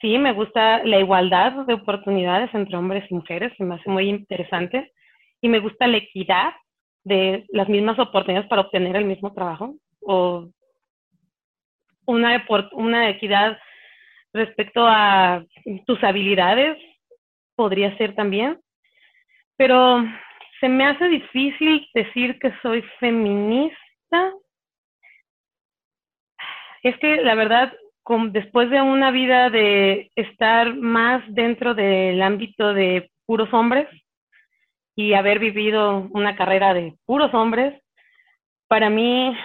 sí, 0.00 0.18
me 0.18 0.32
gusta 0.32 0.84
la 0.84 0.98
igualdad 0.98 1.66
de 1.66 1.74
oportunidades 1.74 2.52
entre 2.54 2.76
hombres 2.76 3.04
y 3.10 3.14
mujeres, 3.14 3.52
me 3.58 3.74
hace 3.74 3.90
muy 3.90 4.08
interesante. 4.08 4.92
Y 5.42 5.48
me 5.48 5.60
gusta 5.60 5.86
la 5.86 5.96
equidad 5.96 6.52
de 7.04 7.46
las 7.48 7.68
mismas 7.68 7.98
oportunidades 7.98 8.48
para 8.48 8.62
obtener 8.62 8.96
el 8.96 9.06
mismo 9.06 9.32
trabajo 9.32 9.74
o 10.02 10.48
una, 12.06 12.44
una 12.72 13.08
equidad 13.08 13.58
respecto 14.32 14.86
a 14.86 15.44
tus 15.86 16.02
habilidades 16.04 16.76
podría 17.56 17.96
ser 17.96 18.14
también, 18.14 18.58
pero 19.56 20.02
se 20.60 20.68
me 20.68 20.86
hace 20.86 21.08
difícil 21.08 21.86
decir 21.94 22.38
que 22.38 22.52
soy 22.62 22.82
feminista. 22.98 24.32
Es 26.82 26.96
que 26.98 27.16
la 27.16 27.34
verdad, 27.34 27.72
después 28.32 28.70
de 28.70 28.80
una 28.80 29.10
vida 29.10 29.50
de 29.50 30.10
estar 30.16 30.74
más 30.74 31.22
dentro 31.28 31.74
del 31.74 32.20
ámbito 32.22 32.74
de 32.74 33.10
puros 33.26 33.52
hombres 33.52 33.88
y 34.96 35.14
haber 35.14 35.38
vivido 35.38 36.08
una 36.12 36.36
carrera 36.36 36.74
de 36.74 36.94
puros 37.06 37.32
hombres, 37.34 37.80
para 38.68 38.90
mí 38.90 39.36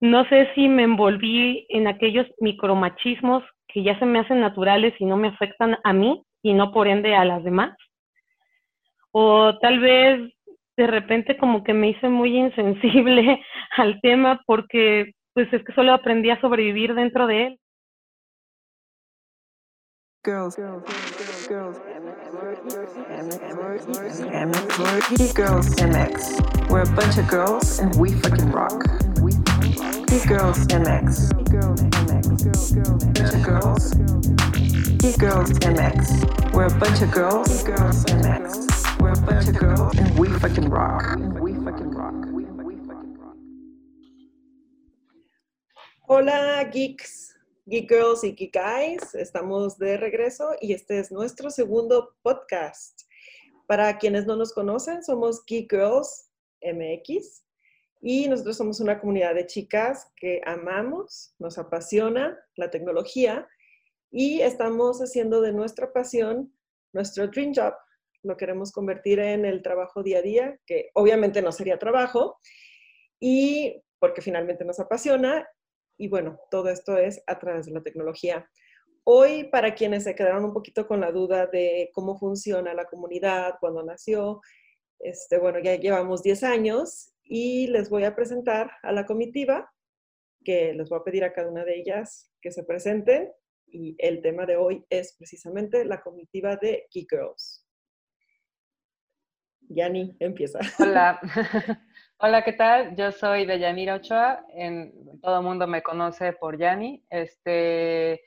no 0.00 0.24
sé 0.28 0.50
si 0.54 0.68
me 0.68 0.84
envolví 0.84 1.66
en 1.68 1.86
aquellos 1.86 2.26
micromachismos 2.40 3.44
que 3.68 3.82
ya 3.82 3.98
se 3.98 4.06
me 4.06 4.18
hacen 4.18 4.40
naturales 4.40 4.94
y 4.98 5.04
no 5.04 5.16
me 5.16 5.28
afectan 5.28 5.78
a 5.84 5.92
mí 5.92 6.22
y 6.42 6.54
no 6.54 6.72
por 6.72 6.88
ende 6.88 7.14
a 7.14 7.24
las 7.24 7.44
demás. 7.44 7.76
O 9.12 9.58
tal 9.58 9.80
vez 9.80 10.32
de 10.76 10.86
repente 10.86 11.36
como 11.36 11.62
que 11.62 11.74
me 11.74 11.90
hice 11.90 12.08
muy 12.08 12.36
insensible 12.38 13.42
al 13.76 14.00
tema 14.00 14.40
porque 14.46 15.12
pues 15.48 15.60
es 15.60 15.66
que 15.66 15.72
solo 15.72 15.94
aprendí 15.94 16.30
a 16.30 16.40
sobrevivir 16.40 16.94
dentro 16.94 17.26
de 17.26 17.46
él. 17.46 17.60
Girls, 20.22 20.54
girls, 20.54 20.84
girls, 21.48 21.48
girls, 21.48 21.78
girls 25.34 25.74
MX. 25.76 26.68
We're 26.68 26.82
a 26.82 26.94
bunch 26.94 27.16
of 27.16 27.26
girls 27.26 27.80
and 27.80 27.96
we 27.96 28.12
fucking 28.20 28.52
rock. 28.52 28.84
Girls 30.28 30.66
MX. 30.68 31.32
We're 36.52 36.66
a 36.66 36.78
bunch 36.78 37.00
of 37.00 37.10
girls. 37.10 37.64
Girls. 37.64 38.04
We're 39.00 39.12
a 39.12 39.20
bunch 39.22 39.48
of 39.48 39.58
girls 39.58 39.96
and. 39.96 40.18
We 40.18 40.28
fucking 40.28 40.68
rock. 40.68 41.18
Hola, 46.12 46.64
geeks. 46.64 47.38
Geek 47.66 47.88
Girls 47.88 48.24
y 48.24 48.32
Geek 48.32 48.52
Guys, 48.52 49.14
estamos 49.14 49.78
de 49.78 49.96
regreso 49.96 50.56
y 50.60 50.72
este 50.72 50.98
es 50.98 51.12
nuestro 51.12 51.50
segundo 51.50 52.16
podcast. 52.22 53.02
Para 53.68 53.96
quienes 53.96 54.26
no 54.26 54.34
nos 54.34 54.52
conocen, 54.52 55.04
somos 55.04 55.44
Geek 55.46 55.70
Girls 55.70 56.28
MX 56.62 57.44
y 58.00 58.26
nosotros 58.28 58.56
somos 58.56 58.80
una 58.80 58.98
comunidad 58.98 59.36
de 59.36 59.46
chicas 59.46 60.10
que 60.16 60.40
amamos, 60.44 61.32
nos 61.38 61.58
apasiona 61.58 62.36
la 62.56 62.72
tecnología 62.72 63.48
y 64.10 64.40
estamos 64.40 64.98
haciendo 64.98 65.40
de 65.40 65.52
nuestra 65.52 65.92
pasión 65.92 66.52
nuestro 66.92 67.28
dream 67.28 67.52
job. 67.54 67.74
Lo 68.24 68.36
queremos 68.36 68.72
convertir 68.72 69.20
en 69.20 69.44
el 69.44 69.62
trabajo 69.62 70.02
día 70.02 70.18
a 70.18 70.22
día, 70.22 70.58
que 70.66 70.90
obviamente 70.94 71.40
no 71.40 71.52
sería 71.52 71.78
trabajo, 71.78 72.36
y 73.20 73.80
porque 74.00 74.22
finalmente 74.22 74.64
nos 74.64 74.80
apasiona 74.80 75.46
y 76.00 76.08
bueno, 76.08 76.40
todo 76.50 76.70
esto 76.70 76.96
es 76.96 77.22
a 77.26 77.38
través 77.38 77.66
de 77.66 77.72
la 77.72 77.82
tecnología. 77.82 78.48
Hoy, 79.04 79.44
para 79.50 79.74
quienes 79.74 80.04
se 80.04 80.14
quedaron 80.14 80.46
un 80.46 80.54
poquito 80.54 80.86
con 80.86 80.98
la 80.98 81.12
duda 81.12 81.46
de 81.46 81.90
cómo 81.92 82.18
funciona 82.18 82.72
la 82.72 82.86
comunidad, 82.86 83.56
cuando 83.60 83.82
nació, 83.82 84.40
este, 84.98 85.36
bueno, 85.36 85.58
ya 85.58 85.76
llevamos 85.76 86.22
10 86.22 86.42
años 86.44 87.12
y 87.22 87.66
les 87.66 87.90
voy 87.90 88.04
a 88.04 88.16
presentar 88.16 88.70
a 88.82 88.92
la 88.92 89.04
comitiva, 89.04 89.70
que 90.42 90.72
les 90.72 90.88
voy 90.88 91.00
a 91.00 91.04
pedir 91.04 91.22
a 91.22 91.34
cada 91.34 91.50
una 91.50 91.66
de 91.66 91.78
ellas 91.78 92.32
que 92.40 92.50
se 92.50 92.64
presenten. 92.64 93.30
Y 93.66 93.94
el 93.98 94.22
tema 94.22 94.46
de 94.46 94.56
hoy 94.56 94.86
es 94.88 95.14
precisamente 95.18 95.84
la 95.84 96.00
comitiva 96.00 96.56
de 96.56 96.86
Geek 96.90 97.10
Girls. 97.10 97.66
Yani, 99.68 100.16
empieza. 100.18 100.60
Hola. 100.78 101.20
Hola, 102.22 102.44
¿qué 102.44 102.52
tal? 102.52 102.94
Yo 102.96 103.12
soy 103.12 103.46
de 103.46 103.58
Yanira 103.58 103.94
Ochoa, 103.94 104.44
en, 104.52 104.92
todo 105.22 105.38
el 105.38 105.42
mundo 105.42 105.66
me 105.66 105.82
conoce 105.82 106.34
por 106.34 106.58
Yani. 106.58 107.02
Este, 107.08 108.20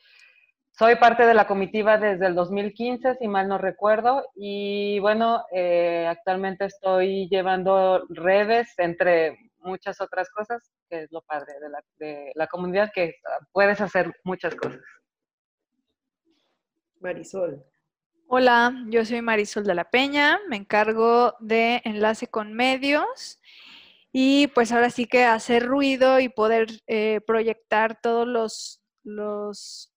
soy 0.71 0.95
parte 0.95 1.27
de 1.27 1.35
la 1.35 1.45
comitiva 1.45 1.99
desde 1.99 2.25
el 2.25 2.33
2015, 2.33 3.17
si 3.17 3.27
mal 3.27 3.47
no 3.47 3.59
recuerdo, 3.59 4.25
y 4.35 4.97
bueno, 4.97 5.45
eh, 5.51 6.07
actualmente 6.09 6.65
estoy 6.65 7.29
llevando 7.29 8.03
redes 8.09 8.73
entre 8.79 9.37
muchas 9.59 10.01
otras 10.01 10.27
cosas, 10.31 10.73
que 10.89 11.03
es 11.03 11.11
lo 11.11 11.21
padre 11.21 11.53
de 11.61 11.69
la, 11.69 11.83
de 11.99 12.31
la 12.33 12.47
comunidad, 12.47 12.89
que 12.91 13.17
puedes 13.51 13.79
hacer 13.79 14.11
muchas 14.23 14.55
cosas. 14.55 14.81
Marisol. 16.99 17.63
Hola, 18.27 18.73
yo 18.87 19.05
soy 19.05 19.21
Marisol 19.21 19.65
de 19.65 19.75
la 19.75 19.91
Peña, 19.91 20.39
me 20.49 20.55
encargo 20.55 21.35
de 21.39 21.79
enlace 21.85 22.25
con 22.25 22.53
medios 22.53 23.39
y 24.15 24.47
pues 24.47 24.71
ahora 24.71 24.91
sí 24.91 25.07
que 25.07 25.23
hacer 25.25 25.65
ruido 25.65 26.19
y 26.19 26.29
poder 26.29 26.67
eh, 26.85 27.19
proyectar 27.25 27.99
todos 27.99 28.27
los, 28.27 28.81
los 29.03 29.93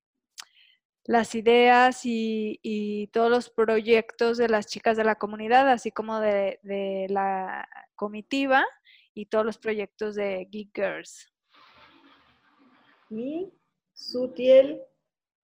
las 1.04 1.34
ideas 1.34 2.00
y, 2.04 3.08
todos 3.12 3.30
los 3.30 3.50
proyectos 3.50 4.38
de 4.38 4.48
las 4.48 4.66
chicas 4.66 4.96
de 4.96 5.04
la 5.04 5.14
comunidad, 5.14 5.70
así 5.70 5.92
como 5.92 6.18
de, 6.18 6.58
la 7.08 7.68
comitiva 7.94 8.64
y 9.14 9.26
todos 9.26 9.44
los 9.44 9.58
proyectos 9.58 10.14
de 10.14 10.46
Geek 10.50 10.70
Girls. 10.74 11.32
Y 13.10 13.52
Sutiel, 13.92 14.82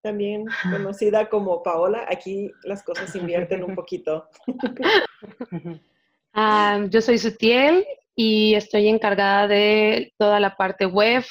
también 0.02 0.46
conocida 0.70 1.28
como 1.28 1.62
Paola, 1.62 2.06
aquí 2.08 2.50
las 2.64 2.82
cosas 2.82 3.14
invierten 3.14 3.62
un 3.62 3.74
poquito. 3.74 4.28
Ah, 6.34 6.86
yo 6.88 7.02
soy 7.02 7.18
Sutiel 7.18 7.86
y 8.14 8.54
estoy 8.54 8.88
encargada 8.88 9.48
de 9.48 10.12
toda 10.18 10.40
la 10.40 10.56
parte 10.56 10.86
web, 10.86 11.24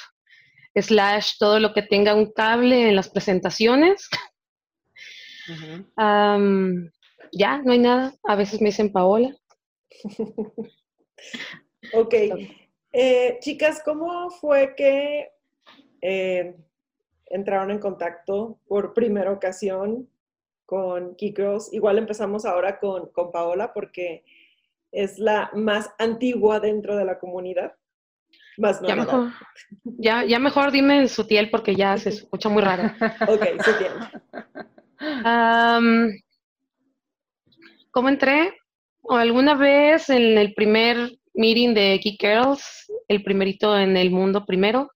slash 0.75 1.37
todo 1.37 1.59
lo 1.59 1.73
que 1.73 1.81
tenga 1.81 2.15
un 2.15 2.31
cable 2.31 2.89
en 2.89 2.95
las 2.95 3.09
presentaciones. 3.09 4.09
ya, 7.31 7.61
no 7.63 7.71
hay 7.71 7.79
nada. 7.79 8.13
A 8.23 8.35
veces 8.35 8.61
me 8.61 8.69
dicen 8.69 8.91
Paola. 8.91 9.35
ok. 11.93 12.13
Eh, 12.93 13.37
chicas, 13.39 13.81
¿cómo 13.83 14.29
fue 14.31 14.73
que 14.75 15.29
eh, 16.01 16.55
entraron 17.27 17.71
en 17.71 17.79
contacto 17.79 18.59
por 18.67 18.93
primera 18.93 19.31
ocasión 19.31 20.09
con 20.65 21.15
Kikos? 21.15 21.73
Igual 21.73 21.97
empezamos 21.99 22.45
ahora 22.45 22.79
con, 22.79 23.09
con 23.11 23.31
Paola 23.31 23.73
porque 23.73 24.23
es 24.91 25.19
la 25.19 25.49
más 25.53 25.89
antigua 25.97 26.59
dentro 26.59 26.95
de 26.95 27.05
la 27.05 27.19
comunidad. 27.19 27.73
Más 28.57 28.81
ya, 28.81 28.95
mejor, 28.95 29.31
ya, 29.83 30.25
ya 30.25 30.37
mejor 30.37 30.71
dime 30.71 31.07
Sutiel 31.07 31.49
porque 31.49 31.75
ya 31.75 31.97
se 31.97 32.09
escucha 32.09 32.49
muy 32.49 32.61
raro. 32.61 32.83
ok, 33.27 33.45
Sutiel. 33.63 33.93
¿Cómo 37.91 38.09
entré? 38.09 38.53
Alguna 39.09 39.55
vez 39.55 40.09
en 40.09 40.37
el 40.37 40.53
primer 40.53 41.17
meeting 41.33 41.73
de 41.73 41.97
Geek 41.97 42.21
Girls, 42.21 42.91
el 43.07 43.23
primerito 43.23 43.77
en 43.77 43.97
el 43.97 44.11
mundo 44.11 44.45
primero, 44.45 44.91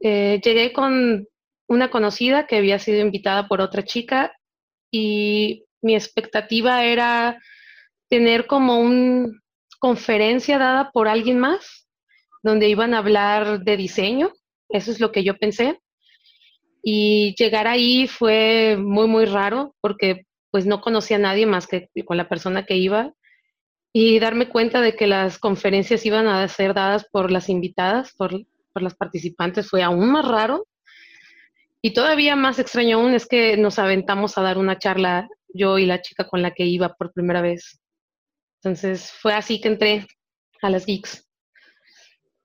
eh, 0.00 0.40
llegué 0.42 0.72
con 0.72 1.26
una 1.68 1.90
conocida 1.90 2.46
que 2.46 2.56
había 2.56 2.78
sido 2.78 3.00
invitada 3.00 3.48
por 3.48 3.60
otra 3.60 3.84
chica 3.84 4.32
y 4.90 5.64
mi 5.82 5.94
expectativa 5.94 6.84
era 6.84 7.40
tener 8.08 8.46
como 8.46 8.78
una 8.78 9.28
conferencia 9.78 10.58
dada 10.58 10.90
por 10.92 11.08
alguien 11.08 11.38
más, 11.38 11.88
donde 12.42 12.68
iban 12.68 12.94
a 12.94 12.98
hablar 12.98 13.64
de 13.64 13.76
diseño, 13.76 14.32
eso 14.68 14.90
es 14.90 15.00
lo 15.00 15.12
que 15.12 15.24
yo 15.24 15.36
pensé. 15.36 15.80
Y 16.82 17.34
llegar 17.36 17.66
ahí 17.66 18.06
fue 18.06 18.76
muy, 18.78 19.08
muy 19.08 19.24
raro 19.24 19.74
porque 19.80 20.26
pues 20.50 20.66
no 20.66 20.80
conocía 20.80 21.16
a 21.16 21.20
nadie 21.20 21.46
más 21.46 21.66
que 21.66 21.88
con 22.04 22.16
la 22.16 22.28
persona 22.28 22.64
que 22.64 22.76
iba 22.76 23.12
y 23.92 24.18
darme 24.18 24.48
cuenta 24.48 24.80
de 24.80 24.94
que 24.94 25.06
las 25.06 25.38
conferencias 25.38 26.04
iban 26.04 26.26
a 26.28 26.46
ser 26.48 26.74
dadas 26.74 27.06
por 27.10 27.30
las 27.30 27.48
invitadas, 27.48 28.12
por, 28.12 28.46
por 28.72 28.82
las 28.82 28.94
participantes, 28.94 29.70
fue 29.70 29.82
aún 29.82 30.12
más 30.12 30.28
raro. 30.28 30.66
Y 31.80 31.94
todavía 31.94 32.36
más 32.36 32.58
extraño 32.58 32.98
aún 32.98 33.14
es 33.14 33.26
que 33.26 33.56
nos 33.56 33.78
aventamos 33.78 34.36
a 34.36 34.42
dar 34.42 34.58
una 34.58 34.78
charla 34.78 35.28
yo 35.48 35.78
y 35.78 35.86
la 35.86 36.02
chica 36.02 36.28
con 36.28 36.42
la 36.42 36.50
que 36.50 36.66
iba 36.66 36.94
por 36.94 37.12
primera 37.12 37.40
vez. 37.40 37.80
Entonces 38.66 39.12
fue 39.12 39.32
así 39.32 39.60
que 39.60 39.68
entré 39.68 40.08
a 40.60 40.68
las 40.70 40.86
geeks. 40.86 41.24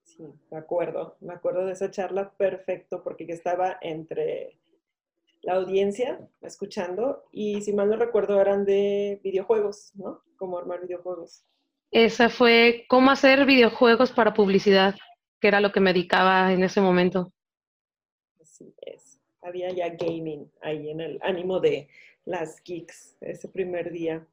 Sí, 0.04 0.24
me 0.52 0.60
acuerdo, 0.60 1.18
me 1.20 1.34
acuerdo 1.34 1.66
de 1.66 1.72
esa 1.72 1.90
charla 1.90 2.32
perfecto 2.34 3.02
porque 3.04 3.26
yo 3.26 3.34
estaba 3.34 3.80
entre 3.82 4.60
la 5.42 5.54
audiencia 5.56 6.20
escuchando 6.44 7.24
y 7.32 7.64
si 7.64 7.74
mal 7.74 7.90
no 7.90 7.96
recuerdo 7.96 8.40
eran 8.40 8.66
de 8.66 9.20
videojuegos, 9.24 9.96
¿no? 9.96 10.22
Cómo 10.38 10.60
armar 10.60 10.82
videojuegos. 10.82 11.44
Esa 11.90 12.30
fue 12.30 12.86
cómo 12.88 13.10
hacer 13.10 13.48
videojuegos 13.48 14.12
para 14.12 14.36
publicidad, 14.36 14.94
que 15.40 15.48
era 15.48 15.60
lo 15.60 15.72
que 15.72 15.80
me 15.80 15.92
dedicaba 15.92 16.54
en 16.54 16.62
ese 16.64 16.82
momento. 16.82 17.34
Así 18.40 18.76
es. 18.82 19.20
Había 19.42 19.72
ya 19.72 19.90
gaming 19.90 20.52
ahí 20.62 20.92
en 20.92 21.02
el 21.02 21.20
ánimo 21.24 21.60
de 21.60 21.90
las 22.26 22.62
geeks 22.64 23.18
ese 23.22 23.48
primer 23.48 23.92
día. 23.92 24.24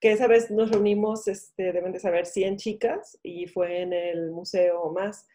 Que 0.00 0.12
esa 0.12 0.26
vez 0.26 0.50
nos 0.50 0.70
reunimos, 0.70 1.26
este, 1.26 1.72
deben 1.72 1.92
de 1.92 1.98
saber, 1.98 2.26
100 2.26 2.56
chicas 2.56 3.18
y 3.22 3.46
fue 3.48 3.82
en 3.82 3.92
el 3.92 4.30
museo 4.30 4.92
más. 4.92 5.26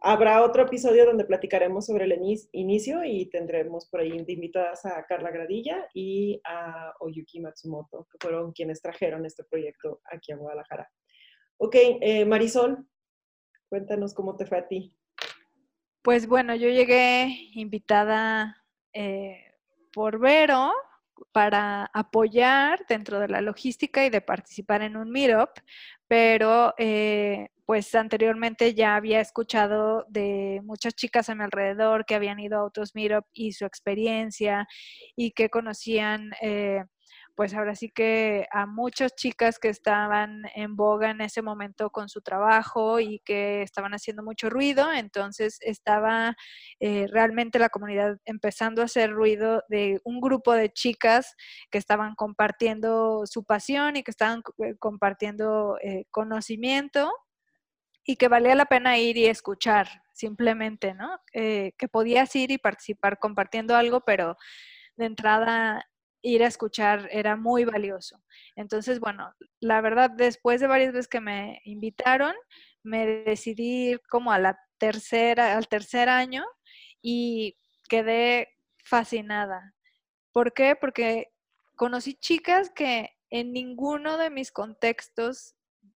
Habrá 0.00 0.42
otro 0.42 0.64
episodio 0.64 1.06
donde 1.06 1.24
platicaremos 1.24 1.86
sobre 1.86 2.06
el 2.06 2.20
inicio 2.50 3.04
y 3.04 3.26
tendremos 3.26 3.86
por 3.86 4.00
ahí 4.00 4.10
invitadas 4.10 4.84
a 4.84 5.04
Carla 5.06 5.30
Gradilla 5.30 5.88
y 5.94 6.40
a 6.44 6.92
Oyuki 6.98 7.38
Matsumoto, 7.38 8.08
que 8.10 8.18
fueron 8.20 8.52
quienes 8.52 8.82
trajeron 8.82 9.24
este 9.24 9.44
proyecto 9.44 10.00
aquí 10.10 10.32
a 10.32 10.36
Guadalajara. 10.36 10.90
Ok, 11.58 11.76
eh, 11.76 12.24
Marisol, 12.24 12.84
cuéntanos 13.68 14.12
cómo 14.12 14.36
te 14.36 14.44
fue 14.44 14.58
a 14.58 14.66
ti. 14.66 14.96
Pues 16.02 16.26
bueno, 16.26 16.56
yo 16.56 16.68
llegué 16.68 17.28
invitada 17.54 18.56
eh, 18.92 19.38
por 19.92 20.18
Vero 20.18 20.72
para 21.32 21.90
apoyar 21.94 22.84
dentro 22.88 23.20
de 23.20 23.28
la 23.28 23.40
logística 23.40 24.04
y 24.04 24.10
de 24.10 24.20
participar 24.20 24.82
en 24.82 24.96
un 24.96 25.10
meetup, 25.10 25.50
pero 26.08 26.74
eh, 26.78 27.48
pues 27.64 27.94
anteriormente 27.94 28.74
ya 28.74 28.96
había 28.96 29.20
escuchado 29.20 30.04
de 30.08 30.60
muchas 30.64 30.94
chicas 30.94 31.28
a 31.28 31.34
mi 31.34 31.44
alrededor 31.44 32.04
que 32.04 32.14
habían 32.14 32.40
ido 32.40 32.58
a 32.58 32.64
otros 32.64 32.94
meetup 32.94 33.24
y 33.32 33.52
su 33.52 33.64
experiencia 33.64 34.66
y 35.16 35.32
que 35.32 35.48
conocían 35.48 36.32
eh, 36.42 36.82
pues 37.34 37.54
ahora 37.54 37.74
sí 37.74 37.90
que 37.90 38.46
a 38.50 38.66
muchas 38.66 39.14
chicas 39.14 39.58
que 39.58 39.68
estaban 39.68 40.42
en 40.54 40.76
boga 40.76 41.10
en 41.10 41.20
ese 41.22 41.40
momento 41.40 41.90
con 41.90 42.08
su 42.08 42.20
trabajo 42.20 43.00
y 43.00 43.20
que 43.20 43.62
estaban 43.62 43.94
haciendo 43.94 44.22
mucho 44.22 44.50
ruido, 44.50 44.92
entonces 44.92 45.58
estaba 45.62 46.36
eh, 46.80 47.06
realmente 47.10 47.58
la 47.58 47.70
comunidad 47.70 48.18
empezando 48.26 48.82
a 48.82 48.84
hacer 48.84 49.10
ruido 49.12 49.62
de 49.68 50.00
un 50.04 50.20
grupo 50.20 50.52
de 50.52 50.70
chicas 50.70 51.34
que 51.70 51.78
estaban 51.78 52.14
compartiendo 52.14 53.22
su 53.26 53.44
pasión 53.44 53.96
y 53.96 54.02
que 54.02 54.10
estaban 54.10 54.42
eh, 54.58 54.74
compartiendo 54.78 55.78
eh, 55.82 56.04
conocimiento 56.10 57.12
y 58.04 58.16
que 58.16 58.28
valía 58.28 58.54
la 58.54 58.66
pena 58.66 58.98
ir 58.98 59.16
y 59.16 59.26
escuchar 59.26 59.88
simplemente, 60.12 60.92
¿no? 60.92 61.18
que 61.32 61.88
podías 61.90 62.34
ir 62.36 62.50
y 62.50 62.58
participar 62.58 63.18
compartiendo 63.18 63.76
algo, 63.76 64.00
pero 64.00 64.36
de 64.96 65.06
entrada 65.06 65.84
ir 66.22 66.42
a 66.44 66.46
escuchar 66.46 67.08
era 67.10 67.36
muy 67.36 67.64
valioso. 67.64 68.22
Entonces, 68.56 69.00
bueno, 69.00 69.34
la 69.60 69.80
verdad, 69.80 70.10
después 70.10 70.60
de 70.60 70.68
varias 70.68 70.92
veces 70.92 71.08
que 71.08 71.20
me 71.20 71.60
invitaron, 71.64 72.34
me 72.82 73.06
decidí 73.06 73.90
ir 73.90 74.00
como 74.08 74.32
a 74.32 74.38
la 74.38 74.58
tercera, 74.78 75.56
al 75.56 75.68
tercer 75.68 76.08
año 76.08 76.44
y 77.00 77.56
quedé 77.88 78.48
fascinada. 78.84 79.74
¿Por 80.32 80.52
qué? 80.54 80.76
Porque 80.76 81.28
conocí 81.76 82.14
chicas 82.14 82.70
que 82.70 83.10
en 83.30 83.52
ninguno 83.52 84.18
de 84.18 84.30
mis 84.30 84.52
contextos 84.52 85.54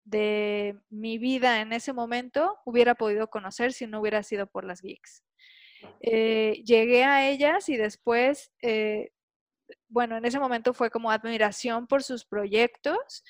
de 0.05 0.79
mi 0.91 1.19
vida 1.19 1.61
en 1.61 1.73
ese 1.73 1.93
momento 1.93 2.59
hubiera 2.65 2.95
podido 2.95 3.29
conocer 3.29 3.73
si 3.73 3.87
no 3.87 4.01
hubiera 4.01 4.23
sido 4.23 4.47
por 4.47 4.65
las 4.65 4.81
geeks. 4.83 5.25
Eh, 6.01 6.63
llegué 6.65 7.05
a 7.05 7.29
ellas 7.29 7.69
y 7.69 7.77
después 7.77 8.53
eh, 8.63 9.13
bueno, 9.89 10.17
en 10.17 10.25
ese 10.25 10.39
momento 10.39 10.75
fue 10.75 10.91
como 10.91 11.11
admiración 11.11 11.87
por 11.87 12.03
sus 12.03 12.25
proyectos 12.25 13.25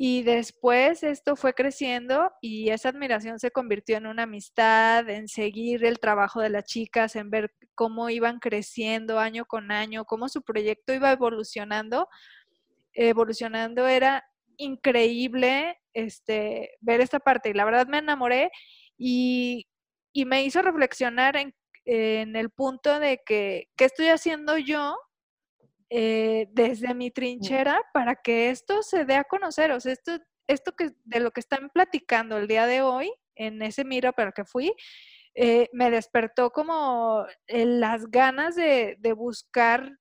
y 0.00 0.22
después 0.22 1.02
esto 1.02 1.34
fue 1.34 1.54
creciendo 1.54 2.30
y 2.40 2.70
esa 2.70 2.90
admiración 2.90 3.40
se 3.40 3.50
convirtió 3.50 3.96
en 3.96 4.06
una 4.06 4.22
amistad, 4.22 5.08
en 5.10 5.26
seguir 5.26 5.84
el 5.84 5.98
trabajo 5.98 6.40
de 6.40 6.50
las 6.50 6.64
chicas, 6.64 7.16
en 7.16 7.30
ver 7.30 7.52
cómo 7.74 8.08
iban 8.08 8.38
creciendo 8.38 9.18
año 9.18 9.44
con 9.44 9.72
año, 9.72 10.04
cómo 10.04 10.28
su 10.28 10.42
proyecto 10.42 10.92
iba 10.92 11.10
evolucionando. 11.10 12.08
Evolucionando 12.92 13.88
era 13.88 14.24
increíble 14.56 15.78
este, 15.92 16.70
ver 16.80 17.00
esta 17.00 17.18
parte 17.18 17.50
y 17.50 17.54
la 17.54 17.64
verdad 17.64 17.88
me 17.88 17.98
enamoré 17.98 18.52
y, 18.96 19.66
me 20.26 20.44
hizo 20.44 20.62
reflexionar 20.62 21.36
en, 21.36 21.54
en 21.84 22.34
el 22.34 22.50
punto 22.50 22.98
de 23.00 23.20
que, 23.24 23.68
¿qué 23.76 23.84
estoy 23.84 24.08
haciendo 24.08 24.58
yo 24.58 24.96
eh, 25.90 26.48
desde 26.52 26.94
mi 26.94 27.10
trinchera 27.10 27.80
para 27.92 28.16
que 28.16 28.50
esto 28.50 28.82
se 28.82 29.04
dé 29.04 29.14
a 29.14 29.24
conocer. 29.24 29.72
O 29.72 29.80
sea, 29.80 29.92
esto, 29.92 30.18
esto 30.46 30.72
que 30.76 30.90
de 31.04 31.20
lo 31.20 31.30
que 31.30 31.40
están 31.40 31.70
platicando 31.70 32.36
el 32.36 32.46
día 32.46 32.66
de 32.66 32.82
hoy, 32.82 33.12
en 33.34 33.62
ese 33.62 33.84
miro 33.84 34.12
para 34.12 34.32
que 34.32 34.44
fui, 34.44 34.74
eh, 35.34 35.68
me 35.72 35.90
despertó 35.90 36.50
como 36.50 37.24
eh, 37.46 37.64
las 37.64 38.10
ganas 38.10 38.56
de, 38.56 38.96
buscar 39.16 39.92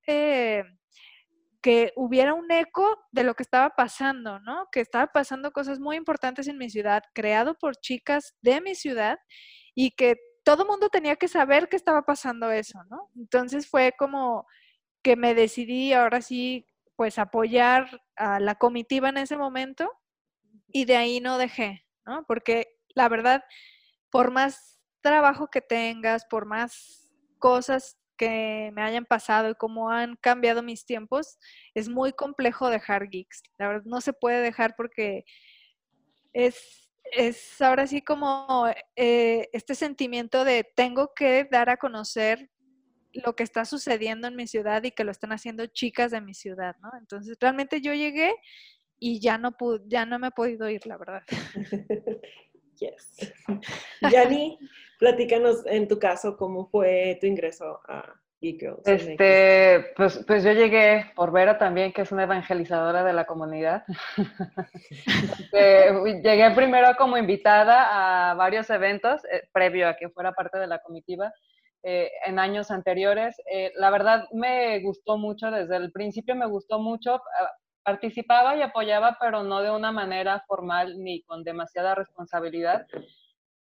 que 1.61 1.91
hubiera 1.95 2.33
un 2.33 2.49
eco 2.51 2.97
de 3.11 3.23
lo 3.23 3.33
que 3.33 3.43
estaba 3.43 3.71
pasando, 3.71 4.39
¿no? 4.39 4.67
Que 4.71 4.79
estaba 4.79 5.07
pasando 5.07 5.51
cosas 5.51 5.79
muy 5.79 5.95
importantes 5.95 6.47
en 6.47 6.57
mi 6.57 6.69
ciudad, 6.69 7.03
creado 7.13 7.55
por 7.55 7.75
chicas 7.75 8.35
de 8.41 8.61
mi 8.61 8.73
ciudad 8.73 9.19
y 9.75 9.91
que 9.91 10.17
todo 10.43 10.65
mundo 10.65 10.89
tenía 10.89 11.17
que 11.17 11.27
saber 11.27 11.67
que 11.67 11.75
estaba 11.75 12.03
pasando 12.03 12.49
eso, 12.51 12.81
¿no? 12.89 13.09
Entonces 13.17 13.69
fue 13.69 13.93
como 13.97 14.45
que 15.07 15.15
me 15.15 15.33
decidí 15.33 15.93
ahora 15.93 16.21
sí, 16.21 16.67
pues 16.97 17.17
apoyar 17.17 18.01
a 18.17 18.41
la 18.41 18.55
comitiva 18.55 19.07
en 19.07 19.15
ese 19.15 19.37
momento 19.37 19.89
y 20.67 20.83
de 20.83 20.97
ahí 20.97 21.21
no 21.21 21.37
dejé, 21.37 21.85
¿no? 22.05 22.25
Porque 22.27 22.75
la 22.89 23.07
verdad, 23.07 23.41
por 24.09 24.31
más 24.31 24.81
trabajo 24.99 25.47
que 25.47 25.61
tengas, 25.61 26.25
por 26.25 26.45
más 26.45 27.09
cosas 27.39 27.97
que 28.17 28.69
me 28.73 28.81
hayan 28.81 29.05
pasado 29.05 29.49
y 29.49 29.55
cómo 29.55 29.91
han 29.91 30.17
cambiado 30.17 30.61
mis 30.61 30.85
tiempos, 30.85 31.39
es 31.73 31.87
muy 31.87 32.11
complejo 32.11 32.69
dejar 32.69 33.07
geeks. 33.07 33.43
La 33.57 33.69
verdad, 33.69 33.83
no 33.85 34.01
se 34.01 34.11
puede 34.11 34.41
dejar 34.41 34.75
porque 34.75 35.23
es, 36.33 36.91
es 37.13 37.61
ahora 37.61 37.87
sí 37.87 38.01
como 38.01 38.67
eh, 38.97 39.47
este 39.53 39.73
sentimiento 39.73 40.43
de 40.43 40.69
tengo 40.75 41.13
que 41.15 41.47
dar 41.49 41.69
a 41.69 41.77
conocer 41.77 42.49
lo 43.25 43.35
que 43.35 43.43
está 43.43 43.65
sucediendo 43.65 44.27
en 44.27 44.35
mi 44.35 44.47
ciudad 44.47 44.83
y 44.83 44.91
que 44.91 45.03
lo 45.03 45.11
están 45.11 45.31
haciendo 45.31 45.65
chicas 45.67 46.11
de 46.11 46.21
mi 46.21 46.33
ciudad, 46.33 46.75
¿no? 46.81 46.89
Entonces, 46.99 47.37
realmente 47.39 47.81
yo 47.81 47.93
llegué 47.93 48.33
y 48.99 49.19
ya 49.19 49.37
no 49.37 49.57
pude, 49.57 49.81
ya 49.87 50.05
no 50.05 50.19
me 50.19 50.27
he 50.27 50.31
podido 50.31 50.69
ir, 50.69 50.85
la 50.85 50.97
verdad. 50.97 51.23
yes. 52.79 53.33
Yani, 54.01 54.57
platícanos 54.99 55.65
en 55.65 55.87
tu 55.87 55.99
caso 55.99 56.37
cómo 56.37 56.67
fue 56.67 57.17
tu 57.19 57.27
ingreso 57.27 57.79
a 57.87 58.13
Geek 58.39 58.63
Este, 58.85 59.93
pues, 59.95 60.23
pues 60.27 60.43
yo 60.43 60.51
llegué 60.51 61.11
por 61.15 61.31
Vera 61.31 61.57
también, 61.57 61.91
que 61.91 62.03
es 62.03 62.11
una 62.11 62.23
evangelizadora 62.23 63.03
de 63.03 63.13
la 63.13 63.25
comunidad. 63.25 63.83
Este, 65.39 66.21
llegué 66.21 66.51
primero 66.51 66.95
como 66.97 67.17
invitada 67.17 68.31
a 68.31 68.33
varios 68.35 68.69
eventos, 68.69 69.23
eh, 69.25 69.47
previo 69.51 69.87
a 69.87 69.95
que 69.95 70.09
fuera 70.09 70.33
parte 70.33 70.59
de 70.59 70.67
la 70.67 70.79
comitiva. 70.79 71.33
Eh, 71.89 72.11
en 72.25 72.37
años 72.37 72.69
anteriores. 72.69 73.41
Eh, 73.49 73.71
la 73.77 73.89
verdad 73.89 74.25
me 74.33 74.81
gustó 74.81 75.17
mucho, 75.17 75.49
desde 75.49 75.77
el 75.77 75.89
principio 75.93 76.35
me 76.35 76.45
gustó 76.45 76.79
mucho. 76.79 77.13
Ah, 77.13 77.51
participaba 77.81 78.57
y 78.57 78.61
apoyaba, 78.61 79.17
pero 79.21 79.43
no 79.43 79.61
de 79.61 79.71
una 79.71 79.93
manera 79.93 80.43
formal 80.49 81.01
ni 81.01 81.21
con 81.23 81.45
demasiada 81.45 81.95
responsabilidad. 81.95 82.85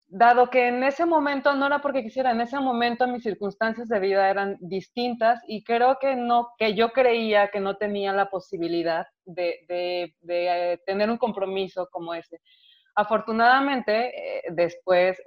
Dado 0.07 0.49
que 0.49 0.67
en 0.67 0.83
ese 0.83 1.05
momento, 1.05 1.53
no 1.53 1.67
era 1.67 1.79
porque 1.79 2.01
quisiera, 2.01 2.31
en 2.31 2.41
ese 2.41 2.59
momento 2.59 3.05
mis 3.05 3.21
circunstancias 3.21 3.87
de 3.87 3.99
vida 3.99 4.27
eran 4.31 4.57
distintas 4.61 5.39
y 5.47 5.63
creo 5.63 5.99
que 6.01 6.15
no, 6.15 6.47
que 6.57 6.73
yo 6.73 6.89
creía 6.93 7.49
que 7.49 7.59
no 7.59 7.75
tenía 7.75 8.13
la 8.13 8.31
posibilidad 8.31 9.05
de, 9.25 9.59
de, 9.67 10.15
eh, 10.23 10.79
tener 10.87 11.11
un 11.11 11.19
compromiso 11.19 11.87
como 11.91 12.15
ese. 12.15 12.41
Afortunadamente, 12.97 14.43
después 14.49 15.21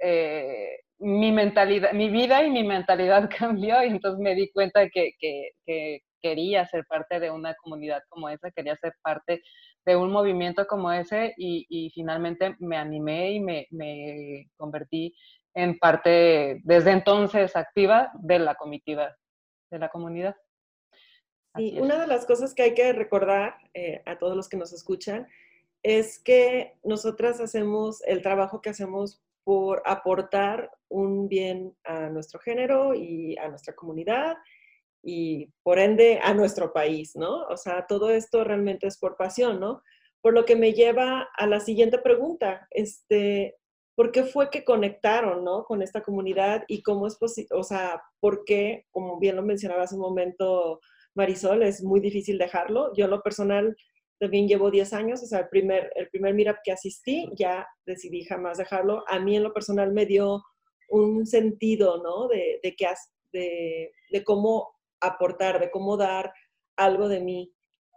mi 1.01 1.31
mentalidad, 1.31 1.93
mi 1.93 2.09
vida 2.09 2.43
y 2.43 2.49
mi 2.49 2.63
mentalidad 2.63 3.29
cambió 3.37 3.83
y 3.83 3.87
entonces 3.87 4.19
me 4.19 4.35
di 4.35 4.51
cuenta 4.51 4.87
que, 4.89 5.13
que, 5.19 6.01
quería 6.21 6.67
ser 6.67 6.85
parte 6.85 7.19
de 7.19 7.31
una 7.31 7.55
comunidad 7.55 8.03
como 8.07 8.29
esa, 8.29 8.51
quería 8.51 8.75
ser 8.75 8.93
parte 9.01 9.41
de 9.83 9.95
un 9.95 10.11
movimiento 10.11 10.67
como 10.67 10.91
ese 10.91 11.33
y, 11.35 11.65
y 11.67 11.89
finalmente 11.89 12.55
me 12.59 12.77
animé 12.77 13.31
y 13.31 13.39
me, 13.39 13.65
me, 13.71 14.47
convertí 14.55 15.15
en 15.55 15.79
parte 15.79 16.61
desde 16.63 16.91
entonces 16.91 17.55
activa 17.55 18.11
de 18.19 18.37
la 18.37 18.53
comitiva, 18.53 19.17
de 19.71 19.79
la 19.79 19.89
comunidad. 19.89 20.35
Y 21.57 21.79
una 21.79 21.99
de 21.99 22.05
las 22.05 22.27
cosas 22.27 22.53
que 22.53 22.61
hay 22.61 22.73
que 22.75 22.93
recordar 22.93 23.55
eh, 23.73 24.03
a 24.05 24.19
todos 24.19 24.35
los 24.35 24.47
que 24.47 24.57
nos 24.57 24.71
escuchan 24.73 25.27
es 25.83 26.19
que 26.19 26.73
nosotras 26.83 27.39
hacemos 27.39 28.01
el 28.05 28.21
trabajo 28.21 28.61
que 28.61 28.69
hacemos 28.69 29.21
por 29.43 29.81
aportar 29.85 30.71
un 30.89 31.27
bien 31.27 31.75
a 31.83 32.09
nuestro 32.09 32.39
género 32.39 32.93
y 32.93 33.37
a 33.37 33.49
nuestra 33.49 33.73
comunidad 33.73 34.37
y 35.03 35.51
por 35.63 35.79
ende 35.79 36.19
a 36.21 36.33
nuestro 36.33 36.73
país, 36.73 37.15
¿no? 37.15 37.47
O 37.47 37.57
sea, 37.57 37.87
todo 37.87 38.11
esto 38.11 38.43
realmente 38.43 38.87
es 38.87 38.99
por 38.99 39.17
pasión, 39.17 39.59
¿no? 39.59 39.81
Por 40.21 40.33
lo 40.33 40.45
que 40.45 40.55
me 40.55 40.73
lleva 40.73 41.27
a 41.35 41.47
la 41.47 41.59
siguiente 41.59 41.97
pregunta, 41.97 42.67
este, 42.69 43.57
¿por 43.95 44.11
qué 44.11 44.23
fue 44.23 44.51
que 44.51 44.63
conectaron, 44.63 45.43
¿no? 45.43 45.63
Con 45.63 45.81
esta 45.81 46.01
comunidad 46.01 46.63
y 46.67 46.83
cómo 46.83 47.07
es 47.07 47.17
posible, 47.17 47.49
o 47.53 47.63
sea, 47.63 48.03
por 48.19 48.45
qué, 48.45 48.85
como 48.91 49.19
bien 49.19 49.35
lo 49.35 49.41
mencionaba 49.41 49.83
hace 49.83 49.95
un 49.95 50.01
momento 50.01 50.79
Marisol, 51.15 51.63
es 51.63 51.83
muy 51.83 51.99
difícil 51.99 52.37
dejarlo. 52.37 52.93
Yo 52.93 53.07
lo 53.07 53.21
personal 53.21 53.75
también 54.21 54.47
llevo 54.47 54.69
10 54.69 54.93
años, 54.93 55.23
o 55.23 55.25
sea, 55.25 55.39
el 55.39 55.49
primer, 55.49 55.91
el 55.95 56.07
primer 56.09 56.35
meetup 56.35 56.57
que 56.63 56.71
asistí, 56.71 57.27
ya 57.35 57.67
decidí 57.87 58.23
jamás 58.23 58.59
dejarlo. 58.59 59.03
A 59.07 59.19
mí 59.19 59.35
en 59.35 59.41
lo 59.41 59.51
personal 59.51 59.91
me 59.91 60.05
dio 60.05 60.43
un 60.89 61.25
sentido, 61.25 62.03
¿no? 62.03 62.27
De, 62.27 62.59
de, 62.61 62.75
que, 62.75 62.87
de, 63.33 63.91
de 64.11 64.23
cómo 64.23 64.75
aportar, 64.99 65.59
de 65.59 65.71
cómo 65.71 65.97
dar 65.97 66.31
algo 66.77 67.09
de 67.09 67.19
mí 67.19 67.51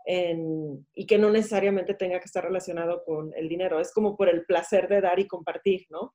y 0.06 1.06
que 1.06 1.18
no 1.18 1.30
necesariamente 1.30 1.92
tenga 1.94 2.18
que 2.18 2.26
estar 2.26 2.42
relacionado 2.42 3.04
con 3.04 3.32
el 3.36 3.46
dinero. 3.46 3.78
Es 3.78 3.92
como 3.92 4.16
por 4.16 4.30
el 4.30 4.46
placer 4.46 4.88
de 4.88 5.02
dar 5.02 5.18
y 5.18 5.26
compartir, 5.26 5.84
¿no? 5.90 6.14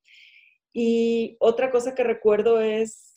Y 0.73 1.37
otra 1.39 1.69
cosa 1.69 1.93
que 1.93 2.03
recuerdo 2.03 2.61
es, 2.61 3.08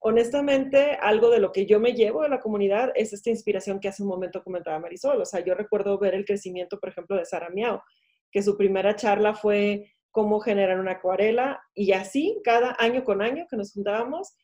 honestamente, 0.00 0.98
algo 1.00 1.30
de 1.30 1.40
lo 1.40 1.52
que 1.52 1.66
yo 1.66 1.80
me 1.80 1.94
llevo 1.94 2.22
de 2.22 2.28
la 2.28 2.40
comunidad 2.40 2.92
es 2.94 3.12
esta 3.12 3.30
inspiración 3.30 3.80
que 3.80 3.88
hace 3.88 4.02
un 4.02 4.08
momento 4.08 4.42
comentaba 4.42 4.78
Marisol. 4.78 5.20
O 5.20 5.24
sea, 5.24 5.40
yo 5.40 5.54
recuerdo 5.54 5.98
ver 5.98 6.14
el 6.14 6.24
crecimiento, 6.24 6.78
por 6.78 6.90
ejemplo, 6.90 7.16
de 7.16 7.24
Sara 7.24 7.50
Miao, 7.50 7.82
que 8.30 8.42
su 8.42 8.56
primera 8.56 8.96
charla 8.96 9.34
fue 9.34 9.92
cómo 10.10 10.40
generar 10.40 10.78
una 10.80 10.92
acuarela 10.92 11.60
y 11.74 11.92
así 11.92 12.40
cada 12.42 12.76
año 12.78 13.04
con 13.04 13.20
año 13.20 13.46
que 13.50 13.56
nos 13.56 13.72
juntábamos 13.72 14.34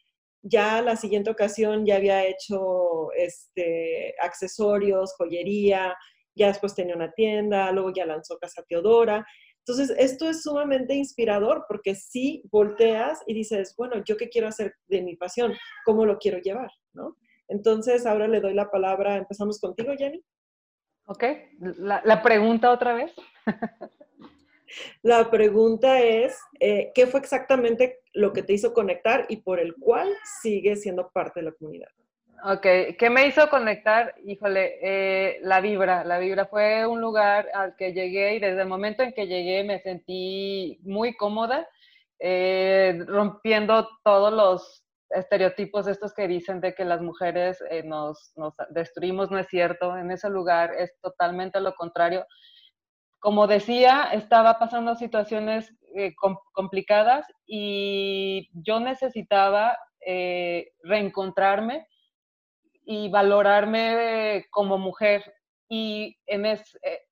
ya 0.42 0.82
la 0.82 0.96
siguiente 0.96 1.30
ocasión 1.30 1.86
ya 1.86 1.96
había 1.96 2.26
hecho 2.26 3.12
este, 3.12 4.14
accesorios, 4.20 5.14
joyería, 5.16 5.96
ya 6.34 6.48
después 6.48 6.74
tenía 6.74 6.96
una 6.96 7.12
tienda, 7.12 7.70
luego 7.70 7.92
ya 7.94 8.06
lanzó 8.06 8.38
Casa 8.38 8.62
Teodora. 8.68 9.24
Entonces, 9.66 9.94
esto 9.96 10.28
es 10.28 10.42
sumamente 10.42 10.94
inspirador 10.94 11.64
porque 11.68 11.94
si 11.94 12.42
volteas 12.50 13.20
y 13.26 13.34
dices, 13.34 13.74
bueno, 13.76 14.02
¿yo 14.04 14.16
qué 14.16 14.28
quiero 14.28 14.48
hacer 14.48 14.74
de 14.88 15.02
mi 15.02 15.16
pasión? 15.16 15.54
¿Cómo 15.84 16.04
lo 16.04 16.18
quiero 16.18 16.38
llevar? 16.38 16.70
¿no? 16.92 17.16
Entonces, 17.48 18.06
ahora 18.06 18.26
le 18.26 18.40
doy 18.40 18.54
la 18.54 18.70
palabra, 18.70 19.16
empezamos 19.16 19.60
contigo, 19.60 19.92
Jenny. 19.96 20.22
Ok, 21.06 21.24
la, 21.78 22.00
la 22.04 22.22
pregunta 22.22 22.70
otra 22.70 22.94
vez. 22.94 23.12
La 25.02 25.30
pregunta 25.30 26.00
es, 26.00 26.38
eh, 26.60 26.92
¿qué 26.94 27.06
fue 27.06 27.20
exactamente 27.20 28.00
lo 28.12 28.32
que 28.32 28.42
te 28.42 28.52
hizo 28.52 28.72
conectar 28.72 29.26
y 29.28 29.38
por 29.38 29.60
el 29.60 29.74
cual 29.76 30.12
sigues 30.40 30.82
siendo 30.82 31.10
parte 31.10 31.40
de 31.40 31.46
la 31.46 31.52
comunidad? 31.52 31.88
Ok, 32.44 32.62
¿qué 32.98 33.08
me 33.10 33.26
hizo 33.26 33.48
conectar? 33.48 34.14
Híjole, 34.24 34.78
eh, 34.82 35.38
la 35.42 35.60
vibra, 35.60 36.04
la 36.04 36.18
vibra 36.18 36.46
fue 36.46 36.86
un 36.86 37.00
lugar 37.00 37.48
al 37.54 37.76
que 37.76 37.92
llegué 37.92 38.34
y 38.34 38.40
desde 38.40 38.62
el 38.62 38.68
momento 38.68 39.02
en 39.02 39.12
que 39.12 39.28
llegué 39.28 39.62
me 39.62 39.80
sentí 39.80 40.80
muy 40.82 41.14
cómoda, 41.14 41.68
eh, 42.18 42.98
rompiendo 43.06 43.88
todos 44.02 44.32
los 44.32 44.84
estereotipos 45.10 45.86
estos 45.86 46.14
que 46.14 46.26
dicen 46.26 46.60
de 46.60 46.74
que 46.74 46.84
las 46.84 47.00
mujeres 47.00 47.62
nos, 47.84 48.32
nos 48.36 48.54
destruimos, 48.70 49.30
no 49.30 49.38
es 49.38 49.46
cierto, 49.48 49.96
en 49.96 50.10
ese 50.10 50.28
lugar 50.28 50.72
es 50.76 50.98
totalmente 51.00 51.60
lo 51.60 51.74
contrario 51.74 52.26
como 53.22 53.46
decía, 53.46 54.08
estaba 54.12 54.58
pasando 54.58 54.96
situaciones 54.96 55.72
eh, 55.94 56.12
complicadas 56.52 57.24
y 57.46 58.50
yo 58.52 58.80
necesitaba 58.80 59.78
eh, 60.04 60.72
reencontrarme 60.82 61.86
y 62.84 63.08
valorarme 63.08 64.46
como 64.50 64.78
mujer. 64.78 65.22
Y 65.68 66.16
en 66.26 66.44
eh, 66.46 66.58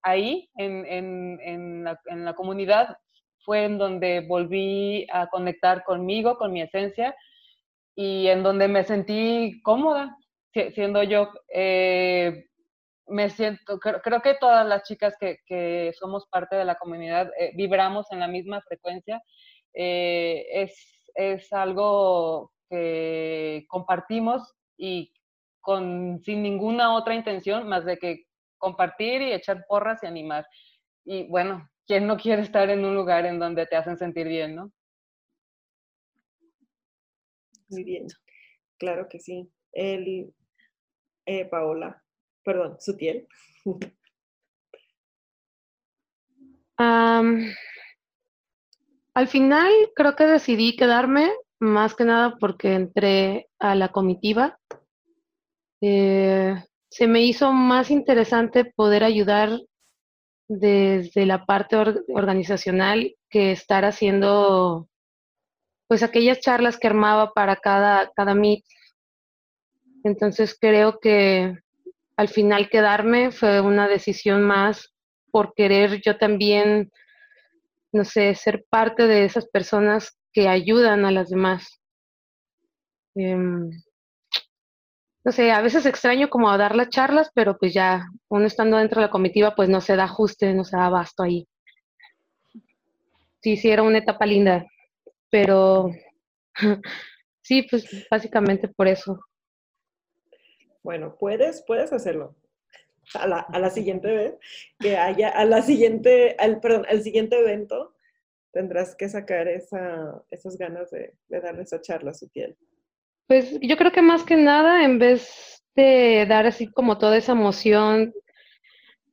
ahí, 0.03 0.51
en, 0.57 1.85
la, 1.85 2.35
comunidad, 2.35 2.97
fue 3.45 3.65
en 3.65 3.79
donde 3.79 4.21
volví 4.21 5.07
a 5.13 5.29
conectar 5.29 5.83
conmigo, 5.85 6.37
con 6.37 6.53
mi 6.53 6.63
esencia, 6.63 7.15
y 7.95 8.29
en 8.29 8.43
donde 8.43 8.69
me 8.69 8.85
sentí 8.85 9.61
cómoda 9.63 10.17
siendo 10.53 11.03
yo 11.05 11.31
me 13.11 13.29
siento, 13.31 13.79
creo, 13.79 14.23
que 14.23 14.35
todas 14.35 14.67
las 14.67 14.85
chicas 14.85 15.17
que, 15.19 15.93
somos 15.99 16.27
parte 16.29 16.57
de 16.57 16.65
la 16.65 16.77
comunidad 16.77 17.31
eh, 17.39 17.53
vibramos 17.55 18.11
en 18.13 18.21
la 18.21 18.29
misma 18.29 18.63
frecuencia. 18.63 19.23
Eh, 19.75 20.47
es, 20.53 20.97
algo 21.53 22.53
que 22.71 23.67
compartimos 23.69 24.55
y 24.79 25.13
con, 25.61 26.21
sin 26.23 26.43
ninguna 26.43 26.95
otra 26.95 27.15
intención 27.15 27.69
más 27.69 27.85
de 27.85 27.99
que 27.99 28.25
compartir 28.59 29.23
y 29.23 29.33
echar 29.33 29.65
porras 29.69 30.03
y 30.03 30.07
animar. 30.07 30.47
Y 31.05 31.29
bueno, 31.29 31.69
¿quién 31.87 32.07
no 32.07 32.17
quiere 32.17 32.43
estar 32.43 32.71
en 32.71 32.85
un 32.85 32.95
lugar 32.95 33.27
en 33.27 33.39
donde 33.39 33.67
te 33.67 33.77
hacen 33.77 33.97
sentir 33.99 34.29
bien, 34.29 34.55
no? 34.57 34.73
Muy 37.69 37.85
bien, 37.85 38.07
claro 38.79 39.09
que 39.09 39.21
sí. 39.21 39.51
Eli, 39.73 40.35
eh, 41.27 41.45
Paola 41.45 42.03
perdón, 42.45 42.77
Sutiel? 42.81 43.27
al 49.15 49.29
final 49.29 49.71
creo 49.95 50.17
que 50.17 50.25
decidí 50.25 50.77
quedarme 50.77 51.31
más 51.59 51.95
que 51.95 52.05
nada 52.05 52.37
porque 52.39 52.73
entré 52.75 53.51
a 53.59 53.75
la 53.75 53.89
comitiva. 53.89 54.59
Eh, 55.81 56.55
se 56.91 57.07
me 57.07 57.23
hizo 57.23 57.53
más 57.53 57.91
interesante 57.91 58.65
poder 58.65 59.05
ayudar 59.05 59.61
desde 60.49 61.27
la 61.27 61.47
parte 61.47 61.77
organizacional 62.09 63.15
que 63.29 63.53
estar 63.53 63.85
haciendo 63.85 64.89
pues 65.87 66.03
aquellas 66.03 66.41
charlas 66.41 66.79
que 66.79 66.87
armaba 66.87 67.33
para 67.33 67.57
cada, 67.57 68.11
cada 68.15 68.35
meet. 68.35 68.65
Entonces 70.05 70.57
creo 70.59 70.99
que 71.01 71.57
al 72.17 72.29
final 72.29 72.69
quedarme 72.69 73.31
fue 73.33 73.61
una 73.61 73.89
decisión 73.89 74.43
más 74.43 74.93
por 75.31 75.55
querer 75.55 76.01
yo 76.01 76.19
también, 76.19 76.91
no 77.93 78.05
sé, 78.05 78.35
ser 78.35 78.65
parte 78.69 79.07
de 79.07 79.25
esas 79.25 79.47
personas 79.49 80.19
que 80.33 80.49
ayudan 80.49 81.05
a 81.05 81.13
las 81.13 81.31
demás. 81.31 81.81
Em, 83.15 83.71
no 85.23 85.33
sé, 85.33 85.53
a 85.53 85.61
veces 85.61 85.85
extraño 85.85 86.31
como 86.31 86.57
dar 86.57 86.75
las 86.75 86.89
charlas, 86.89 87.31
pero 87.35 87.59
pues 87.59 87.75
ya 87.75 88.07
uno 88.29 88.47
estando 88.47 88.79
dentro 88.79 89.01
de 89.01 89.07
la 89.07 89.13
comitiva, 89.13 89.55
pues 89.55 89.69
no 89.69 89.81
se 89.81 89.97
da 89.97 90.05
ajuste, 90.05 90.55
no 90.55 90.65
se 90.65 90.77
da 90.77 90.87
abasto 90.87 91.23
ahí. 91.23 91.47
Sí, 93.43 93.57
sí, 93.57 93.71
era 93.71 93.83
una 93.83 93.99
etapa 93.99 94.25
linda, 94.27 94.67
pero 95.31 95.91
sí, 97.43 97.63
pues 97.63 98.07
básicamente 98.11 98.69
por 98.69 98.89
eso. 98.89 99.19
Bueno, 100.83 101.17
puedes, 101.19 101.63
puedes 101.67 101.93
hacerlo. 101.93 102.37
A 103.15 103.27
la, 103.27 103.41
a 103.41 103.59
la 103.59 103.71
siguiente 103.71 104.09
vez 104.09 104.35
que 104.79 104.97
haya, 104.97 105.31
a 105.31 105.45
la 105.45 105.63
siguiente, 105.63 106.37
al, 106.39 106.61
perdón, 106.61 106.87
al 106.89 107.03
siguiente 107.03 107.39
evento, 107.39 107.95
tendrás 108.53 108.95
que 108.95 109.09
sacar 109.09 109.49
esa, 109.49 110.23
esas 110.31 110.57
ganas 110.57 110.91
de, 110.91 111.15
de 111.29 111.41
darle 111.41 111.63
esa 111.63 111.81
charla 111.81 112.13
a 112.13 112.15
su 112.15 112.29
piel. 112.29 112.57
Pues 113.31 113.57
yo 113.61 113.77
creo 113.77 113.93
que 113.93 114.03
más 114.03 114.25
que 114.25 114.35
nada, 114.35 114.83
en 114.83 114.99
vez 114.99 115.63
de 115.77 116.27
dar 116.29 116.49
así 116.49 116.67
como 116.67 116.99
toda 116.99 117.17
esa 117.17 117.31
emoción 117.31 118.13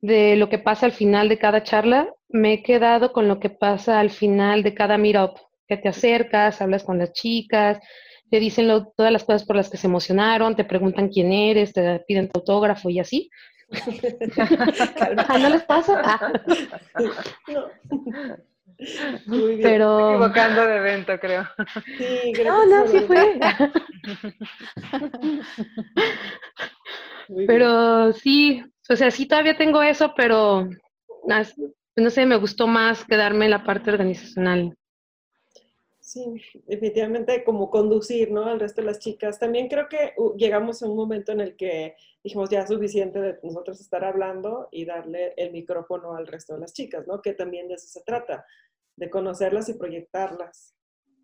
de 0.00 0.34
lo 0.34 0.48
que 0.48 0.58
pasa 0.58 0.86
al 0.86 0.92
final 0.92 1.28
de 1.28 1.38
cada 1.38 1.62
charla, 1.62 2.12
me 2.28 2.54
he 2.54 2.62
quedado 2.64 3.12
con 3.12 3.28
lo 3.28 3.38
que 3.38 3.48
pasa 3.48 4.00
al 4.00 4.10
final 4.10 4.64
de 4.64 4.74
cada 4.74 4.98
meetup, 4.98 5.38
que 5.68 5.76
te 5.76 5.88
acercas, 5.88 6.60
hablas 6.60 6.82
con 6.82 6.98
las 6.98 7.12
chicas, 7.12 7.78
te 8.28 8.40
dicen 8.40 8.66
todas 8.96 9.12
las 9.12 9.22
cosas 9.22 9.44
por 9.44 9.54
las 9.54 9.70
que 9.70 9.76
se 9.76 9.86
emocionaron, 9.86 10.56
te 10.56 10.64
preguntan 10.64 11.10
quién 11.10 11.30
eres, 11.30 11.72
te 11.72 12.00
piden 12.00 12.28
tu 12.28 12.40
autógrafo 12.40 12.90
y 12.90 12.98
así. 12.98 13.30
¿No 15.40 15.48
les 15.48 15.62
pasa? 15.62 16.02
Ah. 16.04 16.32
No. 17.46 17.68
Muy 19.26 19.56
bien. 19.56 19.62
Pero... 19.62 20.10
equivocando 20.10 20.66
de 20.66 20.76
evento, 20.76 21.18
creo. 21.20 21.46
Sí, 21.96 22.32
no, 22.44 22.66
no, 22.66 22.86
sí 22.86 23.00
fue. 23.00 23.40
pero 27.46 28.12
sí, 28.12 28.64
o 28.88 28.96
sea, 28.96 29.10
sí 29.10 29.26
todavía 29.26 29.56
tengo 29.56 29.82
eso, 29.82 30.14
pero 30.16 30.68
no 31.96 32.10
sé, 32.10 32.26
me 32.26 32.36
gustó 32.36 32.66
más 32.66 33.04
quedarme 33.04 33.46
en 33.46 33.50
la 33.50 33.64
parte 33.64 33.90
organizacional. 33.90 34.76
Sí, 36.08 36.24
definitivamente 36.64 37.44
como 37.44 37.68
conducir, 37.68 38.30
¿no? 38.30 38.46
Al 38.46 38.58
resto 38.58 38.80
de 38.80 38.86
las 38.86 38.98
chicas. 38.98 39.38
También 39.38 39.68
creo 39.68 39.90
que 39.90 40.14
uh, 40.16 40.34
llegamos 40.38 40.82
a 40.82 40.88
un 40.88 40.96
momento 40.96 41.32
en 41.32 41.40
el 41.42 41.54
que 41.54 41.96
dijimos 42.24 42.48
ya 42.48 42.66
suficiente 42.66 43.20
de 43.20 43.38
nosotros 43.42 43.78
estar 43.78 44.02
hablando 44.06 44.68
y 44.72 44.86
darle 44.86 45.34
el 45.36 45.52
micrófono 45.52 46.16
al 46.16 46.26
resto 46.26 46.54
de 46.54 46.60
las 46.60 46.72
chicas, 46.72 47.06
¿no? 47.06 47.20
Que 47.20 47.34
también 47.34 47.68
de 47.68 47.74
eso 47.74 47.88
se 47.88 48.02
trata, 48.04 48.46
de 48.96 49.10
conocerlas 49.10 49.68
y 49.68 49.74
proyectarlas. 49.74 50.74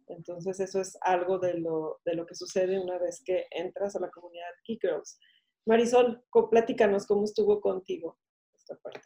Entonces 0.07 0.61
eso 0.61 0.83
es 0.83 0.99
algo 1.01 1.39
de 1.39 1.55
lo, 1.55 2.03
de 2.05 2.15
lo 2.15 2.27
que 2.27 2.35
sucede 2.35 2.79
una 2.79 2.99
vez 2.99 3.23
que 3.25 3.47
entras 3.53 3.97
a 3.97 4.01
la 4.01 4.11
comunidad 4.11 4.51
Geek 4.69 4.83
Girls. 4.83 5.19
Marisol, 5.65 6.23
platícanos 6.51 7.07
cómo 7.07 7.25
estuvo 7.25 7.59
contigo 7.63 8.19
esta 8.55 8.77
parte. 8.77 9.01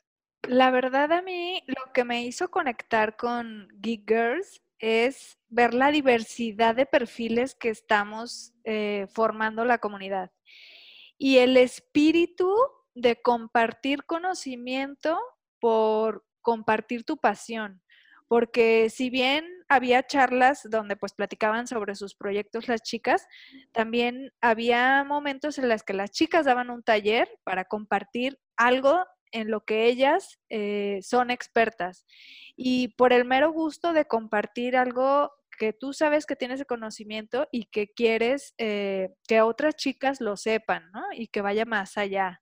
La 0.48 0.72
verdad 0.72 1.12
a 1.12 1.22
mí 1.22 1.62
lo 1.68 1.92
que 1.92 2.02
me 2.02 2.24
hizo 2.24 2.50
conectar 2.50 3.16
con 3.16 3.68
Geek 3.80 4.08
Girls 4.08 4.60
es 4.78 5.38
ver 5.48 5.74
la 5.74 5.90
diversidad 5.90 6.74
de 6.74 6.86
perfiles 6.86 7.54
que 7.54 7.70
estamos 7.70 8.52
eh, 8.64 9.06
formando 9.12 9.64
la 9.64 9.78
comunidad 9.78 10.30
y 11.18 11.38
el 11.38 11.56
espíritu 11.56 12.54
de 12.94 13.20
compartir 13.20 14.04
conocimiento 14.04 15.18
por 15.60 16.24
compartir 16.40 17.04
tu 17.04 17.18
pasión. 17.18 17.82
Porque 18.28 18.90
si 18.90 19.08
bien 19.08 19.46
había 19.68 20.06
charlas 20.06 20.68
donde 20.70 20.96
pues 20.96 21.14
platicaban 21.14 21.66
sobre 21.66 21.94
sus 21.94 22.14
proyectos 22.14 22.68
las 22.68 22.82
chicas, 22.82 23.26
también 23.72 24.32
había 24.42 25.02
momentos 25.04 25.58
en 25.58 25.68
los 25.68 25.82
que 25.82 25.94
las 25.94 26.10
chicas 26.10 26.44
daban 26.44 26.70
un 26.70 26.82
taller 26.82 27.28
para 27.42 27.64
compartir 27.64 28.38
algo 28.56 29.04
en 29.32 29.50
lo 29.50 29.64
que 29.64 29.86
ellas 29.86 30.38
eh, 30.48 31.00
son 31.02 31.30
expertas. 31.30 32.06
Y 32.56 32.88
por 32.88 33.12
el 33.12 33.24
mero 33.24 33.52
gusto 33.52 33.92
de 33.92 34.04
compartir 34.04 34.76
algo 34.76 35.30
que 35.58 35.72
tú 35.72 35.92
sabes 35.92 36.26
que 36.26 36.36
tienes 36.36 36.60
el 36.60 36.66
conocimiento 36.66 37.48
y 37.50 37.64
que 37.66 37.88
quieres 37.88 38.54
eh, 38.58 39.10
que 39.26 39.40
otras 39.40 39.74
chicas 39.76 40.20
lo 40.20 40.36
sepan, 40.36 40.90
¿no? 40.92 41.02
Y 41.12 41.28
que 41.28 41.40
vaya 41.40 41.64
más 41.64 41.98
allá. 41.98 42.40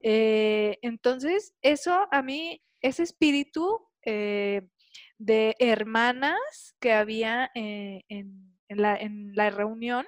Eh, 0.00 0.78
entonces, 0.82 1.54
eso 1.62 2.08
a 2.10 2.22
mí, 2.22 2.60
ese 2.80 3.02
espíritu 3.02 3.86
de 4.02 5.54
hermanas 5.58 6.74
que 6.80 6.92
había 6.92 7.50
en, 7.54 8.56
la, 8.68 8.96
en, 8.96 9.32
la, 9.34 9.50
reunión, 9.50 10.06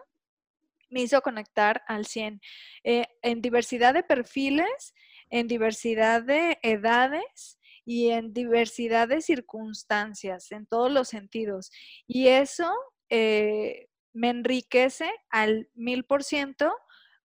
me 0.88 1.02
hizo 1.02 1.20
conectar 1.20 1.82
al 1.86 2.06
100. 2.06 2.40
en 2.82 3.42
diversidad 3.42 3.94
de 3.94 4.02
perfiles, 4.02 4.94
en 5.32 5.48
diversidad 5.48 6.22
de 6.22 6.58
edades 6.62 7.58
y 7.86 8.10
en 8.10 8.34
diversidad 8.34 9.08
de 9.08 9.22
circunstancias, 9.22 10.52
en 10.52 10.66
todos 10.66 10.92
los 10.92 11.08
sentidos. 11.08 11.72
Y 12.06 12.28
eso 12.28 12.70
eh, 13.08 13.88
me 14.12 14.28
enriquece 14.28 15.10
al 15.30 15.70
mil 15.74 16.04
por 16.04 16.22
ciento 16.22 16.70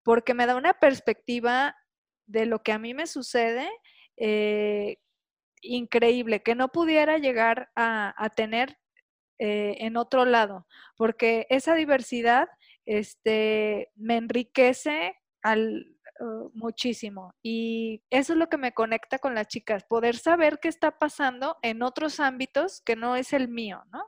porque 0.05 0.35
me 0.35 0.47
da 0.47 0.55
una 0.55 0.75
perspectiva 0.75 1.77
de 2.27 2.47
lo 2.47 2.63
que 2.63 2.71
a 2.71 2.79
mí 2.79 2.95
me 2.95 3.09
sucede 3.09 3.69
eh, 4.17 4.99
increíble, 5.61 6.43
que 6.45 6.55
no 6.55 6.69
pudiera 6.69 7.19
llegar 7.19 7.71
a, 7.75 8.33
tener 8.37 8.79
eh, 9.41 9.79
en 9.81 9.97
otro 9.97 10.25
lado, 10.25 10.65
porque 10.97 11.49
esa 11.51 11.75
diversidad 11.75 12.49
este, 12.85 13.91
me 13.97 14.17
enriquece 14.17 15.17
al, 15.43 15.96
Uh, 16.19 16.51
muchísimo. 16.55 17.35
Y 17.43 18.03
eso 18.11 18.33
es 18.33 18.39
lo 18.39 18.49
que 18.49 18.57
me 18.57 18.73
conecta 18.73 19.19
con 19.19 19.35
las 19.35 19.49
chicas, 19.49 19.85
poder 19.85 20.17
saber 20.17 20.59
qué 20.61 20.69
está 20.69 20.99
pasando 20.99 21.59
en 21.63 21.83
otros 21.83 22.21
ámbitos 22.21 22.81
que 22.87 22.97
no 22.97 23.17
es 23.17 23.35
el 23.35 23.49
mío, 23.49 23.83
¿no? 23.93 24.03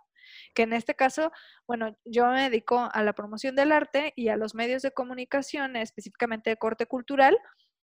Que 0.54 0.62
en 0.62 0.72
este 0.72 0.94
caso, 0.94 1.32
bueno, 1.66 1.98
yo 2.04 2.26
me 2.28 2.48
dedico 2.48 2.88
a 2.92 3.02
la 3.02 3.12
promoción 3.12 3.56
del 3.56 3.72
arte 3.72 4.14
y 4.16 4.28
a 4.28 4.36
los 4.36 4.54
medios 4.54 4.82
de 4.82 4.92
comunicación, 4.92 5.76
específicamente 5.76 6.50
de 6.50 6.56
corte 6.56 6.86
cultural, 6.86 7.36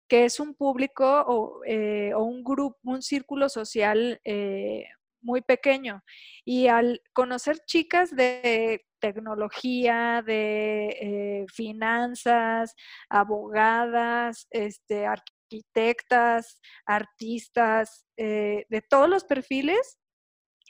que 0.09 0.26
es 0.26 0.40
un 0.40 0.54
público 0.54 1.25
o, 1.26 1.62
eh, 1.64 2.14
un 2.14 2.45
grupo, 2.45 2.78
un 2.83 3.00
círculo 3.00 3.49
social 3.49 4.21
eh, 4.25 4.85
muy 5.23 5.40
pequeño. 5.40 6.02
Y 6.45 6.66
al 6.66 7.00
conocer 7.14 7.61
chicas 7.61 8.14
de 8.14 8.85
tecnología, 9.02 10.23
de 10.25 10.88
eh, 11.00 11.47
finanzas, 11.52 12.75
abogadas, 13.11 14.47
este, 14.50 15.06
arquitectas, 15.06 16.61
artistas, 16.87 18.06
eh, 18.16 18.64
de 18.70 18.81
todos 18.81 19.09
los 19.09 19.24
perfiles, 19.24 19.98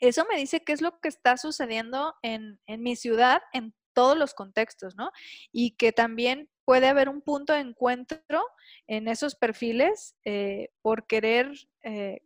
eso 0.01 0.27
me 0.29 0.39
dice 0.39 0.65
qué 0.65 0.73
es 0.73 0.81
lo 0.81 0.99
que 0.99 1.09
está 1.09 1.37
sucediendo 1.37 2.15
en, 2.23 2.59
en 2.67 2.83
mi 2.83 2.97
ciudad 2.97 3.43
en 3.53 3.75
todos 3.95 4.17
los 4.17 4.33
contextos, 4.33 4.97
¿no? 4.97 5.11
Y 5.53 5.77
que 5.77 5.93
también 5.93 6.49
puede 6.65 6.89
haber 6.89 7.11
un 7.11 7.21
punto 7.21 7.53
de 7.53 7.61
encuentro 7.61 8.43
en 8.87 9.07
esos 9.07 9.35
perfiles 9.35 10.17
eh, 10.25 10.71
por 10.81 11.07
querer 11.07 11.53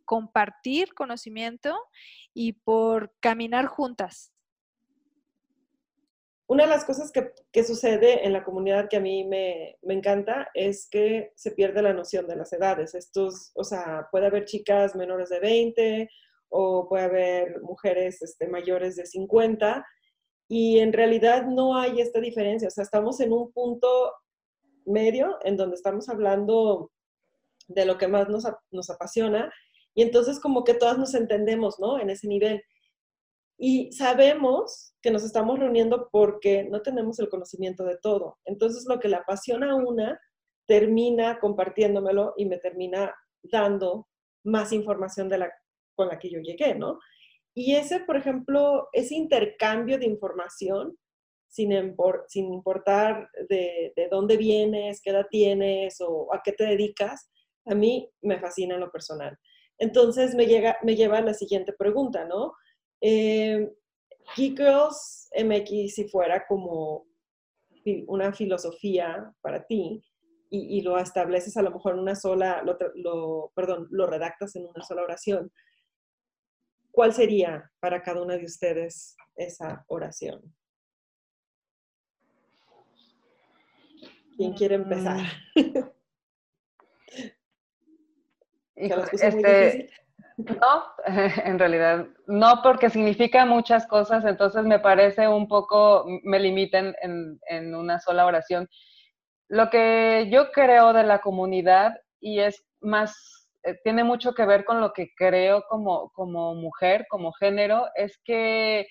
compartir 0.05 0.93
conocimiento 0.93 1.75
y 2.33 2.53
por 2.53 3.11
caminar 3.19 3.65
juntas. 3.65 4.31
Una 6.49 6.63
de 6.63 6.69
las 6.69 6.85
cosas 6.85 7.11
que, 7.11 7.63
sucede 7.63 8.25
en 8.25 8.31
la 8.31 8.45
comunidad 8.45 8.87
que 8.89 8.97
a 8.97 9.01
mí 9.01 9.25
me, 9.25 9.77
encanta 9.81 10.49
es 10.53 10.87
que 10.89 11.33
se 11.35 11.51
pierde 11.51 11.81
la 11.81 11.93
noción 11.93 12.25
de 12.25 12.37
las 12.37 12.53
edades. 12.53 12.95
Estos, 12.95 13.51
o 13.53 13.65
sea, 13.65 14.07
puede 14.11 14.27
haber 14.27 14.45
chicas 14.45 14.95
menores 14.95 15.27
de 15.29 15.41
20 15.41 16.09
o 16.49 16.87
puede 16.87 17.03
haber 17.03 17.61
mujeres 17.61 18.21
este, 18.21 18.47
mayores 18.47 18.95
de 18.95 19.05
50 19.05 19.85
y 20.47 20.79
en 20.79 20.93
realidad 20.93 21.45
no 21.45 21.75
hay 21.77 21.99
esta 21.99 22.21
diferencia. 22.21 22.69
O 22.69 22.71
sea, 22.71 22.83
estamos 22.83 23.19
en 23.19 23.33
un 23.33 23.51
punto 23.51 24.13
medio 24.85 25.37
en 25.43 25.57
donde 25.57 25.75
estamos 25.75 26.07
hablando 26.07 26.91
de 27.67 27.85
lo 27.85 27.97
que 27.97 28.07
más 28.07 28.29
nos, 28.29 28.89
apasiona 28.89 29.51
y 29.93 30.01
entonces 30.01 30.39
como 30.39 30.63
que 30.63 30.73
todas 30.73 30.97
nos 30.97 31.13
entendemos, 31.13 31.79
¿no? 31.79 31.99
En 31.99 32.09
ese 32.09 32.27
nivel. 32.27 32.63
Y 33.57 33.91
sabemos 33.91 34.93
que 35.01 35.11
nos 35.11 35.23
estamos 35.23 35.57
reuniendo 35.57 36.09
porque 36.11 36.63
no 36.63 36.81
tenemos 36.81 37.19
el 37.19 37.29
conocimiento 37.29 37.83
de 37.83 37.97
todo. 37.97 38.37
Entonces 38.45 38.85
lo 38.87 38.99
que 38.99 39.09
le 39.09 39.15
apasiona 39.15 39.71
a 39.71 39.75
una 39.75 40.19
termina 40.67 41.39
compartiéndomelo 41.39 42.33
y 42.37 42.45
me 42.45 42.57
termina 42.57 43.15
dando 43.41 44.07
más 44.43 44.71
información 44.73 45.29
de 45.29 45.39
la, 45.39 45.51
con 45.95 46.07
la 46.07 46.19
que 46.19 46.29
yo 46.29 46.39
llegué, 46.39 46.75
¿no? 46.75 46.99
Y 47.53 47.75
ese, 47.75 48.01
por 48.01 48.17
ejemplo, 48.17 48.87
ese 48.93 49.15
intercambio 49.15 49.97
de 49.97 50.05
información 50.05 50.95
sin, 51.47 51.71
sin 52.27 52.53
importar 52.53 53.29
de, 53.49 53.93
de, 53.95 54.07
dónde 54.09 54.37
vienes, 54.37 55.01
qué 55.01 55.09
edad 55.09 55.25
tienes 55.29 55.99
o 56.01 56.33
a 56.33 56.41
qué 56.43 56.51
te 56.51 56.65
dedicas, 56.65 57.31
a 57.65 57.73
mí 57.73 58.09
me 58.21 58.39
fascina 58.39 58.75
en 58.75 58.81
lo 58.81 58.91
personal. 58.91 59.37
Entonces 59.79 60.35
me, 60.35 60.45
llega, 60.45 60.77
me 60.83 60.95
lleva 60.95 61.17
a 61.17 61.21
la 61.21 61.33
siguiente 61.33 61.73
pregunta, 61.73 62.25
¿no? 62.25 62.53
Eh, 63.01 63.71
Girls 64.35 65.29
MX, 65.35 65.95
si 65.95 66.07
fuera 66.09 66.45
como 66.47 67.05
una 68.07 68.33
filosofía 68.33 69.33
para 69.41 69.65
ti 69.65 70.03
y, 70.49 70.77
y, 70.77 70.81
lo 70.81 70.97
estableces 70.97 71.55
a 71.55 71.61
lo 71.61 71.71
mejor 71.71 71.93
en 71.93 71.99
una 71.99 72.15
sola, 72.15 72.61
lo, 72.63 72.77
lo, 72.95 73.51
perdón, 73.55 73.87
lo 73.91 74.07
redactas 74.07 74.55
en 74.55 74.65
una 74.65 74.83
sola 74.83 75.03
oración, 75.03 75.51
¿cuál 76.91 77.13
sería 77.13 77.71
para 77.79 78.01
cada 78.01 78.21
una 78.21 78.35
de 78.37 78.45
ustedes 78.45 79.15
esa 79.35 79.85
oración? 79.87 80.53
¿Quién 84.37 84.53
quiere 84.53 84.75
empezar? 84.75 85.25
Mm. 85.55 85.89
este, 89.21 89.89
no, 90.37 90.83
en 91.05 91.59
realidad 91.59 92.05
no, 92.27 92.61
porque 92.63 92.89
significa 92.89 93.45
muchas 93.45 93.87
cosas, 93.87 94.23
entonces 94.25 94.63
me 94.63 94.79
parece 94.79 95.27
un 95.27 95.47
poco, 95.47 96.05
me 96.23 96.39
limiten 96.39 96.95
en, 97.01 97.39
en 97.49 97.75
una 97.75 97.99
sola 97.99 98.25
oración. 98.25 98.67
Lo 99.49 99.69
que 99.69 100.27
yo 100.31 100.51
creo 100.51 100.93
de 100.93 101.03
la 101.03 101.19
comunidad 101.19 101.93
y 102.19 102.39
es 102.39 102.63
más, 102.81 103.49
eh, 103.63 103.75
tiene 103.83 104.03
mucho 104.03 104.33
que 104.33 104.45
ver 104.45 104.65
con 104.65 104.81
lo 104.81 104.93
que 104.93 105.09
creo 105.15 105.63
como, 105.69 106.11
como 106.11 106.55
mujer, 106.55 107.05
como 107.09 107.31
género, 107.33 107.87
es 107.95 108.19
que 108.23 108.87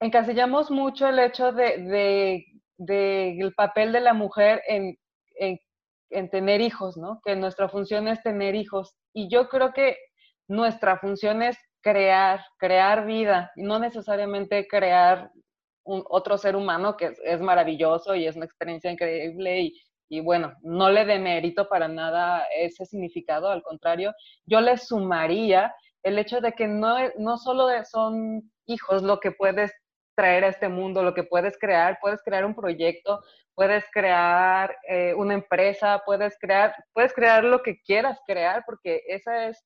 encasillamos 0.00 0.70
mucho 0.70 1.08
el 1.08 1.18
hecho 1.18 1.52
de 1.52 2.44
del 2.78 3.54
papel 3.56 3.92
de 3.92 4.00
la 4.00 4.14
mujer 4.14 4.62
en, 4.68 4.96
en, 5.36 6.30
tener 6.30 6.60
hijos, 6.60 6.96
¿no? 6.96 7.20
Que 7.24 7.34
nuestra 7.34 7.68
función 7.68 8.06
es 8.08 8.22
tener 8.22 8.54
hijos. 8.54 8.94
Y 9.12 9.28
yo 9.28 9.48
creo 9.48 9.72
que 9.72 9.96
nuestra 10.48 10.98
función 10.98 11.42
es 11.42 11.56
crear, 11.80 12.44
crear 12.58 13.06
vida, 13.06 13.52
no 13.56 13.78
necesariamente 13.78 14.66
crear 14.66 15.30
un, 15.84 16.02
otro 16.08 16.36
ser 16.38 16.56
humano 16.56 16.96
que 16.96 17.14
es, 17.24 17.40
maravilloso 17.40 18.14
y 18.14 18.26
es 18.26 18.36
una 18.36 18.46
experiencia 18.46 18.90
increíble 18.90 19.60
y, 19.60 19.82
y 20.08 20.20
bueno, 20.20 20.54
no 20.62 20.90
le 20.90 21.18
mérito 21.18 21.68
para 21.68 21.86
nada 21.86 22.46
ese 22.56 22.84
significado, 22.86 23.48
al 23.50 23.62
contrario, 23.62 24.12
yo 24.46 24.60
le 24.60 24.76
sumaría 24.78 25.74
el 26.02 26.18
hecho 26.18 26.40
de 26.40 26.52
que 26.52 26.66
no, 26.66 26.96
no 27.18 27.36
solo 27.38 27.68
son 27.84 28.50
hijos 28.66 29.02
lo 29.02 29.20
que 29.20 29.32
puedes 29.32 29.72
traer 30.16 30.44
a 30.44 30.48
este 30.48 30.68
mundo, 30.68 31.02
lo 31.02 31.14
que 31.14 31.22
puedes 31.22 31.56
crear, 31.58 31.98
puedes 32.00 32.22
crear 32.22 32.44
un 32.44 32.54
proyecto, 32.54 33.20
puedes 33.54 33.84
crear 33.92 34.76
eh, 34.88 35.14
una 35.14 35.34
empresa, 35.34 36.02
puedes 36.04 36.36
crear, 36.40 36.74
puedes 36.92 37.12
crear 37.12 37.44
lo 37.44 37.62
que 37.62 37.80
quieras 37.82 38.18
crear, 38.26 38.64
porque 38.66 39.02
esa 39.06 39.46
es 39.46 39.64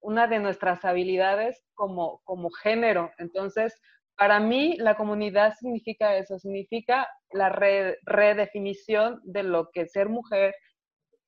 una 0.00 0.26
de 0.26 0.38
nuestras 0.38 0.84
habilidades 0.84 1.62
como, 1.74 2.20
como 2.24 2.50
género. 2.50 3.10
Entonces, 3.18 3.80
para 4.16 4.38
mí 4.38 4.76
la 4.76 4.96
comunidad 4.96 5.54
significa 5.54 6.16
eso, 6.16 6.38
significa 6.38 7.08
la 7.32 7.48
redefinición 7.48 9.20
de 9.24 9.42
lo 9.42 9.70
que 9.70 9.86
ser 9.86 10.08
mujer 10.08 10.54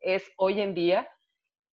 es 0.01 0.31
hoy 0.37 0.61
en 0.61 0.75
día 0.75 1.09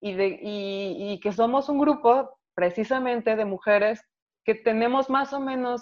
y, 0.01 0.13
de, 0.13 0.39
y, 0.41 1.19
que 1.19 1.33
somos 1.33 1.67
un 1.67 1.79
grupo 1.79 2.37
precisamente 2.55 3.35
de 3.35 3.43
mujeres 3.43 4.01
que 4.45 4.55
tenemos 4.55 5.09
más 5.09 5.33
o 5.33 5.39
menos 5.39 5.81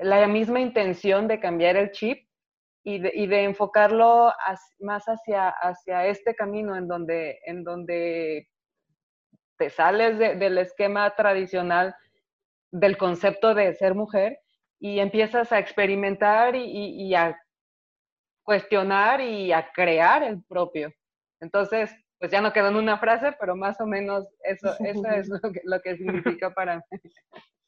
la 0.00 0.26
misma 0.26 0.60
intención 0.60 1.28
de 1.28 1.40
cambiar 1.40 1.76
el 1.76 1.92
chip 1.92 2.28
y 2.84 2.98
de, 2.98 3.12
y 3.14 3.26
de 3.26 3.44
enfocarlo 3.44 4.32
más 4.80 5.04
hacia, 5.06 5.48
hacia 5.48 6.06
este 6.06 6.34
camino 6.34 6.76
en 6.76 6.86
donde, 6.86 7.38
en 7.46 7.64
donde 7.64 8.48
te 9.58 9.70
sales 9.70 10.18
del 10.18 10.58
esquema 10.58 11.14
tradicional 11.14 11.94
del 12.70 12.96
concepto 12.96 13.54
de 13.54 13.74
ser 13.74 13.94
mujer 13.94 14.40
y 14.78 14.98
empiezas 14.98 15.52
a 15.52 15.58
experimentar 15.58 16.54
y, 16.54 17.14
a 17.14 17.38
cuestionar 18.42 19.20
y 19.20 19.52
a 19.52 19.70
crear 19.72 20.22
el 20.22 20.42
propio. 20.44 20.92
Entonces, 21.40 21.90
pues 22.18 22.30
ya 22.30 22.40
no 22.40 22.52
quedó 22.52 22.68
en 22.68 22.76
una 22.76 22.98
frase, 22.98 23.34
pero 23.38 23.56
más 23.56 23.80
o 23.80 23.86
menos 23.86 24.26
eso, 24.42 24.68
eso 24.80 25.08
es 25.08 25.28
lo 25.28 25.40
que, 25.40 25.60
lo 25.64 25.80
que 25.80 25.96
significa 25.96 26.52
para 26.52 26.76
mí. 26.76 26.82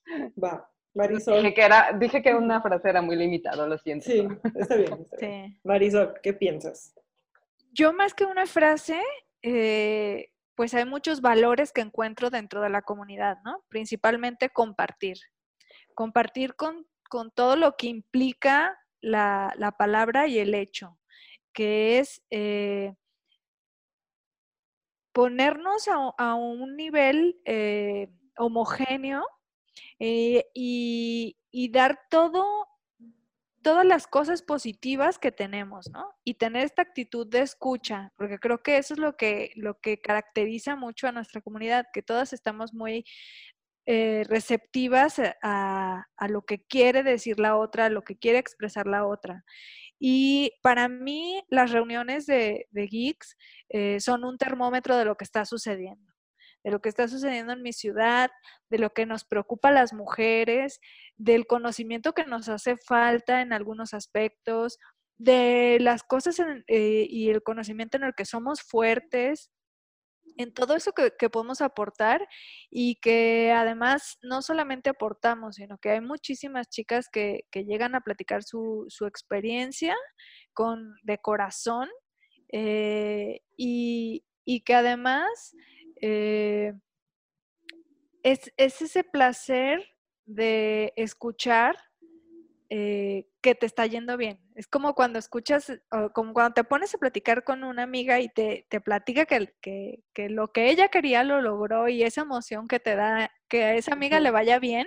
Va, 0.42 0.68
Marisol. 0.94 1.42
Dije 1.42 1.55
que, 1.55 1.62
era, 1.62 1.92
dije 1.98 2.22
que 2.22 2.35
una 2.35 2.61
frase 2.61 2.88
era 2.88 3.03
muy 3.03 3.16
limitado, 3.16 3.66
lo 3.66 3.79
siento. 3.79 4.07
Sí, 4.07 4.27
está 4.55 4.77
bien. 4.77 5.07
sí. 5.18 5.59
Marisol, 5.64 6.14
¿qué 6.22 6.33
piensas? 6.33 6.94
Yo 7.72 7.92
más 7.92 8.14
que 8.14 8.24
una 8.24 8.46
frase, 8.46 9.01
eh, 9.42 10.31
pues 10.58 10.74
hay 10.74 10.84
muchos 10.84 11.20
valores 11.20 11.70
que 11.72 11.82
encuentro 11.82 12.30
dentro 12.30 12.60
de 12.60 12.68
la 12.68 12.82
comunidad, 12.82 13.38
¿no? 13.44 13.64
Principalmente 13.68 14.50
compartir. 14.50 15.16
Compartir 15.94 16.56
con, 16.56 16.84
todo 17.36 17.54
lo 17.54 17.76
que 17.76 17.86
implica 17.86 18.76
la, 19.00 19.54
palabra 19.78 20.26
y 20.26 20.40
el 20.40 20.54
hecho, 20.54 20.98
que 21.52 22.00
es 22.00 22.22
eh, 22.30 22.92
ponernos 25.12 25.86
a, 25.86 26.34
un 26.34 26.74
nivel 26.74 27.40
eh, 27.44 28.08
homogéneo 28.36 29.24
eh, 30.00 30.44
y, 30.54 31.36
y, 31.52 31.70
dar 31.70 32.00
todo 32.10 32.66
todas 33.68 33.85
las 33.85 34.07
cosas 34.07 34.40
positivas 34.40 35.18
que 35.18 35.31
tenemos, 35.31 35.90
¿no? 35.90 36.14
Y 36.24 36.37
tener 36.37 36.64
esta 36.64 36.81
actitud 36.81 37.26
de 37.26 37.42
escucha, 37.42 38.14
porque 38.16 38.38
creo 38.38 38.62
que 38.62 38.78
eso 38.78 38.94
es 38.94 38.98
lo 38.98 39.14
que, 39.14 39.52
lo 39.57 39.78
que 39.78 40.00
caracteriza 40.00 40.74
mucho 40.74 41.07
a 41.07 41.12
nuestra 41.12 41.42
comunidad, 41.42 41.85
que 41.92 42.00
todas 42.00 42.33
estamos 42.33 42.72
muy 42.72 43.04
eh, 43.85 44.24
receptivas 44.26 45.20
a, 45.42 46.07
lo 46.31 46.46
que 46.46 46.64
quiere 46.64 47.02
decir 47.02 47.38
la 47.38 47.59
otra, 47.59 47.87
a 47.87 47.90
lo 47.90 48.04
que 48.04 48.16
quiere 48.16 48.38
expresar 48.38 48.87
la 48.87 49.07
otra. 49.07 49.44
Y 49.98 50.52
para 50.62 50.88
mí 50.88 51.42
las 51.50 51.70
reuniones 51.70 52.24
de, 52.24 52.68
Geeks 52.72 53.37
eh, 53.68 54.00
son 54.00 54.24
un 54.24 54.38
termómetro 54.38 54.96
de 54.96 55.04
lo 55.04 55.14
que 55.18 55.24
está 55.24 55.44
sucediendo 55.44 56.11
de 56.64 56.70
lo 56.70 56.80
que 56.80 56.88
está 56.88 57.08
sucediendo 57.08 57.52
en 57.52 57.62
mi 57.62 57.72
ciudad, 57.72 58.30
de 58.70 58.78
lo 58.78 58.90
que 58.90 59.06
nos 59.06 59.24
preocupa 59.24 59.68
a 59.68 59.72
las 59.72 59.92
mujeres, 59.92 60.80
del 61.16 61.46
conocimiento 61.46 62.12
que 62.12 62.24
nos 62.24 62.48
hace 62.48 62.76
falta 62.76 63.40
en 63.40 63.52
algunos 63.52 63.94
aspectos, 63.94 64.78
de 65.18 65.78
las 65.80 66.04
cosas 66.04 66.40
eh, 66.68 67.06
y 67.08 67.30
el 67.30 67.42
conocimiento 67.42 67.96
en 67.96 68.04
el 68.04 68.14
que 68.14 68.24
somos 68.24 68.62
fuertes, 68.62 69.50
en 70.36 70.54
todo 70.54 70.76
eso 70.76 70.92
que, 70.92 71.30
podemos 71.30 71.60
aportar 71.60 72.26
y 72.70 72.96
que 73.00 73.50
además 73.50 74.18
no 74.22 74.40
solamente 74.40 74.90
aportamos, 74.90 75.56
sino 75.56 75.78
que 75.78 75.90
hay 75.90 76.00
muchísimas 76.00 76.68
chicas 76.68 77.08
que, 77.12 77.40
llegan 77.52 77.96
a 77.96 78.00
platicar 78.00 78.44
su, 78.44 78.86
experiencia 79.06 79.96
con, 80.52 80.94
de 81.02 81.18
corazón 81.18 81.88
eh, 82.52 83.40
y, 83.56 84.24
y 84.44 84.60
que 84.60 84.74
además 84.74 85.54
eh, 86.00 86.74
es, 88.22 88.52
ese 88.56 89.04
placer 89.04 89.84
de 90.26 90.92
escuchar 90.96 91.76
eh, 92.70 93.26
que 93.40 93.54
te 93.54 93.64
está 93.64 93.87
yendo 93.87 94.16
bien. 94.16 94.40
Es 94.54 94.66
como 94.66 94.94
cuando 94.94 95.18
escuchas, 95.18 95.72
como 96.12 96.34
cuando 96.34 96.52
te 96.54 96.64
pones 96.64 96.94
a 96.94 96.98
platicar 96.98 97.44
con 97.44 97.64
una 97.64 97.82
amiga 97.82 98.20
y 98.20 98.28
te, 98.28 98.66
te 98.68 98.80
platica 98.80 99.24
que, 99.24 99.54
que, 99.62 100.28
lo 100.28 100.52
que 100.52 100.70
ella 100.70 100.88
quería 100.88 101.24
lo 101.24 101.40
logró 101.40 101.88
y 101.88 102.02
esa 102.02 102.22
emoción 102.22 102.68
que 102.68 102.78
te 102.78 102.94
da, 102.94 103.32
que 103.48 103.64
a 103.64 103.74
esa 103.74 103.94
amiga 103.94 104.20
le 104.20 104.30
vaya 104.30 104.58
bien, 104.58 104.87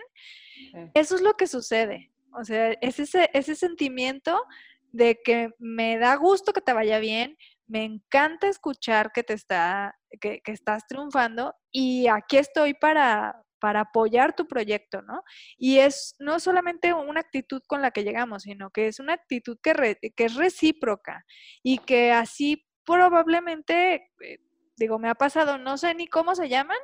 eso 0.93 1.15
es 1.15 1.21
lo 1.21 1.33
que 1.33 1.47
sucede. 1.47 2.11
O 2.33 2.43
sea, 2.43 2.71
es 2.81 2.99
ese, 2.99 3.29
ese 3.33 3.55
sentimiento 3.55 4.45
de 4.91 5.19
que 5.23 5.49
me 5.57 5.97
da 5.97 6.15
gusto 6.15 6.53
que 6.53 6.61
te 6.61 6.73
vaya 6.73 6.99
bien, 6.99 7.37
me 7.71 7.85
encanta 7.85 8.49
escuchar 8.49 9.13
que 9.13 9.23
te 9.23 9.33
está, 9.33 9.95
que, 10.19 10.41
estás 10.45 10.85
triunfando 10.87 11.55
y 11.71 12.07
aquí 12.07 12.35
estoy 12.35 12.73
para, 12.73 13.41
para 13.61 13.81
apoyar 13.81 14.35
tu 14.35 14.45
proyecto, 14.45 15.01
¿no? 15.01 15.23
Y 15.57 15.77
es 15.77 16.15
no 16.19 16.41
solamente 16.41 16.93
una 16.93 17.21
actitud 17.21 17.61
con 17.65 17.81
la 17.81 17.91
que 17.91 18.03
llegamos, 18.03 18.43
sino 18.43 18.71
que 18.71 18.87
es 18.87 18.99
una 18.99 19.13
actitud 19.13 19.57
que, 19.63 19.97
que 20.15 20.25
es 20.25 20.35
recíproca 20.35 21.23
y 21.63 21.77
que 21.77 22.11
así 22.11 22.67
probablemente, 22.85 24.09
eh, 24.21 24.39
digo, 24.75 24.99
me 24.99 25.07
ha 25.07 25.15
pasado, 25.15 25.57
no 25.57 25.77
sé 25.77 25.95
ni 25.95 26.07
cómo 26.07 26.35
se 26.35 26.49
llaman, 26.49 26.77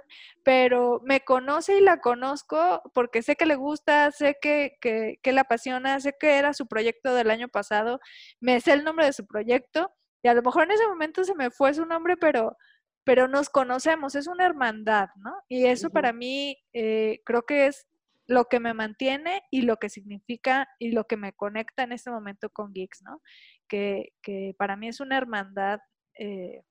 pero 0.43 1.01
me 1.03 1.19
conoce 1.19 1.79
y 1.79 1.81
la 1.81 1.99
conozco 1.99 2.81
porque 2.93 3.23
sé 3.23 3.35
que 3.35 3.45
le 3.45 3.55
gusta, 3.55 4.09
sé 4.11 4.37
que, 4.41 4.77
que, 4.79 5.19
que 5.21 5.33
la 5.33 5.41
apasiona, 5.41 5.99
sé 5.99 6.15
que 6.17 6.37
era 6.37 6.53
su 6.53 6.65
proyecto 6.65 7.13
del 7.13 7.29
año 7.29 7.49
pasado, 7.49 7.99
me 8.39 8.61
sé 8.61 8.71
el 8.71 8.85
nombre 8.85 9.05
de 9.05 9.11
su 9.11 9.27
proyecto 9.27 9.91
y 10.27 10.29
a 10.29 10.33
lo 10.33 10.41
mejor 10.41 10.63
en 10.63 10.71
ese 10.71 10.85
momento 10.85 11.23
se 11.23 11.35
me 11.35 11.51
fue 11.51 11.73
su 11.73 11.85
nombre, 11.85 12.17
pero, 12.17 12.57
pero 13.05 13.29
nos 13.29 13.47
conocemos, 13.47 14.13
es 14.13 14.27
una 14.27 14.45
hermandad, 14.45 15.07
¿no? 15.15 15.33
Y 15.47 15.67
eso 15.67 15.89
para 15.89 16.11
mí 16.11 16.57
eh, 16.73 17.21
creo 17.23 17.43
que 17.43 17.67
es 17.67 17.87
lo 18.25 18.49
que 18.49 18.59
me 18.59 18.73
mantiene 18.73 19.43
y 19.51 19.61
lo 19.61 19.77
que 19.77 19.87
significa 19.87 20.67
y 20.79 20.91
lo 20.91 21.05
que 21.05 21.15
me 21.15 21.31
conecta 21.31 21.83
en 21.83 21.93
este 21.93 22.11
momento 22.11 22.49
con 22.49 22.73
Geeks, 22.73 23.03
¿no? 23.03 23.21
Que, 23.69 24.11
para 24.57 24.75
mí 24.75 24.89
es 24.89 24.99
una 24.99 25.15
hermandad 25.15 25.79
eh, 26.19 26.61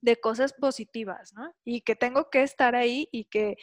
de 0.00 0.20
cosas 0.20 0.52
positivas, 0.52 1.32
¿no? 1.34 1.52
Y 1.64 1.80
que 1.80 1.96
tengo 1.96 2.30
que 2.30 2.44
estar 2.44 2.76
ahí 2.76 3.08
y 3.10 3.24
que, 3.24 3.56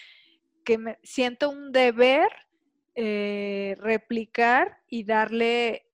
me 0.77 0.99
siento 1.01 1.49
un 1.49 1.71
deber 1.71 2.27
eh, 2.95 3.77
replicar 3.79 4.79
y 4.89 5.05
darle, 5.05 5.85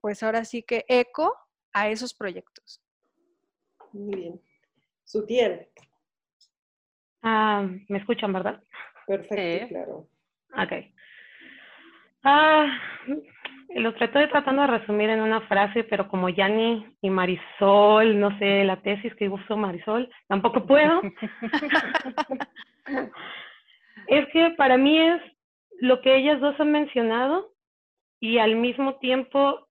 pues 0.00 0.24
ahora 0.24 0.44
sí 0.44 0.64
que 0.64 0.84
eco 0.88 1.32
a 1.72 1.88
esos 1.88 2.14
proyectos. 2.14 2.80
Muy 3.92 4.14
bien. 4.14 4.40
Sutiel. 5.04 5.66
Ah, 7.22 7.66
¿Me 7.88 7.98
escuchan, 7.98 8.32
verdad? 8.32 8.62
Perfecto, 9.06 9.68
claro. 9.68 10.08
Ok. 10.56 10.72
Ah, 12.22 12.66
lo 13.74 13.90
estoy 13.90 14.28
tratando 14.28 14.62
de 14.62 14.68
resumir 14.68 15.10
en 15.10 15.20
una 15.20 15.40
frase, 15.42 15.84
pero 15.84 16.08
como 16.08 16.28
Yanni 16.28 16.96
y 17.00 17.10
Marisol, 17.10 18.18
no 18.18 18.36
sé, 18.38 18.64
la 18.64 18.80
tesis 18.82 19.14
que 19.14 19.28
usó 19.28 19.56
Marisol, 19.56 20.10
tampoco 20.28 20.66
puedo. 20.66 21.02
es 24.06 24.28
que 24.32 24.50
para 24.56 24.76
mí 24.76 24.98
es 24.98 25.22
lo 25.80 26.00
que 26.00 26.16
ellas 26.16 26.40
dos 26.40 26.58
han 26.60 26.72
mencionado 26.72 27.52
y 28.20 28.38
al 28.38 28.56
mismo 28.56 28.96
tiempo 28.96 29.68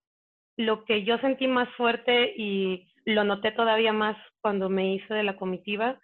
lo 0.59 0.83
que 0.83 1.05
yo 1.05 1.17
sentí 1.19 1.47
más 1.47 1.69
fuerte 1.75 2.33
y 2.35 2.85
lo 3.05 3.23
noté 3.23 3.53
todavía 3.53 3.93
más 3.93 4.17
cuando 4.41 4.67
me 4.67 4.93
hice 4.93 5.13
de 5.13 5.23
la 5.23 5.37
comitiva 5.37 5.97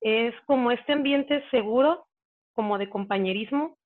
es 0.00 0.34
como 0.46 0.70
este 0.70 0.94
ambiente 0.94 1.44
seguro, 1.50 2.06
como 2.54 2.78
de 2.78 2.88
compañerismo, 2.88 3.76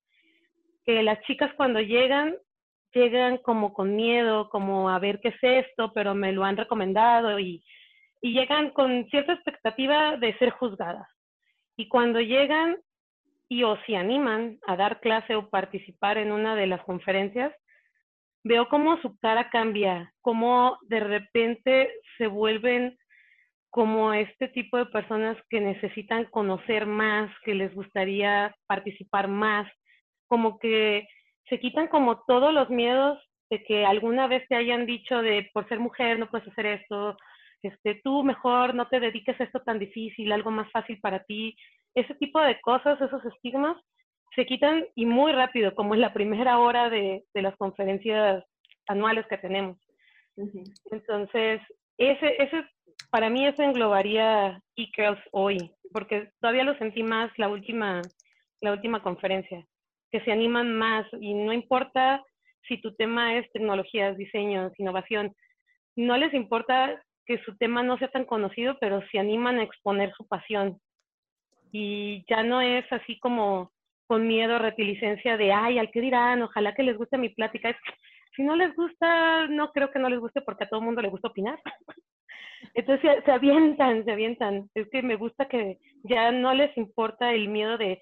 que 0.86 1.02
las 1.02 1.20
chicas 1.22 1.52
cuando 1.56 1.80
llegan, 1.80 2.36
llegan 2.94 3.38
como 3.38 3.72
con 3.72 3.96
miedo, 3.96 4.48
como 4.50 4.88
a 4.88 5.00
ver 5.00 5.18
qué 5.18 5.28
es 5.30 5.66
esto, 5.66 5.92
pero 5.92 6.14
me 6.14 6.30
lo 6.30 6.44
han 6.44 6.56
recomendado 6.56 7.40
y, 7.40 7.64
y 8.20 8.34
llegan 8.34 8.70
con 8.70 9.04
cierta 9.10 9.32
expectativa 9.32 10.16
de 10.16 10.38
ser 10.38 10.50
juzgadas. 10.50 11.08
Y 11.76 11.88
cuando 11.88 12.20
llegan 12.20 12.76
y 13.48 13.64
o 13.64 13.76
se 13.84 13.96
animan 13.96 14.60
a 14.64 14.76
dar 14.76 15.00
clase 15.00 15.34
o 15.34 15.50
participar 15.50 16.18
en 16.18 16.30
una 16.30 16.54
de 16.54 16.68
las 16.68 16.82
conferencias, 16.84 17.52
veo 18.48 18.68
cómo 18.68 18.96
su 19.02 19.16
cara 19.18 19.50
cambia, 19.50 20.12
cómo 20.22 20.78
de 20.88 21.00
repente 21.00 21.92
se 22.16 22.26
vuelven 22.26 22.96
como 23.70 24.14
este 24.14 24.48
tipo 24.48 24.78
de 24.78 24.86
personas 24.86 25.36
que 25.50 25.60
necesitan 25.60 26.24
conocer 26.24 26.86
más, 26.86 27.30
que 27.44 27.54
les 27.54 27.74
gustaría 27.74 28.54
participar 28.66 29.28
más, 29.28 29.70
como 30.28 30.58
que 30.58 31.06
se 31.50 31.60
quitan 31.60 31.88
como 31.88 32.22
todos 32.26 32.54
los 32.54 32.70
miedos 32.70 33.18
de 33.50 33.62
que 33.64 33.84
alguna 33.84 34.26
vez 34.26 34.48
te 34.48 34.56
hayan 34.56 34.86
dicho 34.86 35.20
de 35.20 35.50
por 35.52 35.68
ser 35.68 35.78
mujer 35.78 36.18
no 36.18 36.30
puedes 36.30 36.48
hacer 36.48 36.66
esto, 36.66 37.18
este, 37.62 38.00
tú 38.02 38.24
mejor 38.24 38.74
no 38.74 38.88
te 38.88 38.98
dediques 38.98 39.38
a 39.38 39.44
esto 39.44 39.60
tan 39.60 39.78
difícil, 39.78 40.32
algo 40.32 40.50
más 40.50 40.70
fácil 40.70 40.98
para 41.00 41.22
ti, 41.24 41.54
ese 41.94 42.14
tipo 42.14 42.40
de 42.40 42.58
cosas, 42.60 42.98
esos 43.00 43.22
estigmas, 43.26 43.76
se 44.34 44.46
quitan 44.46 44.86
y 44.94 45.06
muy 45.06 45.32
rápido, 45.32 45.74
como 45.74 45.94
en 45.94 46.00
la 46.00 46.12
primera 46.12 46.58
hora 46.58 46.90
de, 46.90 47.24
de 47.34 47.42
las 47.42 47.56
conferencias 47.56 48.44
anuales 48.86 49.26
que 49.26 49.38
tenemos. 49.38 49.78
Entonces, 50.90 51.60
ese, 51.96 52.42
ese, 52.42 52.64
para 53.10 53.28
mí 53.28 53.46
eso 53.46 53.62
englobaría 53.62 54.60
e-girls 54.76 55.20
hoy, 55.32 55.72
porque 55.92 56.30
todavía 56.40 56.64
lo 56.64 56.76
sentí 56.78 57.02
más 57.02 57.30
la 57.38 57.48
última, 57.48 58.02
la 58.60 58.72
última 58.72 59.02
conferencia, 59.02 59.66
que 60.10 60.20
se 60.20 60.32
animan 60.32 60.74
más 60.74 61.06
y 61.20 61.34
no 61.34 61.52
importa 61.52 62.22
si 62.66 62.80
tu 62.80 62.94
tema 62.94 63.36
es 63.36 63.50
tecnologías, 63.52 64.16
diseños, 64.16 64.72
innovación, 64.78 65.34
no 65.96 66.16
les 66.16 66.32
importa 66.34 67.02
que 67.26 67.38
su 67.42 67.56
tema 67.56 67.82
no 67.82 67.98
sea 67.98 68.08
tan 68.08 68.24
conocido, 68.24 68.78
pero 68.80 69.02
se 69.10 69.18
animan 69.18 69.58
a 69.58 69.62
exponer 69.62 70.12
su 70.14 70.26
pasión. 70.26 70.80
Y 71.72 72.24
ya 72.28 72.42
no 72.42 72.60
es 72.60 72.90
así 72.90 73.18
como 73.18 73.70
con 74.08 74.26
miedo, 74.26 74.58
retilicencia 74.58 75.36
de, 75.36 75.52
ay, 75.52 75.78
al 75.78 75.90
que 75.90 76.00
dirán, 76.00 76.42
ojalá 76.42 76.74
que 76.74 76.82
les 76.82 76.96
guste 76.96 77.18
mi 77.18 77.28
plática. 77.28 77.76
si 78.34 78.42
no 78.42 78.56
les 78.56 78.74
gusta, 78.74 79.46
no 79.48 79.70
creo 79.70 79.90
que 79.92 79.98
no 79.98 80.08
les 80.08 80.18
guste 80.18 80.40
porque 80.40 80.64
a 80.64 80.68
todo 80.68 80.80
el 80.80 80.86
mundo 80.86 81.02
le 81.02 81.10
gusta 81.10 81.28
opinar. 81.28 81.60
Entonces 82.74 83.22
se, 83.24 83.30
avientan, 83.30 84.04
se 84.04 84.10
avientan. 84.10 84.70
Es 84.74 84.88
que 84.90 85.02
me 85.02 85.16
gusta 85.16 85.46
que 85.46 85.78
ya 86.04 86.32
no 86.32 86.54
les 86.54 86.76
importa 86.76 87.32
el 87.32 87.48
miedo 87.48 87.76
de 87.76 88.00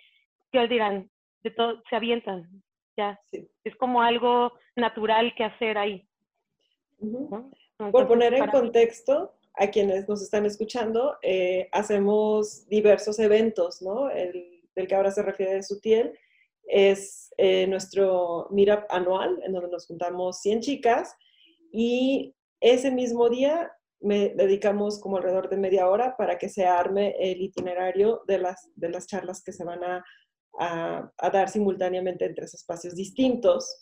qué 0.53 0.66
dirán, 0.69 1.11
de 1.42 1.51
todo, 1.51 1.83
se 1.90 1.97
avientan. 1.97 2.49
Ya, 2.97 3.21
es 3.64 3.77
como 3.77 4.01
algo 4.01 4.53
natural 4.77 5.35
que 5.37 5.45
hacer 5.45 5.77
ahí. 5.77 6.07
Por 7.90 8.07
poner 8.09 8.33
en 8.33 8.47
contexto, 8.47 9.35
a 9.57 9.66
quienes 9.69 10.09
nos 10.09 10.23
están 10.23 10.47
escuchando, 10.47 11.16
eh, 11.23 11.69
hacemos 11.73 12.69
diversos 12.69 13.19
eventos, 13.19 13.83
¿no? 13.83 14.11
El 14.11 14.56
del 14.77 14.87
que 14.87 14.95
ahora 14.95 15.11
se 15.11 15.23
refiere 15.23 15.62
Sutiel, 15.62 16.17
es 16.65 17.31
eh, 17.39 17.67
nuestro 17.67 18.49
meetup 18.51 18.85
anual, 18.91 19.41
en 19.45 19.53
donde 19.53 19.71
nos 19.71 19.87
juntamos 19.87 20.41
100 20.41 20.61
chicas 20.61 21.15
y 21.73 22.35
ese 22.61 22.91
mismo 22.91 23.29
día 23.29 23.73
me 24.01 24.31
dedicamos 24.31 25.01
como 25.01 25.17
alrededor 25.17 25.49
de 25.49 25.57
media 25.57 25.89
hora 25.89 26.17
para 26.17 26.39
que 26.39 26.49
se 26.49 26.67
arme 26.67 27.15
el 27.19 27.41
itinerario 27.41 28.23
de 28.27 28.39
las, 28.39 28.69
de 28.75 28.91
las 28.91 29.07
charlas 29.07 29.43
que 29.43 29.53
se 29.53 29.65
van 29.65 29.83
a, 29.85 30.05
a, 30.59 31.31
dar 31.31 31.49
simultáneamente 31.49 32.25
en 32.25 32.35
tres 32.35 32.55
espacios 32.55 32.95
distintos, 32.95 33.79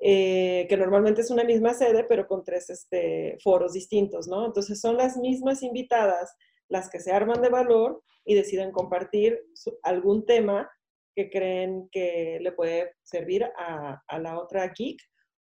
eh, 0.00 0.66
que 0.68 0.76
normalmente 0.76 1.20
es 1.22 1.30
una 1.30 1.44
misma 1.44 1.74
sede, 1.74 2.04
pero 2.04 2.26
con 2.26 2.44
tres 2.44 2.70
este, 2.70 3.38
foros 3.42 3.72
distintos, 3.72 4.28
¿no? 4.28 4.46
Entonces 4.46 4.80
son 4.80 4.96
las 4.96 5.16
mismas 5.16 5.62
invitadas 5.62 6.34
las 6.70 6.88
que 6.88 7.00
se 7.00 7.12
arman 7.12 7.42
de 7.42 7.50
valor 7.50 8.02
y 8.24 8.34
deciden 8.34 8.72
compartir 8.72 9.38
algún 9.82 10.24
tema 10.24 10.70
que 11.14 11.28
creen 11.28 11.88
que 11.90 12.38
le 12.40 12.52
puede 12.52 12.94
servir 13.02 13.44
a, 13.44 14.00
la 14.18 14.38
otra 14.38 14.72
geek 14.74 14.98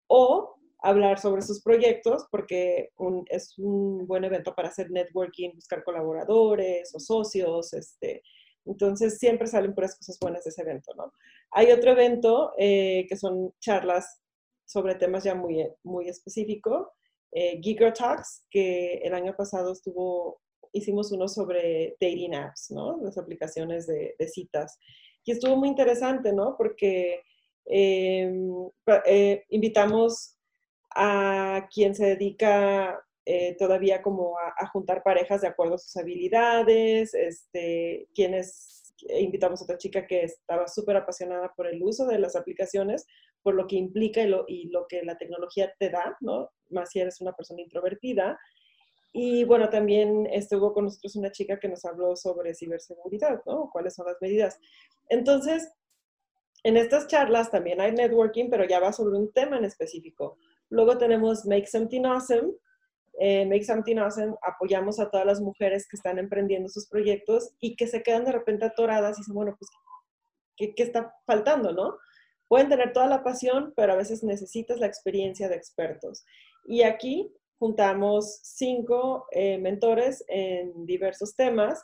o 0.07 0.55
hablar 0.79 1.17
sobre 1.17 1.41
sus 1.41 1.63
proyectos 1.63 2.27
porque 2.29 2.89
es 3.27 3.57
un 3.57 4.05
buen 4.05 4.25
evento 4.25 4.53
para 4.53 4.67
hacer 4.67 4.91
networking, 4.91 5.51
buscar 5.55 5.83
colaboradores 5.83 6.93
o 6.93 6.99
socios, 6.99 7.73
este, 7.73 8.21
entonces 8.65 9.17
siempre 9.17 9.47
salen 9.47 9.73
puras 9.73 9.95
cosas 9.97 10.17
buenas 10.19 10.43
de 10.43 10.49
ese 10.49 10.61
evento, 10.61 10.93
¿no? 10.95 11.13
Hay 11.51 11.71
otro 11.71 11.91
evento 11.91 12.51
eh, 12.57 13.05
que 13.07 13.15
son 13.15 13.53
charlas 13.61 14.21
sobre 14.65 14.95
temas 14.95 15.23
ya 15.23 15.35
muy, 15.35 15.65
muy 15.83 16.09
específicos, 16.09 16.87
eh, 17.31 17.59
Talks, 17.97 18.45
que 18.49 18.95
el 19.03 19.13
año 19.13 19.35
pasado 19.35 19.71
estuvo 19.71 20.41
hicimos 20.73 21.11
uno 21.11 21.27
sobre 21.27 21.95
dating 22.01 22.35
apps, 22.35 22.71
¿no? 22.71 22.99
Las 23.01 23.17
aplicaciones 23.17 23.87
de, 23.87 24.15
citas. 24.27 24.77
Y 25.23 25.31
estuvo 25.31 25.55
muy 25.55 25.69
interesante, 25.69 26.33
¿no? 26.33 26.55
Porque 26.57 27.21
em, 27.65 28.51
eh, 29.05 29.45
invitamos 29.49 30.37
a 30.95 31.67
quien 31.73 31.95
se 31.95 32.05
dedica 32.07 32.99
eh, 33.25 33.55
todavía 33.57 34.01
como 34.01 34.37
a, 34.37 34.67
juntar 34.67 35.01
parejas 35.01 35.41
de 35.41 35.47
acuerdo 35.47 35.75
a 35.75 35.77
sus 35.77 35.95
habilidades, 35.95 37.13
este, 37.13 38.09
quienes 38.13 38.93
invitamos 39.09 39.61
a 39.61 39.63
otra 39.63 39.77
chica 39.77 40.07
que 40.07 40.23
estaba 40.23 40.67
súper 40.67 40.97
apasionada 40.97 41.53
por 41.55 41.67
el 41.67 41.81
uso 41.81 42.05
de 42.05 42.19
las 42.19 42.35
aplicaciones, 42.35 43.05
por 43.41 43.55
lo 43.55 43.67
que 43.67 43.75
implica 43.75 44.21
y 44.21 44.27
lo, 44.27 44.45
y 44.47 44.69
lo 44.69 44.87
que 44.87 45.03
la 45.03 45.17
tecnología 45.17 45.73
te 45.79 45.89
da, 45.89 46.17
¿no? 46.21 46.49
Más 46.69 46.89
si 46.91 46.99
eres 46.99 47.21
una 47.21 47.33
persona 47.33 47.61
introvertida. 47.61 48.39
Y 49.15 49.43
bueno, 49.43 49.69
también 49.69 50.27
estuvo 50.31 50.73
con 50.73 50.85
nosotros 50.85 51.15
una 51.15 51.31
chica 51.31 51.59
que 51.59 51.69
nos 51.69 51.85
habló 51.85 52.15
sobre 52.15 52.55
ciberseguridad, 52.55 53.43
¿no? 53.45 53.69
¿Cuáles 53.71 53.93
son 53.93 54.07
las 54.07 54.17
medidas? 54.19 54.59
Entonces, 55.07 55.71
en 56.63 56.77
estas 56.77 57.05
charlas 57.07 57.51
también 57.51 57.79
hay 57.79 57.91
networking, 57.91 58.49
pero 58.49 58.65
ya 58.65 58.79
va 58.79 58.91
sobre 58.91 59.17
un 59.19 59.31
tema 59.31 59.57
en 59.57 59.65
específico. 59.65 60.37
Luego 60.69 60.97
tenemos 60.97 61.45
Make 61.45 61.67
Something 61.67 62.05
Awesome. 62.05 62.53
Eh, 63.19 63.45
Make 63.45 63.65
Something 63.65 63.97
Awesome 63.97 64.33
apoyamos 64.41 64.99
a 64.99 65.11
todas 65.11 65.27
las 65.27 65.39
mujeres 65.39 65.87
que 65.87 65.95
están 65.95 66.17
emprendiendo 66.17 66.67
sus 66.67 66.87
proyectos 66.89 67.53
y 67.59 67.75
que 67.75 67.85
se 67.85 68.01
quedan 68.01 68.25
de 68.25 68.31
repente 68.31 68.65
atoradas 68.65 69.17
y 69.17 69.21
dicen, 69.21 69.35
bueno, 69.35 69.55
pues, 69.59 69.69
¿qué, 70.57 70.73
qué 70.73 70.81
está 70.81 71.13
faltando, 71.27 71.71
no? 71.71 71.97
Pueden 72.47 72.69
tener 72.69 72.93
toda 72.93 73.05
la 73.05 73.23
pasión, 73.23 73.73
pero 73.75 73.93
a 73.93 73.97
veces 73.97 74.23
necesitas 74.23 74.79
la 74.79 74.87
experiencia 74.87 75.49
de 75.49 75.55
expertos. 75.55 76.25
Y 76.65 76.81
aquí 76.81 77.31
juntamos 77.59 78.39
cinco 78.43 79.25
eh, 79.31 79.57
mentores 79.57 80.23
en 80.27 80.85
diversos 80.85 81.35
temas 81.35 81.83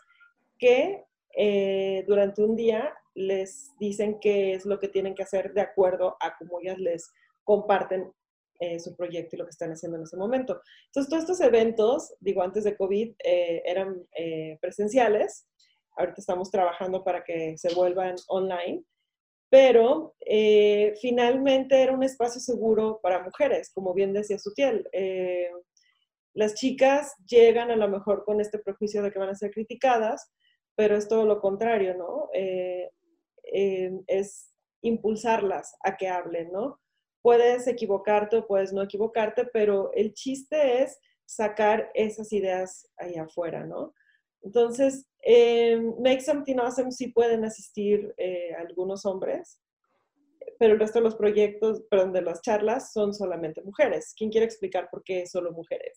que 0.58 1.03
eh, 1.36 2.03
durante 2.08 2.43
un 2.43 2.55
día 2.55 2.93
les 3.15 3.71
dicen 3.79 4.19
qué 4.19 4.53
es 4.53 4.65
lo 4.65 4.79
que 4.79 4.88
tienen 4.88 5.15
que 5.15 5.23
hacer 5.23 5.53
de 5.53 5.62
acuerdo 5.62 6.17
a 6.19 6.36
cómo 6.38 6.60
ellas 6.60 6.77
les 6.79 7.12
comparten 7.43 8.12
eh, 8.60 8.79
su 8.79 8.95
proyecto 8.95 9.36
y 9.36 9.39
lo 9.39 9.45
que 9.45 9.51
están 9.51 9.71
haciendo 9.71 9.97
en 9.97 10.03
ese 10.03 10.17
momento. 10.17 10.62
Entonces, 10.88 11.10
todos 11.10 11.23
estos 11.23 11.41
eventos, 11.41 12.13
digo, 12.19 12.41
antes 12.41 12.65
de 12.65 12.75
COVID, 12.75 13.13
eran 13.23 14.05
presenciales. 14.62 15.47
Ahorita 15.97 16.19
estamos 16.19 16.51
trabajando 16.51 17.03
para 17.03 17.23
que 17.23 17.58
se 17.58 17.73
vuelvan 17.73 18.15
online 18.27 18.84
pero 19.49 20.15
eh, 20.25 20.93
finalmente 21.01 21.81
era 21.81 21.93
un 21.93 22.03
espacio 22.03 22.39
seguro 22.39 22.99
para 23.01 23.23
mujeres, 23.23 23.71
como 23.73 23.93
bien 23.93 24.13
decía 24.13 24.38
Sutiel. 24.38 24.88
Eh, 24.91 25.51
las 26.35 26.53
chicas 26.53 27.15
llegan 27.25 27.71
a 27.71 27.75
lo 27.75 27.89
mejor 27.89 28.23
con 28.23 28.39
este 28.39 28.59
prejuicio 28.59 29.01
de 29.01 29.12
que 29.12 29.19
van 29.19 29.29
a 29.29 29.35
ser 29.35 29.51
criticadas, 29.51 30.31
pero 30.75 30.95
es 30.95 31.07
todo 31.07 31.25
lo 31.25 31.41
contrario, 31.41 31.97
¿no? 31.97 32.29
Eh, 32.33 32.89
es 34.07 34.53
impulsarlas 34.81 35.75
a 35.83 35.97
que 35.97 36.07
hablen, 36.07 36.51
¿no? 36.51 36.79
Puedes 37.23 37.67
equivocarte 37.67 38.38
o 38.38 38.47
puedes 38.47 38.71
no 38.71 38.83
equivocarte, 38.83 39.45
pero 39.51 39.91
el 39.93 40.13
chiste 40.13 40.83
es 40.83 40.99
sacar 41.25 41.89
esas 41.95 42.31
ideas 42.31 42.88
ahí 42.97 43.15
afuera, 43.15 43.65
¿no? 43.65 43.93
Entonces, 44.41 45.08
Make 45.99 46.21
Something 46.21 46.58
Awesome 46.58 46.91
sí 46.91 47.10
pueden 47.10 47.43
asistir 47.45 48.13
eh, 48.17 48.54
algunos 48.58 49.06
hombres, 49.06 49.62
pero 50.58 50.73
el 50.73 50.80
resto 50.80 50.99
de 50.99 51.04
los 51.04 51.15
proyectos, 51.15 51.84
perdón, 51.89 52.13
de 52.13 52.21
las 52.21 52.41
charlas 52.41 52.91
son 52.93 53.13
solamente 53.13 53.62
mujeres. 53.63 54.13
¿Quién 54.17 54.30
quiere 54.30 54.45
explicar 54.45 54.89
por 54.89 55.04
qué 55.04 55.25
solo 55.25 55.52
mujeres? 55.52 55.95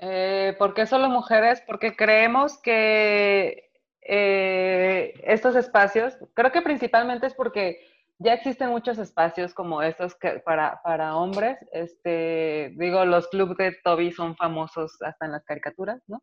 Eh, 0.00 0.54
¿Por 0.58 0.74
qué 0.74 0.86
solo 0.86 1.08
mujeres? 1.08 1.62
Porque 1.66 1.96
creemos 1.96 2.58
que 2.62 3.70
eh, 4.02 5.12
estos 5.24 5.56
espacios, 5.56 6.16
creo 6.34 6.52
que 6.52 6.62
principalmente 6.62 7.26
es 7.26 7.34
porque 7.34 7.80
ya 8.18 8.34
existen 8.34 8.70
muchos 8.70 8.98
espacios 8.98 9.54
como 9.54 9.82
estos 9.82 10.16
que 10.16 10.40
para, 10.44 10.80
para 10.82 11.16
hombres. 11.16 11.58
Este, 11.72 12.72
digo, 12.76 13.04
los 13.04 13.28
clubes 13.28 13.56
de 13.56 13.76
Toby 13.84 14.12
son 14.12 14.36
famosos 14.36 14.96
hasta 15.02 15.26
en 15.26 15.32
las 15.32 15.44
caricaturas, 15.44 16.02
¿no? 16.08 16.22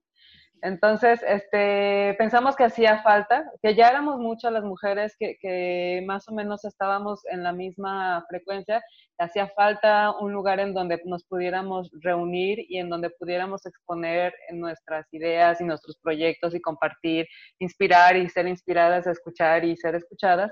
Entonces, 0.61 1.21
este, 1.27 2.15
pensamos 2.17 2.55
que 2.55 2.63
hacía 2.63 3.03
falta, 3.03 3.45
que 3.61 3.75
ya 3.75 3.89
éramos 3.89 4.17
muchas 4.17 4.51
las 4.51 4.63
mujeres 4.63 5.15
que, 5.19 5.37
que, 5.39 6.03
más 6.07 6.27
o 6.27 6.33
menos 6.33 6.65
estábamos 6.65 7.21
en 7.27 7.43
la 7.43 7.51
misma 7.51 8.25
frecuencia, 8.27 8.81
hacía 9.19 9.47
falta 9.55 10.11
un 10.19 10.33
lugar 10.33 10.59
en 10.59 10.73
donde 10.73 10.99
nos 11.05 11.23
pudiéramos 11.25 11.91
reunir 12.01 12.65
y 12.67 12.79
en 12.79 12.89
donde 12.89 13.11
pudiéramos 13.11 13.65
exponer 13.65 14.33
nuestras 14.53 15.05
ideas 15.13 15.61
y 15.61 15.65
nuestros 15.65 15.97
proyectos 15.97 16.55
y 16.55 16.61
compartir, 16.61 17.27
inspirar 17.59 18.15
y 18.15 18.27
ser 18.29 18.47
inspiradas, 18.47 19.05
escuchar 19.07 19.65
y 19.65 19.77
ser 19.77 19.95
escuchadas. 19.95 20.51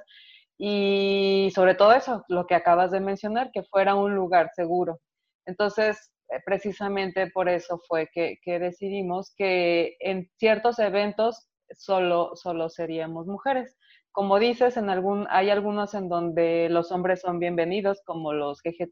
Y 0.65 1.51
sobre 1.53 1.75
todo 1.75 1.91
eso, 1.91 2.23
lo 2.29 2.47
que 2.47 2.55
acabas 2.55 2.89
de 2.89 3.01
mencionar, 3.01 3.51
que 3.51 3.63
fuera 3.63 3.95
un 3.95 4.15
lugar 4.15 4.49
seguro. 4.55 5.01
Entonces, 5.45 6.13
eh, 6.29 6.39
precisamente 6.45 7.29
por 7.31 7.49
eso 7.49 7.81
fue 7.85 8.07
que, 8.13 8.39
decidimos 8.45 9.33
que 9.35 9.97
en 9.99 10.29
ciertos 10.37 10.79
eventos 10.79 11.49
solo, 11.77 12.37
solo 12.37 12.69
seríamos 12.69 13.27
mujeres. 13.27 13.75
Como 14.13 14.39
dices, 14.39 14.77
en 14.77 14.89
algún, 14.89 15.27
hay 15.29 15.49
algunos 15.49 15.95
en 15.95 16.07
donde 16.07 16.69
los 16.69 16.93
hombres 16.93 17.19
son 17.19 17.39
bienvenidos, 17.39 18.01
como 18.05 18.31
los 18.31 18.61
GG 18.63 18.87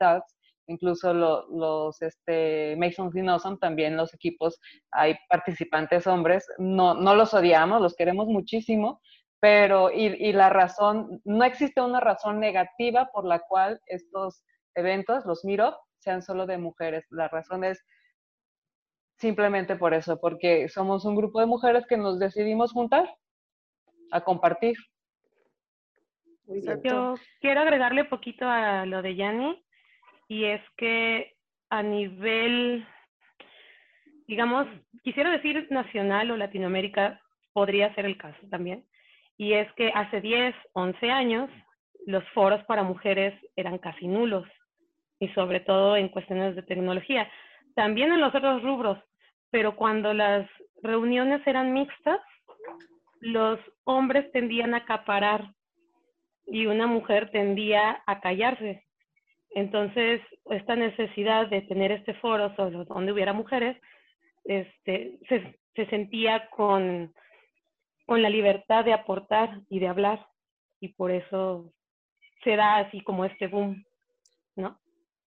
incluso 0.68 1.14
los 1.14 2.02
este, 2.02 2.76
Masons 2.78 3.16
Awesome, 3.16 3.58
también 3.60 3.96
los 3.96 4.14
equipos, 4.14 4.60
hay 4.92 5.16
participantes 5.30 6.06
hombres, 6.06 6.46
no, 6.58 6.96
no 6.96 7.16
los 7.16 7.34
odiamos, 7.34 7.82
los 7.82 7.96
queremos 7.96 8.28
muchísimo, 8.28 9.02
pero 9.42 9.92
y, 9.92 10.06
y, 10.06 10.34
la 10.34 10.50
razón, 10.50 11.20
no 11.26 11.44
existe 11.44 11.82
una 11.82 12.00
razón 12.00 12.40
negativa 12.40 13.10
por 13.12 13.26
la 13.26 13.40
cual 13.40 13.82
estos 13.88 14.46
eventos, 14.76 15.26
los 15.26 15.44
MIRO, 15.44 15.78
sean 15.98 16.22
solo 16.22 16.46
de 16.46 16.60
mujeres. 16.60 17.06
La 17.10 17.28
razón 17.28 17.64
es 17.64 17.84
simplemente 19.18 19.76
por 19.76 19.94
eso, 19.94 20.20
porque 20.20 20.70
somos 20.70 21.06
un 21.06 21.16
grupo 21.16 21.40
de 21.40 21.48
mujeres 21.48 21.86
que 21.88 21.98
nos 21.98 22.20
decidimos 22.20 22.72
juntar 22.72 23.10
a 24.12 24.22
compartir. 24.22 24.76
Yo 26.84 27.16
quiero 27.40 27.62
agregarle 27.62 28.06
poquito 28.06 28.48
a 28.48 28.86
lo 28.86 29.02
de 29.02 29.16
Yanni, 29.16 29.64
y 30.28 30.46
es 30.46 30.62
que 30.78 31.34
a 31.70 31.82
nivel, 31.82 32.86
digamos, 34.28 34.68
quisiera 35.04 35.32
decir 35.32 35.68
nacional 35.72 36.30
o 36.32 36.38
Latinoamérica, 36.38 37.22
podría 37.54 37.94
ser 37.96 38.06
el 38.06 38.18
caso 38.18 38.40
también, 38.50 38.86
y 39.42 39.54
es 39.54 39.74
que 39.74 39.90
hace 39.96 40.22
10, 40.22 40.54
11 40.74 41.10
años 41.10 41.50
los 42.06 42.24
foros 42.30 42.64
para 42.66 42.84
mujeres 42.84 43.34
eran 43.56 43.80
casi 43.80 44.06
nulos, 44.06 44.46
y 45.20 45.30
sobre 45.30 45.62
todo 45.62 45.98
en 45.98 46.10
cuestiones 46.10 46.56
de 46.56 46.62
tecnología. 46.62 47.28
También 47.74 48.14
en 48.14 48.22
los 48.22 48.36
otros 48.36 48.62
rubros, 48.62 49.00
pero 49.50 49.76
cuando 49.76 50.14
las 50.14 50.48
reuniones 50.84 51.42
eran 51.48 51.74
mixtas, 51.74 52.20
los 53.20 53.60
hombres 53.84 54.32
tendían 54.32 54.76
a 54.76 54.84
acaparar 54.86 55.48
y 56.46 56.68
una 56.68 56.86
mujer 56.86 57.32
tendía 57.32 58.04
a 58.06 58.22
callarse. 58.22 58.84
Entonces, 59.56 60.22
esta 60.52 60.76
necesidad 60.76 61.48
de 61.48 61.64
tener 61.64 61.92
este 61.92 62.14
foro 62.14 62.56
solo 62.56 62.86
donde 62.86 63.12
hubiera 63.12 63.34
mujeres, 63.34 63.76
este, 64.46 65.18
se, 65.28 65.60
se 65.74 65.88
sentía 65.88 66.48
con 66.52 67.12
con 68.12 68.22
la 68.22 68.30
libertad 68.30 68.84
de 68.84 68.92
aportar 68.92 69.62
y 69.70 69.80
de 69.80 69.88
hablar. 69.88 70.28
Y 70.82 70.90
por 70.90 71.12
eso 71.12 71.74
se 72.44 72.58
da 72.58 72.80
así 72.80 73.02
como 73.06 73.24
este 73.24 73.48
boom, 73.48 73.86
¿no? 74.58 74.78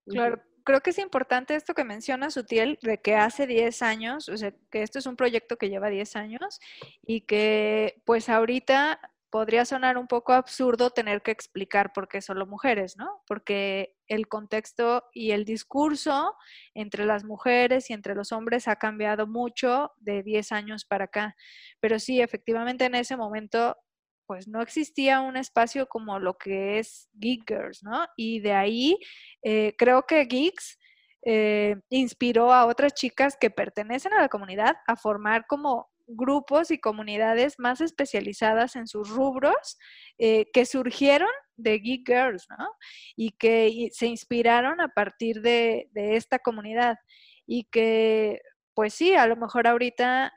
Claro, 0.07 0.43
creo 0.65 0.81
que 0.83 0.91
es 0.91 0.99
importante 0.99 1.55
esto 1.55 1.73
que 1.73 1.83
menciona 1.83 2.29
Sutiel, 2.29 2.79
de 2.83 3.01
que 3.01 3.17
hace 3.17 3.47
10 3.47 3.81
años, 3.81 4.29
o 4.29 4.37
sea, 4.37 4.53
que 4.71 4.83
esto 4.83 4.99
es 4.99 5.07
un 5.07 5.17
proyecto 5.17 5.57
que 5.57 5.71
lleva 5.71 5.89
10 5.89 6.15
años 6.17 6.61
y 7.01 7.23
que 7.23 8.03
pues 8.05 8.29
ahorita 8.29 9.01
podría 9.35 9.65
sonar 9.65 9.99
un 9.99 10.07
poco 10.07 10.33
absurdo 10.33 10.91
tener 10.91 11.21
que 11.21 11.33
explicar 11.33 11.93
por 11.93 12.07
qué 12.07 12.23
solo 12.23 12.47
mujeres, 12.47 12.97
¿no? 12.97 13.21
Porque 13.27 13.97
el 14.07 14.29
contexto 14.29 15.03
y 15.13 15.33
el 15.33 15.45
discurso 15.45 16.37
entre 16.73 17.05
las 17.05 17.25
mujeres 17.25 17.91
y 17.91 17.95
entre 17.95 18.15
los 18.15 18.31
hombres 18.31 18.69
ha 18.69 18.77
cambiado 18.77 19.27
mucho 19.27 19.91
de 19.97 20.23
10 20.23 20.53
años 20.53 20.85
para 20.85 21.07
acá. 21.07 21.35
Pero 21.81 21.99
sí, 21.99 22.21
efectivamente 22.21 22.85
en 22.85 22.95
ese 22.95 23.17
momento 23.17 23.77
pues 24.25 24.47
no 24.47 24.63
existía 24.63 25.21
un 25.21 25.37
espacio 25.37 25.89
como 25.89 26.21
lo 26.21 26.39
que 26.39 26.79
es 26.79 27.09
Geek 27.15 27.43
Girls, 27.45 27.83
¿no? 27.83 28.07
Y 28.17 28.39
de 28.39 28.53
ahí 28.53 28.97
eh, 29.43 29.75
creo 29.77 30.07
que 30.07 30.27
Geeks 30.27 30.79
eh, 31.27 31.75
inspiró 31.91 32.53
a 32.53 32.67
otras 32.67 32.95
chicas 32.95 33.37
que 33.37 33.51
pertenecen 33.51 34.13
a 34.13 34.21
la 34.21 34.29
comunidad 34.29 34.77
a 34.87 34.95
formar 34.95 35.45
como 35.49 35.91
grupos 36.07 36.71
y 36.71 36.79
comunidades 36.79 37.59
más 37.59 37.81
especializadas 37.81 38.77
en 38.77 38.87
sus 38.87 39.09
rubros 39.09 39.79
eh, 40.19 40.47
que 40.53 40.67
surgieron 40.67 41.31
de 41.57 41.79
Geek 41.79 42.07
Girls, 42.07 42.47
¿no? 42.59 42.69
Y 43.17 43.33
que 43.33 43.89
se 43.93 44.07
inspiraron 44.07 44.81
a 44.81 44.89
partir 44.89 45.41
de, 45.41 45.89
esta 45.95 46.39
comunidad. 46.39 46.99
Y 47.47 47.65
que, 47.65 48.41
pues 48.75 48.95
sí, 48.95 49.15
a 49.15 49.27
lo 49.27 49.37
mejor 49.37 49.67
ahorita 49.67 50.33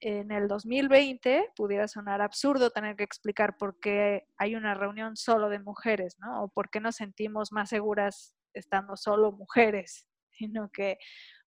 en 0.00 0.30
el 0.30 0.46
2020 0.46 1.52
pudiera 1.56 1.88
sonar 1.88 2.22
absurdo 2.22 2.70
tener 2.70 2.94
que 2.94 3.04
explicar 3.04 3.56
por 3.56 3.80
qué 3.80 4.26
hay 4.36 4.54
una 4.54 4.74
reunión 4.74 5.16
solo 5.16 5.48
de 5.48 5.58
mujeres, 5.58 6.16
¿no? 6.20 6.44
O 6.44 6.48
por 6.48 6.70
qué 6.70 6.80
nos 6.80 6.96
sentimos 6.96 7.50
más 7.52 7.70
seguras 7.70 8.34
estando 8.54 8.96
solo 8.96 9.32
mujeres, 9.32 10.06
sino 10.30 10.70
que 10.70 10.98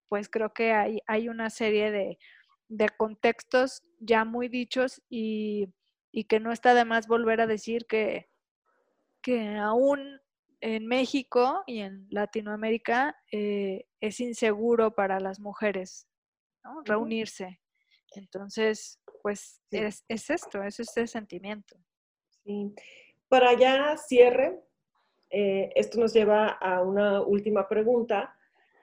pues 0.10 0.28
creo 0.28 0.54
que 0.54 0.74
hay, 0.74 1.00
hay 1.08 1.30
una 1.30 1.50
serie 1.50 1.90
de 1.90 2.18
de 2.72 2.88
contextos 2.90 3.84
ya 4.00 4.24
muy 4.24 4.48
dichos 4.48 5.02
y, 5.10 5.74
que 6.28 6.40
no 6.40 6.52
está 6.52 6.74
de 6.74 6.86
más 6.86 7.08
volver 7.08 7.42
a 7.42 7.48
decir 7.48 7.86
que, 7.86 8.30
que 9.22 9.56
aún 9.58 10.20
en 10.62 10.88
México 10.88 11.64
y 11.68 11.80
en 11.80 12.08
Latinoamérica 12.10 13.16
eh, 13.32 13.88
es 14.00 14.20
inseguro 14.20 14.96
para 14.96 15.20
las 15.20 15.40
mujeres 15.40 16.08
reunirse. 16.86 17.60
Entonces, 18.16 19.00
pues 19.22 19.62
es, 19.72 20.04
esto, 20.08 20.64
es 20.64 20.80
este 20.80 21.08
sentimiento. 21.08 21.78
Sí. 22.44 22.74
Para 23.28 23.54
ya 23.58 23.98
cierre, 23.98 24.60
eh, 25.30 25.72
esto 25.76 26.00
nos 26.00 26.14
lleva 26.14 26.50
a 26.50 26.82
una 26.82 27.22
última 27.22 27.68
pregunta 27.68 28.38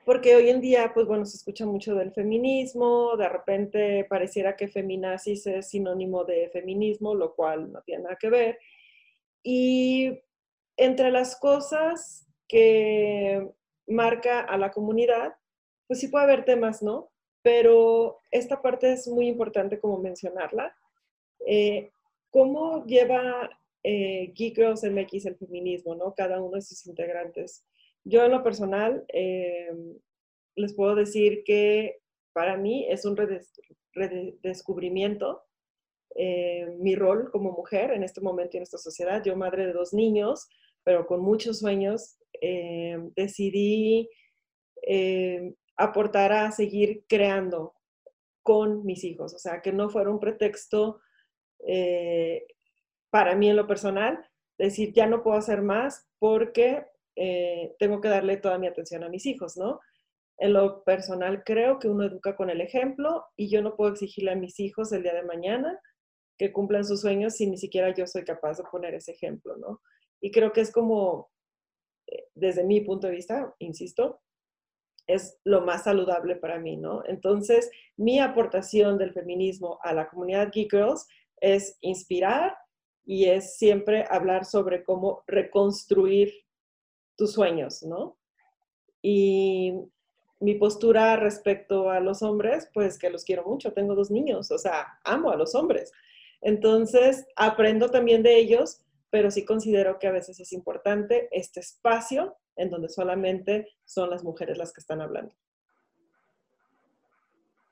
porque 0.08 0.34
hoy 0.34 0.48
en 0.48 0.62
día, 0.62 0.92
pues 0.94 1.06
bueno, 1.06 1.26
se 1.26 1.36
escucha 1.36 1.66
mucho 1.66 1.94
del 1.94 2.12
feminismo, 2.12 3.14
de 3.18 3.28
repente 3.28 4.06
pareciera 4.08 4.56
que 4.56 4.66
feminazis 4.66 5.46
es 5.46 5.68
sinónimo 5.68 6.24
de 6.24 6.48
feminismo, 6.48 7.14
lo 7.14 7.34
cual 7.34 7.70
no 7.70 7.82
tiene 7.82 8.04
nada 8.04 8.16
que 8.16 8.30
ver. 8.30 8.58
Y 9.42 10.18
entre 10.78 11.10
las 11.10 11.38
cosas 11.38 12.26
que 12.48 13.50
marca 13.86 14.40
a 14.40 14.56
la 14.56 14.70
comunidad, 14.70 15.34
pues 15.86 16.00
sí 16.00 16.08
puede 16.08 16.24
haber 16.24 16.46
temas, 16.46 16.82
¿no? 16.82 17.10
Pero 17.42 18.20
esta 18.30 18.62
parte 18.62 18.90
es 18.90 19.08
muy 19.08 19.28
importante 19.28 19.78
como 19.78 19.98
mencionarla. 19.98 20.74
Eh, 21.46 21.90
¿Cómo 22.30 22.86
lleva 22.86 23.50
eh, 23.82 24.32
Geek 24.34 24.56
Girls 24.56 24.84
MX 24.84 25.26
el 25.26 25.36
feminismo, 25.36 25.94
¿no? 25.94 26.14
Cada 26.14 26.40
uno 26.40 26.56
de 26.56 26.62
sus 26.62 26.86
integrantes. 26.86 27.66
Yo 28.08 28.24
en 28.24 28.30
lo 28.30 28.42
personal 28.42 29.04
eh, 29.08 29.70
les 30.56 30.72
puedo 30.74 30.94
decir 30.94 31.44
que 31.44 31.98
para 32.32 32.56
mí 32.56 32.86
es 32.88 33.04
un 33.04 33.18
redescubrimiento 33.92 35.44
eh, 36.14 36.74
mi 36.78 36.96
rol 36.96 37.30
como 37.30 37.52
mujer 37.52 37.90
en 37.90 38.02
este 38.02 38.22
momento 38.22 38.56
y 38.56 38.58
en 38.58 38.62
esta 38.62 38.78
sociedad. 38.78 39.22
Yo, 39.22 39.36
madre 39.36 39.66
de 39.66 39.74
dos 39.74 39.92
niños, 39.92 40.48
pero 40.84 41.06
con 41.06 41.20
muchos 41.20 41.58
sueños, 41.58 42.16
eh, 42.40 42.98
decidí 43.14 44.08
aportar 45.76 46.32
a 46.32 46.50
seguir 46.50 47.04
creando 47.08 47.74
con 48.42 48.86
mis 48.86 49.04
hijos, 49.04 49.34
o 49.34 49.38
sea, 49.38 49.60
que 49.60 49.70
no 49.70 49.90
fuera 49.90 50.08
un 50.08 50.18
pretexto 50.18 51.02
para 53.10 53.36
mí 53.36 53.50
en 53.50 53.56
lo 53.56 53.66
personal, 53.66 54.24
decir, 54.56 54.94
ya 54.94 55.06
no 55.06 55.22
puedo 55.22 55.36
hacer 55.36 55.60
más 55.60 56.08
porque 56.18 56.86
eh, 57.20 57.74
tengo 57.80 58.00
que 58.00 58.08
darle 58.08 58.36
toda 58.36 58.58
mi 58.58 58.68
atención 58.68 59.02
a 59.02 59.08
mis 59.08 59.26
hijos, 59.26 59.56
¿no? 59.56 59.80
En 60.38 60.52
lo 60.52 60.84
personal 60.84 61.42
creo 61.44 61.80
que 61.80 61.88
uno 61.88 62.04
educa 62.04 62.36
con 62.36 62.48
el 62.48 62.60
ejemplo 62.60 63.24
y 63.36 63.50
yo 63.50 63.60
no 63.60 63.74
puedo 63.74 63.90
exigirle 63.90 64.30
a 64.30 64.36
mis 64.36 64.60
hijos 64.60 64.92
el 64.92 65.02
día 65.02 65.14
de 65.14 65.24
mañana 65.24 65.80
que 66.38 66.52
cumplan 66.52 66.84
sus 66.84 67.00
sueños 67.00 67.34
si 67.34 67.50
ni 67.50 67.58
siquiera 67.58 67.92
yo 67.92 68.06
soy 68.06 68.24
capaz 68.24 68.58
de 68.58 68.64
poner 68.70 68.94
ese 68.94 69.10
ejemplo, 69.10 69.56
¿no? 69.56 69.80
Y 70.20 70.30
creo 70.30 70.52
que 70.52 70.60
es 70.60 70.70
como, 70.70 71.28
eh, 72.06 72.28
desde 72.34 72.62
mi 72.62 72.82
punto 72.82 73.08
de 73.08 73.14
vista, 73.14 73.52
insisto, 73.58 74.20
es 75.08 75.40
lo 75.42 75.62
más 75.62 75.84
saludable 75.84 76.36
para 76.36 76.60
mí, 76.60 76.76
¿no? 76.76 77.02
Entonces, 77.06 77.68
mi 77.96 78.20
aportación 78.20 78.96
del 78.96 79.12
feminismo 79.12 79.80
a 79.82 79.92
la 79.92 80.08
comunidad 80.08 80.52
Geek 80.52 80.70
Girls 80.70 81.08
es 81.40 81.78
inspirar 81.80 82.56
y 83.04 83.24
es 83.24 83.56
siempre 83.56 84.04
hablar 84.08 84.44
sobre 84.44 84.84
cómo 84.84 85.24
reconstruir 85.26 86.32
tus 87.18 87.32
sueños, 87.32 87.82
¿no? 87.82 88.16
Y 89.02 89.74
mi 90.40 90.54
postura 90.54 91.16
respecto 91.16 91.90
a 91.90 92.00
los 92.00 92.22
hombres, 92.22 92.70
pues 92.72 92.96
que 92.98 93.10
los 93.10 93.24
quiero 93.24 93.44
mucho, 93.44 93.72
tengo 93.72 93.94
dos 93.94 94.10
niños, 94.10 94.50
o 94.52 94.58
sea, 94.58 95.00
amo 95.04 95.30
a 95.30 95.36
los 95.36 95.54
hombres. 95.54 95.92
Entonces, 96.40 97.26
aprendo 97.34 97.90
también 97.90 98.22
de 98.22 98.38
ellos, 98.38 98.82
pero 99.10 99.30
sí 99.30 99.44
considero 99.44 99.98
que 99.98 100.06
a 100.06 100.12
veces 100.12 100.38
es 100.38 100.52
importante 100.52 101.28
este 101.32 101.60
espacio 101.60 102.36
en 102.56 102.70
donde 102.70 102.88
solamente 102.88 103.68
son 103.84 104.10
las 104.10 104.22
mujeres 104.22 104.56
las 104.56 104.72
que 104.72 104.80
están 104.80 105.00
hablando. 105.00 105.34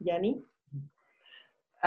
¿Yani? 0.01 0.45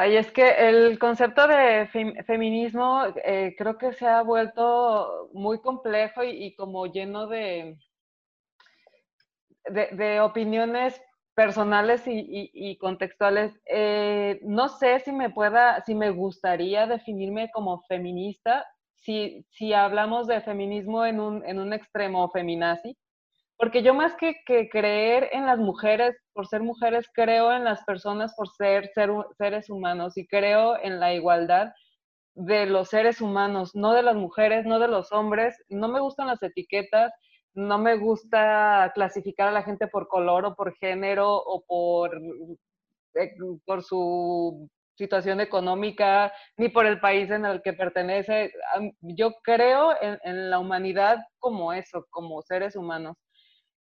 Ay, 0.02 0.16
es 0.16 0.32
que 0.32 0.70
el 0.70 0.98
concepto 0.98 1.46
de 1.46 1.86
feminismo 2.26 3.04
eh, 3.26 3.54
creo 3.58 3.78
que 3.78 3.92
se 3.92 4.08
ha 4.08 4.22
vuelto 4.22 5.30
muy 5.34 5.60
complejo 5.60 6.24
y, 6.24 6.56
como 6.56 6.86
lleno 6.86 7.28
de, 7.28 7.78
de, 9.66 10.22
opiniones 10.22 11.02
personales 11.36 12.04
y, 12.06 12.78
contextuales. 12.78 13.52
Eh, 13.66 14.40
no 14.44 14.70
sé 14.70 15.02
si 15.02 15.12
me 15.12 15.32
pueda, 15.32 15.84
si 15.86 15.94
me 15.96 16.12
gustaría 16.12 16.88
definirme 16.88 17.52
como 17.52 17.82
feminista, 17.82 18.66
si, 18.96 19.46
si 19.50 19.74
hablamos 19.74 20.28
de 20.28 20.40
feminismo 20.40 21.06
en 21.06 21.20
un, 21.20 21.46
en 21.46 21.60
un 21.60 21.74
extremo 21.74 22.30
feminazi, 22.30 22.98
porque 23.60 23.84
yo 23.84 23.94
más 23.94 24.16
que, 24.16 24.36
creer 24.70 25.30
en 25.34 25.46
las 25.46 25.60
mujeres, 25.60 26.16
por 26.34 26.48
ser 26.48 26.64
mujeres, 26.64 27.08
creo 27.14 27.52
en 27.52 27.66
las 27.66 27.84
personas 27.84 28.34
por 28.36 28.48
ser, 28.48 28.90
ser 28.96 29.12
seres 29.38 29.70
humanos 29.70 30.18
y 30.18 30.26
creo 30.26 30.82
en 30.82 31.02
la 31.02 31.14
igualdad 31.14 31.74
de 32.36 32.66
los 32.68 32.88
seres 32.88 33.20
humanos, 33.20 33.76
no 33.76 33.94
de 33.94 34.02
las 34.02 34.16
mujeres, 34.16 34.66
no 34.66 34.80
de 34.80 34.88
los 34.88 35.12
hombres. 35.12 35.58
No 35.68 35.90
me 35.90 36.00
gustan 36.00 36.28
las 36.28 36.42
etiquetas, 36.42 37.12
no 37.54 37.78
me 37.80 37.98
gusta 37.98 38.94
clasificar 38.96 39.50
a 39.50 39.52
la 39.52 39.64
gente 39.64 39.88
por 39.88 40.08
color 40.08 40.46
o 40.46 40.56
por 40.56 40.74
género 40.78 41.36
o 41.36 41.62
por, 41.68 42.16
eh, 43.16 43.36
por 43.66 43.84
su 43.84 44.70
situación 44.96 45.42
económica, 45.42 46.32
ni 46.58 46.70
por 46.70 46.86
el 46.86 47.02
país 47.02 47.30
en 47.30 47.46
el 47.46 47.62
que 47.62 47.74
pertenece. 47.74 48.54
Yo 49.02 49.34
creo 49.44 49.96
en, 50.02 50.50
la 50.50 50.60
humanidad 50.60 51.18
como 51.40 51.74
eso, 51.74 52.06
como 52.10 52.42
seres 52.42 52.76
humanos. 52.78 53.18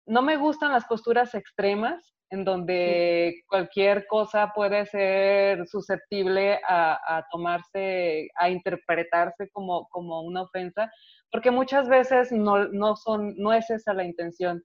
No 0.10 0.24
me 0.24 0.38
gustan 0.38 0.72
las 0.72 0.86
posturas 0.86 1.36
extremas, 1.36 2.16
en 2.32 2.44
donde 2.44 3.44
cualquier 3.48 4.08
cosa 4.08 4.52
puede 4.56 4.88
ser 4.88 5.68
susceptible 5.68 6.60
a, 6.68 7.24
tomarse, 7.32 8.28
a 8.36 8.50
interpretarse 8.50 9.50
como, 9.52 9.88
como, 9.90 10.22
una 10.24 10.42
ofensa, 10.42 10.92
porque 11.32 11.52
muchas 11.52 11.88
veces 11.88 12.32
no, 12.32 12.68
no, 12.70 12.96
son, 12.96 13.36
no 13.38 13.54
es 13.54 13.70
esa 13.70 13.94
la 13.94 14.04
intención 14.04 14.64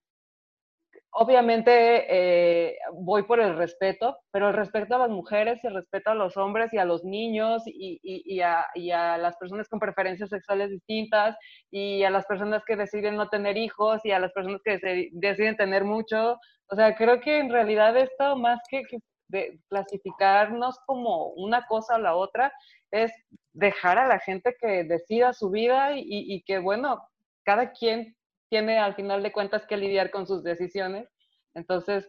obviamente 1.16 2.06
eh, 2.08 2.76
voy 2.92 3.22
por 3.22 3.40
el 3.40 3.56
respeto, 3.56 4.18
pero 4.32 4.48
el 4.48 4.54
respeto 4.54 4.96
a 4.96 4.98
las 4.98 5.10
mujeres 5.10 5.62
el 5.64 5.74
respeto 5.74 6.10
a 6.10 6.14
los 6.14 6.36
hombres 6.36 6.72
y 6.72 6.78
a 6.78 6.84
los 6.84 7.04
niños 7.04 7.62
y, 7.66 8.40
a, 8.40 9.18
las 9.18 9.36
personas 9.36 9.68
con 9.68 9.78
preferencias 9.78 10.30
sexuales 10.30 10.70
distintas 10.70 11.36
y 11.70 12.02
a 12.02 12.10
las 12.10 12.26
personas 12.26 12.64
que 12.66 12.76
deciden 12.76 13.16
no 13.16 13.28
tener 13.28 13.56
hijos 13.56 14.04
y 14.04 14.10
a 14.10 14.18
las 14.18 14.32
personas 14.32 14.60
que 14.64 15.08
deciden 15.12 15.56
tener 15.56 15.84
mucho. 15.84 16.36
O 16.68 16.76
sea, 16.76 16.96
creo 16.96 17.20
que 17.20 17.38
en 17.38 17.50
realidad 17.50 17.96
esto 17.96 18.36
más 18.36 18.60
que, 18.68 18.82
de 19.28 19.60
clasificarnos 19.68 20.78
como 20.84 21.28
una 21.28 21.64
cosa 21.66 21.94
o 21.94 21.98
la 21.98 22.16
otra, 22.16 22.52
es 22.90 23.12
dejar 23.52 23.98
a 23.98 24.08
la 24.08 24.18
gente 24.18 24.56
que 24.60 24.82
decida 24.82 25.32
su 25.32 25.50
vida 25.50 25.92
y 25.94 26.42
que, 26.42 26.58
bueno, 26.58 27.00
cada 27.44 27.70
quien 27.70 28.16
tiene 28.48 28.78
al 28.78 28.94
final 28.94 29.22
de 29.22 29.32
cuentas 29.32 29.66
que 29.66 29.76
lidiar 29.76 30.10
con 30.10 30.26
sus 30.26 30.42
decisiones. 30.42 31.08
Entonces, 31.54 32.08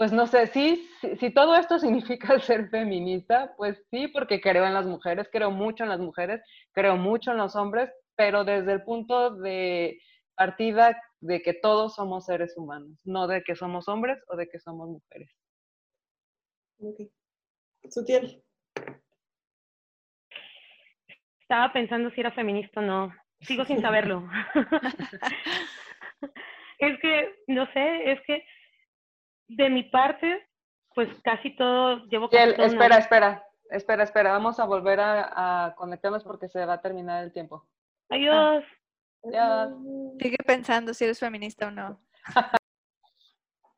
pues 0.00 0.12
no 0.12 0.26
sé, 0.26 0.46
sí, 0.46 0.88
si, 1.18 1.30
todo 1.30 1.54
esto 1.54 1.78
significa 2.18 2.40
ser 2.40 2.70
feminista, 2.70 3.52
pues 3.58 3.84
sí, 3.90 4.08
porque 4.08 4.40
creo 4.40 4.66
en 4.66 4.72
las 4.72 4.86
mujeres, 4.86 5.28
creo 5.30 5.50
mucho 5.50 5.84
en 5.84 5.90
las 5.90 6.00
mujeres, 6.00 6.40
creo 6.72 6.96
mucho 6.96 7.32
en 7.32 7.36
los 7.36 7.54
hombres, 7.54 7.90
pero 8.16 8.44
desde 8.44 8.72
el 8.72 8.82
punto 8.82 9.30
de 9.36 10.00
partida 10.34 10.98
de 11.20 11.42
que 11.42 11.52
todos 11.52 11.96
somos 11.96 12.24
seres 12.24 12.56
humanos, 12.56 12.98
no 13.04 13.26
de 13.26 13.42
que 13.42 13.54
somos 13.54 13.88
hombres 13.88 14.18
o 14.28 14.36
de 14.36 14.48
que 14.48 14.58
somos 14.58 14.88
mujeres. 14.88 15.30
Ok. 16.78 17.00
Sutiel. 17.90 18.42
Estaba 21.42 21.72
pensando 21.74 22.10
si 22.10 22.20
era 22.20 22.32
feminista 22.32 22.80
o 22.80 22.82
no. 22.82 23.12
Sigo 23.40 23.64
sin 23.64 23.80
saberlo. 23.80 24.28
es 26.78 27.00
que, 27.00 27.34
no 27.48 27.66
sé, 27.72 28.12
es 28.12 28.20
que 28.26 28.44
de 29.48 29.70
mi 29.70 29.84
parte, 29.84 30.46
pues 30.94 31.08
casi 31.22 31.56
todo 31.56 32.04
llevo... 32.06 32.28
espera, 32.30 32.98
espera, 32.98 33.44
espera, 33.70 34.04
espera, 34.04 34.32
vamos 34.32 34.60
a 34.60 34.64
volver 34.64 35.00
a, 35.00 35.74
conectarnos 35.76 36.22
porque 36.22 36.48
se 36.48 36.64
va 36.64 36.74
a 36.74 36.80
terminar 36.80 37.24
el 37.24 37.32
tiempo. 37.32 37.66
Adiós. 38.10 38.64
Sigue 40.18 40.38
pensando 40.46 40.94
si 40.94 41.04
eres 41.04 41.18
feminista 41.18 41.68
o 41.68 41.70
no. 41.70 42.00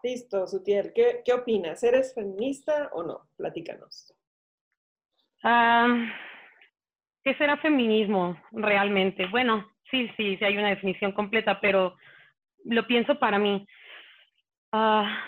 Listo, 0.02 0.46
Sutiel. 0.46 0.92
¿Qué, 0.92 1.22
¿Qué 1.24 1.32
opinas? 1.32 1.82
¿Eres 1.84 2.12
feminista 2.14 2.90
o 2.92 3.04
no? 3.04 3.28
Platícanos. 3.36 4.12
Ah... 5.44 5.88
¿Qué 7.24 7.34
será 7.36 7.56
feminismo 7.58 8.36
realmente? 8.50 9.26
Bueno, 9.26 9.68
sí, 9.90 10.10
sí, 10.16 10.36
sí 10.36 10.44
hay 10.44 10.58
una 10.58 10.70
definición 10.70 11.12
completa, 11.12 11.60
pero 11.60 11.96
lo 12.64 12.86
pienso 12.86 13.18
para 13.18 13.38
mí. 13.38 13.66
Ah, 14.72 15.22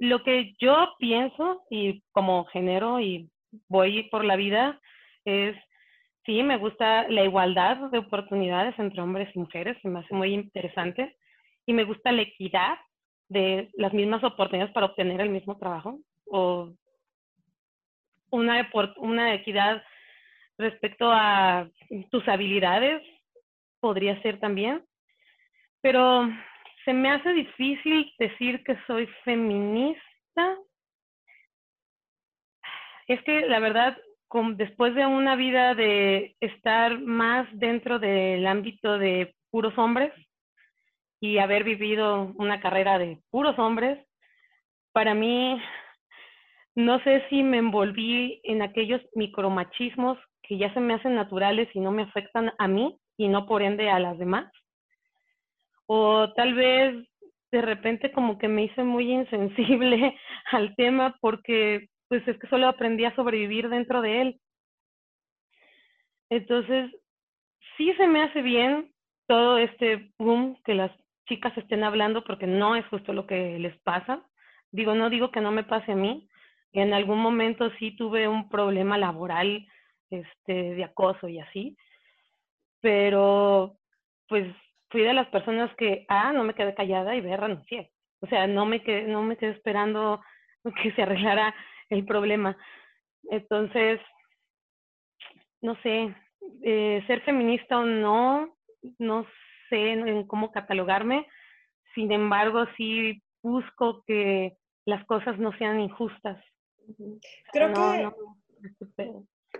lo 0.00 0.22
que 0.22 0.54
yo 0.60 0.94
pienso 0.98 1.62
y 1.70 2.02
como 2.12 2.44
género 2.46 3.00
y 3.00 3.30
voy 3.68 4.04
por 4.10 4.24
la 4.24 4.36
vida 4.36 4.80
es, 5.24 5.56
sí, 6.26 6.42
me 6.42 6.58
gusta 6.58 7.08
la 7.08 7.24
igualdad 7.24 7.90
de 7.90 7.98
oportunidades 7.98 8.78
entre 8.78 9.00
hombres 9.00 9.34
y 9.34 9.38
mujeres, 9.38 9.76
me 9.84 10.00
hace 10.00 10.14
muy 10.14 10.34
interesante, 10.34 11.16
y 11.66 11.72
me 11.72 11.84
gusta 11.84 12.12
la 12.12 12.22
equidad 12.22 12.76
de 13.28 13.70
las 13.74 13.92
mismas 13.92 14.22
oportunidades 14.24 14.72
para 14.72 14.86
obtener 14.86 15.20
el 15.20 15.30
mismo 15.30 15.58
trabajo 15.58 15.98
o 16.26 16.72
una 18.30 19.34
equidad 19.34 19.82
respecto 20.58 21.10
a 21.10 21.68
tus 22.10 22.26
habilidades, 22.28 23.02
podría 23.80 24.20
ser 24.22 24.40
también, 24.40 24.84
pero 25.80 26.28
se 26.84 26.92
me 26.92 27.10
hace 27.10 27.32
difícil 27.32 28.12
decir 28.18 28.62
que 28.64 28.76
soy 28.86 29.06
feminista. 29.24 30.56
Es 33.06 33.22
que 33.22 33.42
la 33.42 33.60
verdad, 33.60 33.96
después 34.56 34.94
de 34.94 35.06
una 35.06 35.36
vida 35.36 35.74
de 35.74 36.36
estar 36.40 36.98
más 37.00 37.46
dentro 37.52 37.98
del 37.98 38.46
ámbito 38.46 38.98
de 38.98 39.34
puros 39.50 39.76
hombres 39.78 40.12
y 41.20 41.38
haber 41.38 41.64
vivido 41.64 42.32
una 42.36 42.60
carrera 42.60 42.98
de 42.98 43.18
puros 43.30 43.58
hombres, 43.58 44.04
para 44.92 45.14
mí 45.14 45.60
no 46.74 47.00
sé 47.00 47.24
si 47.28 47.42
me 47.42 47.58
envolví 47.58 48.40
en 48.44 48.62
aquellos 48.62 49.00
micromachismos 49.14 50.18
que 50.48 50.56
ya 50.56 50.72
se 50.72 50.80
me 50.80 50.94
hacen 50.94 51.14
naturales 51.14 51.68
y 51.74 51.80
no 51.80 51.92
me 51.92 52.02
afectan 52.02 52.52
a 52.56 52.66
mí 52.66 52.98
y 53.18 53.28
no 53.28 53.46
por 53.46 53.62
ende 53.62 53.90
a 53.90 54.00
las 54.00 54.18
demás. 54.18 54.50
O 55.86 56.32
tal 56.32 56.54
vez 56.54 57.06
de 57.52 57.62
repente 57.62 58.12
como 58.12 58.38
que 58.38 58.48
me 58.48 58.64
hice 58.64 58.82
muy 58.82 59.12
insensible 59.12 60.18
al 60.52 60.74
tema 60.74 61.14
porque 61.20 61.88
pues 62.08 62.26
es 62.26 62.38
que 62.38 62.48
solo 62.48 62.66
aprendí 62.66 63.04
a 63.04 63.14
sobrevivir 63.14 63.68
dentro 63.68 64.00
de 64.00 64.22
él. 64.22 64.40
Entonces, 66.30 66.90
sí 67.76 67.92
se 67.98 68.06
me 68.06 68.22
hace 68.22 68.40
bien 68.40 68.90
todo 69.26 69.58
este 69.58 70.10
boom 70.18 70.56
que 70.64 70.74
las 70.74 70.90
chicas 71.28 71.56
estén 71.58 71.84
hablando 71.84 72.24
porque 72.24 72.46
no 72.46 72.74
es 72.74 72.86
justo 72.86 73.12
lo 73.12 73.26
que 73.26 73.58
les 73.58 73.78
pasa. 73.80 74.22
Digo, 74.72 74.94
no 74.94 75.10
digo 75.10 75.30
que 75.30 75.42
no 75.42 75.50
me 75.50 75.64
pase 75.64 75.92
a 75.92 75.96
mí. 75.96 76.26
En 76.72 76.94
algún 76.94 77.18
momento 77.18 77.70
sí 77.78 77.94
tuve 77.96 78.26
un 78.28 78.48
problema 78.48 78.96
laboral 78.96 79.66
este, 80.10 80.74
de 80.74 80.84
acoso 80.84 81.28
y 81.28 81.38
así. 81.38 81.76
Pero, 82.80 83.76
pues, 84.28 84.54
fui 84.90 85.02
de 85.02 85.14
las 85.14 85.28
personas 85.28 85.74
que, 85.76 86.04
A, 86.08 86.32
no 86.32 86.44
me 86.44 86.54
quedé 86.54 86.74
callada 86.74 87.14
y 87.14 87.20
B, 87.20 87.36
renuncié. 87.36 87.90
O 88.20 88.26
sea, 88.26 88.46
no 88.46 88.66
me 88.66 88.82
quedé, 88.82 89.02
no 89.06 89.22
me 89.22 89.36
quedé 89.36 89.50
esperando 89.52 90.20
que 90.82 90.92
se 90.92 91.02
arreglara 91.02 91.54
el 91.90 92.04
problema. 92.04 92.56
Entonces, 93.30 94.00
no 95.60 95.76
sé, 95.82 96.14
eh, 96.62 97.02
ser 97.06 97.22
feminista 97.22 97.78
o 97.78 97.84
no, 97.84 98.56
no 98.98 99.26
sé 99.68 99.92
en 99.92 100.26
cómo 100.26 100.50
catalogarme. 100.52 101.26
Sin 101.94 102.12
embargo, 102.12 102.66
sí 102.76 103.22
busco 103.42 104.02
que 104.06 104.56
las 104.84 105.04
cosas 105.06 105.38
no 105.38 105.52
sean 105.58 105.80
injustas. 105.80 106.42
Creo 107.52 107.74
que 107.74 108.10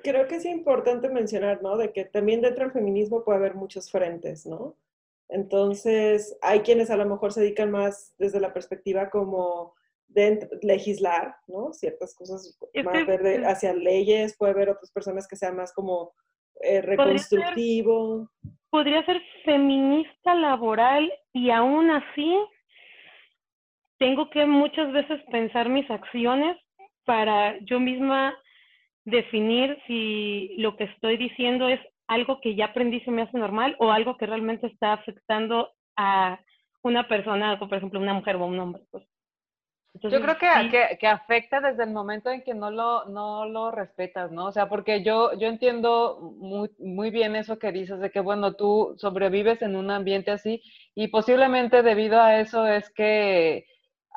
creo 0.02 0.26
que 0.26 0.36
es 0.36 0.44
importante 0.44 1.08
mencionar, 1.08 1.62
¿no? 1.62 1.76
De 1.76 1.92
que 1.92 2.04
también 2.04 2.40
dentro 2.40 2.64
del 2.64 2.72
feminismo 2.72 3.24
puede 3.24 3.38
haber 3.38 3.54
muchos 3.54 3.90
frentes, 3.90 4.46
¿no? 4.46 4.76
Entonces, 5.28 6.38
hay 6.40 6.60
quienes 6.60 6.90
a 6.90 6.96
lo 6.96 7.06
mejor 7.06 7.32
se 7.32 7.42
dedican 7.42 7.70
más 7.70 8.14
desde 8.18 8.40
la 8.40 8.52
perspectiva 8.52 9.10
como 9.10 9.74
de 10.08 10.48
legislar, 10.62 11.36
¿no? 11.46 11.72
Ciertas 11.72 12.14
cosas 12.14 12.58
más 12.82 13.06
ver 13.06 13.44
hacia 13.44 13.74
leyes, 13.74 14.36
puede 14.36 14.52
haber 14.52 14.70
otras 14.70 14.90
personas 14.90 15.28
que 15.28 15.36
sean 15.36 15.56
más 15.56 15.72
como 15.72 16.12
eh, 16.62 16.80
reconstructivo. 16.80 18.30
podría 18.70 19.04
ser 19.04 19.20
feminista 19.44 20.34
laboral 20.34 21.12
y 21.32 21.50
aún 21.50 21.90
así 21.90 22.36
tengo 23.98 24.30
que 24.30 24.46
muchas 24.46 24.92
veces 24.92 25.20
pensar 25.30 25.68
mis 25.68 25.88
acciones 25.90 26.56
para 27.04 27.58
yo 27.64 27.80
misma 27.80 28.34
definir 29.10 29.78
si 29.86 30.54
lo 30.58 30.76
que 30.76 30.84
estoy 30.84 31.16
diciendo 31.16 31.68
es 31.68 31.80
algo 32.06 32.40
que 32.40 32.54
ya 32.54 32.66
aprendí 32.66 33.00
se 33.00 33.10
me 33.10 33.22
hace 33.22 33.38
normal 33.38 33.76
o 33.78 33.90
algo 33.90 34.16
que 34.16 34.26
realmente 34.26 34.66
está 34.66 34.94
afectando 34.94 35.70
a 35.96 36.40
una 36.82 37.06
persona, 37.08 37.58
por 37.58 37.74
ejemplo, 37.74 38.00
una 38.00 38.14
mujer 38.14 38.36
o 38.36 38.46
un 38.46 38.58
hombre. 38.58 38.82
Pues. 38.90 39.04
yo 39.94 40.20
creo 40.20 40.38
que, 40.38 40.96
que, 40.98 41.06
afecta 41.06 41.60
desde 41.60 41.84
el 41.84 41.90
momento 41.90 42.30
en 42.30 42.42
que 42.42 42.54
no 42.54 42.70
lo, 42.70 43.04
no 43.06 43.46
lo 43.46 43.70
respetas, 43.70 44.30
¿no? 44.30 44.46
O 44.46 44.52
sea, 44.52 44.68
porque 44.68 45.02
yo, 45.02 45.32
yo 45.38 45.48
entiendo 45.48 46.34
muy, 46.38 46.70
muy 46.78 47.10
bien 47.10 47.36
eso 47.36 47.58
que 47.58 47.72
dices, 47.72 47.98
de 48.00 48.10
que, 48.10 48.20
bueno, 48.20 48.54
tú 48.54 48.94
sobrevives 48.96 49.60
en 49.62 49.76
un 49.76 49.90
ambiente 49.90 50.30
así 50.30 50.62
y 50.94 51.08
posiblemente 51.08 51.82
debido 51.82 52.20
a 52.20 52.40
eso 52.40 52.66
es 52.66 52.90
que 52.90 53.66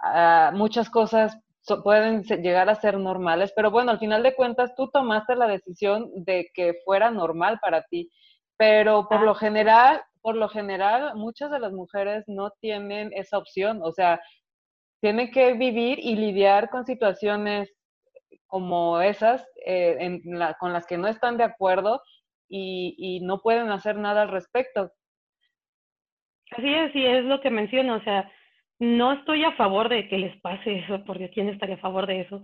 ah, 0.04 0.52
muchas 0.54 0.90
cosas 0.90 1.38
pueden 1.84 2.24
llegar 2.24 2.70
a 2.70 2.76
ser 2.76 2.98
normales, 2.98 3.54
pero 3.56 3.72
bueno, 3.72 3.92
al 3.92 4.00
final 4.00 4.24
de 4.24 4.36
cuentas 4.36 4.74
tú 4.76 4.90
tomaste 4.92 5.36
la 5.36 5.48
decisión 5.48 6.10
de 6.16 6.50
que 6.54 6.76
fuera 6.86 7.12
normal 7.12 7.60
para 7.62 7.84
ti, 7.84 8.12
pero 8.58 9.08
por 9.08 9.22
lo 9.22 9.36
general, 9.36 10.02
por 10.22 10.36
lo 10.36 10.50
general, 10.50 11.16
muchas 11.16 11.52
de 11.52 11.60
las 11.60 11.72
mujeres 11.72 12.24
no 12.28 12.52
tienen 12.60 13.12
esa 13.14 13.38
opción, 13.38 13.82
o 13.84 13.92
sea, 13.92 14.22
tienen 15.02 15.32
que 15.32 15.54
vivir 15.54 16.00
y 16.00 16.16
lidiar 16.16 16.70
con 16.70 16.86
situaciones 16.86 17.74
como 18.48 19.02
esas 19.02 19.48
eh, 19.66 20.20
con 20.60 20.74
las 20.74 20.86
que 20.86 20.98
no 20.98 21.08
están 21.08 21.38
de 21.38 21.44
acuerdo 21.44 22.02
y, 22.50 22.96
y, 22.98 23.22
no 23.22 23.40
pueden 23.40 23.72
hacer 23.72 23.96
nada 23.96 24.24
al 24.24 24.30
respecto. 24.30 24.92
Así 26.52 26.68
es, 26.68 26.94
y 26.94 27.06
es 27.06 27.24
lo 27.24 27.40
que 27.40 27.50
menciono, 27.50 27.96
o 27.96 28.02
sea, 28.02 28.30
no 28.82 29.14
estoy 29.14 29.44
a 29.44 29.52
favor 29.52 29.90
de 29.90 30.10
que 30.10 30.18
les 30.18 30.36
pase 30.42 30.80
eso, 30.80 31.04
porque 31.06 31.30
¿quién 31.30 31.50
estaría 31.50 31.76
a 31.76 31.86
favor 31.86 32.08
de 32.08 32.22
eso? 32.22 32.42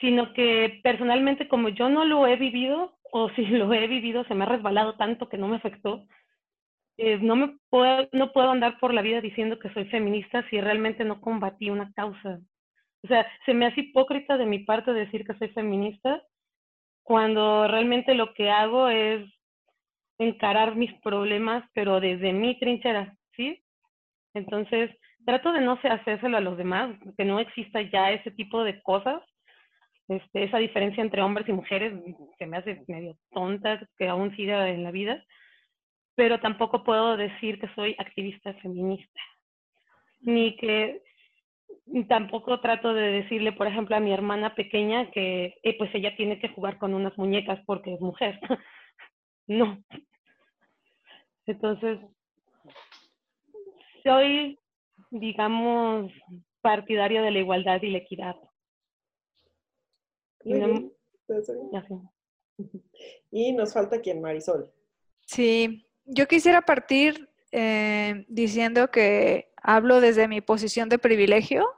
Sino 0.00 0.32
que 0.32 0.78
personalmente 0.84 1.48
como 1.48 1.68
yo 1.68 1.88
no 1.88 2.04
lo 2.04 2.28
he 2.28 2.36
vivido, 2.36 2.96
o 3.12 3.28
si 3.30 3.44
lo 3.44 3.72
he 3.74 3.88
vivido 3.88 4.22
se 4.24 4.34
me 4.34 4.44
ha 4.44 4.48
resbalado 4.48 4.94
tanto 4.94 5.28
que 5.28 5.36
no 5.36 5.48
me 5.48 5.56
afectó, 5.56 6.06
eh, 6.96 7.18
no 7.20 7.34
me 7.34 7.56
puedo, 7.70 8.08
no 8.12 8.32
puedo 8.32 8.50
andar 8.50 8.78
por 8.78 8.94
la 8.94 9.02
vida 9.02 9.20
diciendo 9.20 9.58
que 9.58 9.72
soy 9.72 9.86
feminista 9.86 10.48
si 10.48 10.60
realmente 10.60 11.04
no 11.04 11.20
combatí 11.20 11.70
una 11.70 11.92
causa. 11.92 12.38
O 13.02 13.08
sea, 13.08 13.26
se 13.44 13.52
me 13.52 13.66
hace 13.66 13.80
hipócrita 13.80 14.36
de 14.36 14.46
mi 14.46 14.60
parte 14.60 14.92
decir 14.92 15.26
que 15.26 15.34
soy 15.34 15.48
feminista 15.48 16.22
cuando 17.02 17.66
realmente 17.66 18.14
lo 18.14 18.32
que 18.32 18.50
hago 18.50 18.88
es 18.88 19.28
encarar 20.18 20.76
mis 20.76 20.92
problemas, 21.00 21.64
pero 21.74 22.00
desde 22.00 22.32
mi 22.32 22.58
trinchera, 22.60 23.16
¿sí? 23.34 23.60
Entonces, 24.34 24.90
trato 25.24 25.52
de 25.52 25.60
no 25.60 25.78
hacérselo 25.82 26.36
a 26.36 26.40
los 26.40 26.56
demás, 26.56 26.96
que 27.16 27.24
no 27.24 27.40
exista 27.40 27.80
ya 27.82 28.12
ese 28.12 28.30
tipo 28.30 28.64
de 28.64 28.80
cosas. 28.82 29.22
Este, 30.08 30.44
esa 30.44 30.58
diferencia 30.58 31.02
entre 31.02 31.20
hombres 31.20 31.46
y 31.48 31.52
mujeres 31.52 31.92
se 32.38 32.46
me 32.46 32.56
hace 32.56 32.82
medio 32.88 33.14
tonta 33.30 33.86
que 33.98 34.08
aún 34.08 34.34
siga 34.36 34.70
en 34.70 34.82
la 34.82 34.90
vida, 34.90 35.22
pero 36.14 36.40
tampoco 36.40 36.82
puedo 36.82 37.18
decir 37.18 37.60
que 37.60 37.68
soy 37.74 37.94
activista 37.98 38.54
feminista, 38.54 39.20
ni 40.20 40.56
que 40.56 41.02
tampoco 42.08 42.60
trato 42.60 42.94
de 42.94 43.22
decirle, 43.22 43.52
por 43.52 43.66
ejemplo, 43.66 43.96
a 43.96 44.00
mi 44.00 44.12
hermana 44.12 44.54
pequeña 44.54 45.10
que 45.10 45.58
eh, 45.62 45.76
pues 45.78 45.94
ella 45.94 46.16
tiene 46.16 46.38
que 46.38 46.48
jugar 46.48 46.78
con 46.78 46.94
unas 46.94 47.16
muñecas 47.18 47.60
porque 47.66 47.94
es 47.94 48.00
mujer. 48.00 48.40
no. 49.46 49.78
Entonces, 51.46 51.98
soy 54.02 54.58
digamos, 55.10 56.12
partidario 56.60 57.22
de 57.22 57.30
la 57.30 57.38
igualdad 57.38 57.80
y 57.82 57.90
la 57.90 57.98
equidad. 57.98 58.36
y 63.30 63.52
nos 63.52 63.72
falta 63.72 64.00
quién, 64.00 64.20
Marisol. 64.20 64.72
Sí, 65.26 65.86
yo 66.04 66.26
quisiera 66.26 66.62
partir 66.62 67.28
eh, 67.52 68.24
diciendo 68.28 68.90
que 68.90 69.52
hablo 69.62 70.00
desde 70.00 70.28
mi 70.28 70.40
posición 70.40 70.88
de 70.88 70.98
privilegio. 70.98 71.68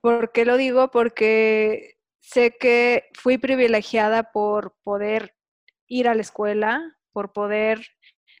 ¿Por 0.00 0.32
qué 0.32 0.44
lo 0.44 0.56
digo? 0.56 0.90
Porque 0.90 1.98
sé 2.20 2.56
que 2.58 3.08
fui 3.14 3.38
privilegiada 3.38 4.32
por 4.32 4.76
poder 4.82 5.34
ir 5.86 6.08
a 6.08 6.14
la 6.14 6.20
escuela, 6.20 6.96
por 7.12 7.32
poder 7.32 7.86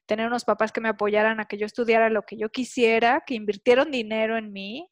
tener 0.06 0.26
unos 0.26 0.44
papás 0.44 0.72
que 0.72 0.80
me 0.80 0.88
apoyaran 0.88 1.40
a 1.40 1.46
que 1.46 1.58
yo 1.58 1.66
estudiara 1.66 2.10
lo 2.10 2.22
que 2.22 2.36
yo 2.36 2.48
quisiera, 2.50 3.22
que 3.26 3.34
invirtieron 3.34 3.90
dinero 3.90 4.36
en 4.36 4.52
mí, 4.52 4.88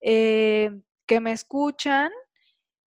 eh, 0.00 0.70
que 1.06 1.20
me 1.20 1.32
escuchan, 1.32 2.10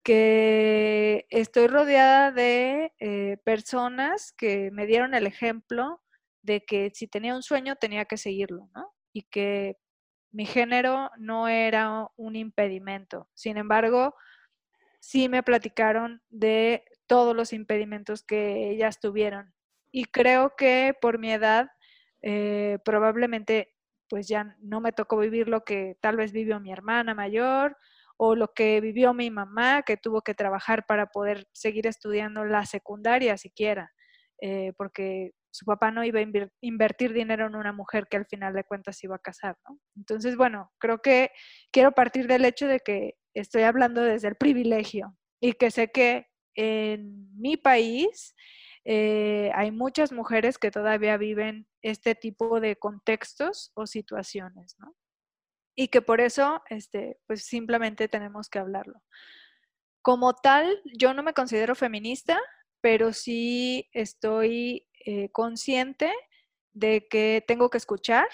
que 0.04 1.26
estoy 1.30 1.68
rodeada 1.68 2.32
de 2.32 2.94
eh, 3.00 3.38
personas 3.44 4.34
que 4.38 4.70
me 4.72 4.86
dieron 4.86 5.16
el 5.16 5.26
ejemplo 5.26 6.02
de 6.44 6.64
que 6.64 6.92
si 6.94 7.08
tenía 7.08 7.36
un 7.36 7.42
sueño 7.42 7.76
tenía 7.76 8.06
que 8.06 8.18
seguirlo, 8.18 8.70
¿no? 8.76 8.94
Y 9.14 9.24
que 9.24 9.78
mi 10.32 10.46
género 10.46 11.10
no 11.18 11.48
era 11.48 12.08
un 12.18 12.36
impedimento. 12.36 13.30
Sin 13.34 13.58
embargo, 13.58 14.14
sí 15.00 15.28
me 15.28 15.42
platicaron 15.42 16.22
de 16.30 16.84
todos 17.08 17.36
los 17.36 17.54
impedimentos 17.54 18.24
que 18.24 18.70
ellas 18.70 19.00
tuvieron 19.00 19.55
y 19.96 20.04
creo 20.04 20.58
que 20.58 20.94
por 21.00 21.20
mi 21.20 21.32
edad 21.32 21.70
eh, 22.22 22.80
probablemente 22.84 23.74
pues 24.10 24.28
ya 24.28 24.58
no 24.60 24.82
me 24.82 24.92
tocó 24.92 25.18
vivir 25.18 25.48
lo 25.48 25.64
que 25.64 25.96
tal 26.02 26.18
vez 26.18 26.34
vivió 26.34 26.60
mi 26.60 26.74
hermana 26.74 27.16
mayor 27.16 27.78
o 28.18 28.36
lo 28.36 28.54
que 28.54 28.82
vivió 28.82 29.14
mi 29.14 29.32
mamá, 29.32 29.84
que 29.84 29.96
tuvo 29.96 30.22
que 30.22 30.34
trabajar 30.34 30.86
para 30.86 31.06
poder 31.06 31.48
seguir 31.54 31.88
estudiando 31.88 32.44
la 32.44 32.66
secundaria 32.66 33.38
siquiera, 33.38 33.94
eh, 34.42 34.74
porque 34.78 35.32
su 35.50 35.64
papá 35.64 35.92
no 35.92 36.04
iba 36.04 36.20
a 36.20 36.26
invertir 36.60 37.14
dinero 37.14 37.48
en 37.48 37.56
una 37.56 37.72
mujer 37.72 38.08
que 38.10 38.18
al 38.18 38.26
final 38.26 38.54
de 38.54 38.66
cuentas 38.66 39.02
iba 39.02 39.16
a 39.16 39.20
casar, 39.20 39.56
¿no? 39.66 39.80
Entonces, 39.96 40.36
bueno, 40.36 40.74
creo 40.78 41.02
que 41.02 41.32
quiero 41.72 41.94
partir 41.94 42.28
del 42.28 42.44
hecho 42.44 42.68
de 42.68 42.82
que 42.82 43.14
estoy 43.34 43.64
hablando 43.64 44.02
desde 44.02 44.28
el 44.28 44.36
privilegio 44.36 45.16
y 45.40 45.54
que 45.54 45.72
sé 45.72 45.90
que 45.90 46.28
en 46.54 47.34
mi 47.40 47.56
país 47.56 48.36
eh, 48.86 49.52
hay 49.56 49.72
muchas 49.72 50.12
mujeres 50.12 50.60
que 50.60 50.70
todavía 50.70 51.18
viven 51.18 51.68
este 51.82 52.14
tipo 52.14 52.60
de 52.60 52.76
contextos 52.76 53.72
o 53.74 53.88
situaciones. 53.88 54.78
Y 55.76 55.88
que 55.88 56.02
por 56.02 56.22
eso, 56.22 56.62
este, 56.70 57.18
pues 57.26 57.46
simplemente 57.46 58.08
tenemos 58.08 58.48
que 58.48 58.60
hablarlo. 58.60 59.02
Como 60.04 60.34
tal, 60.36 60.82
yo 60.98 61.16
no 61.16 61.24
me 61.24 61.34
considero 61.34 61.74
feminista, 61.74 62.40
pero 62.80 63.12
sí 63.12 63.90
estoy 63.92 64.88
eh, 65.06 65.30
consciente 65.32 66.14
de 66.74 67.08
que 67.08 67.44
tengo 67.48 67.72
que 67.72 67.80
escuchar 67.80 68.28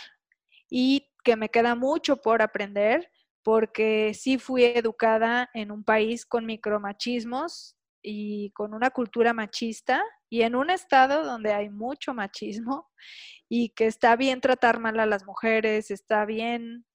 y 0.70 1.10
que 1.24 1.38
me 1.38 1.50
queda 1.50 1.76
mucho 1.76 2.18
por 2.18 2.42
aprender 2.42 3.10
porque 3.44 4.14
sí 4.14 4.38
fui 4.38 4.66
educada 4.66 5.50
en 5.54 5.72
un 5.72 5.84
país 5.84 6.26
con 6.26 6.46
micromachismos 6.46 7.78
y 8.02 8.52
con 8.52 8.74
una 8.74 8.90
cultura 8.90 9.34
machista 9.34 10.04
y 10.30 10.44
en 10.44 10.56
un 10.56 10.70
estado 10.70 11.24
donde 11.24 11.54
hay 11.54 11.70
mucho 11.70 12.14
machismo 12.14 12.90
y 13.50 13.70
que 13.70 13.88
está 13.88 14.16
bien 14.16 14.42
tratar 14.42 14.80
mal 14.80 15.00
a 15.00 15.06
las 15.06 15.26
mujeres, 15.26 15.92
está 15.92 16.26
bien 16.26 16.86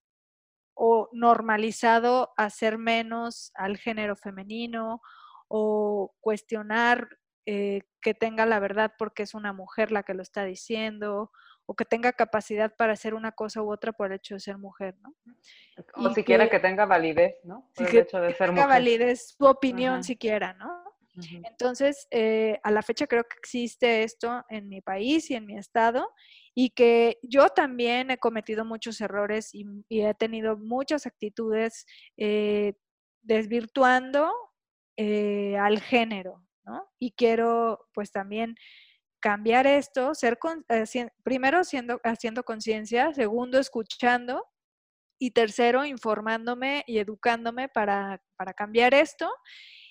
o 0.74 1.08
normalizado 1.12 2.32
hacer 2.36 2.76
menos 2.76 3.50
al 3.54 3.78
género 3.78 4.14
femenino 4.14 5.00
o 5.48 6.14
cuestionar 6.20 7.08
eh, 7.46 7.80
que 8.02 8.12
tenga 8.12 8.44
la 8.44 8.58
verdad 8.58 8.92
porque 8.98 9.22
es 9.22 9.34
una 9.34 9.52
mujer 9.52 9.92
la 9.92 10.02
que 10.02 10.14
lo 10.14 10.22
está 10.22 10.44
diciendo 10.44 11.30
o 11.66 11.74
que 11.74 11.84
tenga 11.84 12.12
capacidad 12.12 12.74
para 12.76 12.92
hacer 12.92 13.14
una 13.14 13.32
cosa 13.32 13.62
u 13.62 13.72
otra 13.72 13.92
por 13.92 14.08
el 14.08 14.14
hecho 14.14 14.34
de 14.34 14.40
ser 14.40 14.58
mujer, 14.58 14.96
¿no? 15.00 15.14
O 15.94 16.12
siquiera 16.12 16.48
que, 16.48 16.60
tenga 16.60 16.86
validez, 16.86 17.36
¿no? 17.42 17.70
Por 17.74 17.88
el 17.88 17.96
hecho 17.98 18.20
de 18.20 18.34
ser 18.34 18.48
tenga 18.50 18.66
validez 18.66 19.34
su 19.36 19.44
opinión 19.44 20.04
siquiera, 20.04 20.54
¿no? 20.54 20.85
Entonces, 21.44 22.06
eh, 22.10 22.58
a 22.62 22.70
la 22.70 22.82
fecha 22.82 23.06
creo 23.06 23.24
que 23.24 23.36
existe 23.38 24.02
esto 24.02 24.44
en 24.48 24.68
mi 24.68 24.80
país 24.80 25.30
y 25.30 25.34
en 25.34 25.46
mi 25.46 25.56
estado 25.56 26.08
y 26.54 26.70
que 26.70 27.18
yo 27.22 27.48
también 27.48 28.10
he 28.10 28.18
cometido 28.18 28.64
muchos 28.64 29.00
errores 29.00 29.50
y, 29.54 29.64
he 29.88 30.14
tenido 30.14 30.56
muchas 30.58 31.06
actitudes 31.06 31.86
eh, 32.16 32.74
desvirtuando 33.22 34.30
eh, 34.96 35.56
al 35.58 35.80
género, 35.80 36.44
¿no? 36.64 36.86
Y 36.98 37.12
quiero 37.12 37.86
pues 37.94 38.12
también 38.12 38.54
cambiar 39.20 39.66
esto, 39.66 40.14
ser 40.14 40.38
primero 41.22 41.64
siendo, 41.64 42.00
haciendo 42.04 42.44
conciencia, 42.44 43.12
segundo 43.14 43.58
escuchando 43.58 44.44
y 45.18 45.30
tercero 45.30 45.84
informándome 45.84 46.84
y 46.86 46.98
educándome 46.98 47.68
para, 47.68 48.22
para 48.36 48.52
cambiar 48.52 48.94
esto 48.94 49.30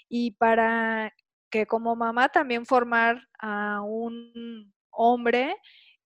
y 0.09 0.31
para 0.31 1.13
que 1.49 1.65
como 1.65 1.95
mamá 1.95 2.29
también 2.29 2.65
formar 2.65 3.27
a 3.39 3.81
un 3.81 4.73
hombre 4.91 5.55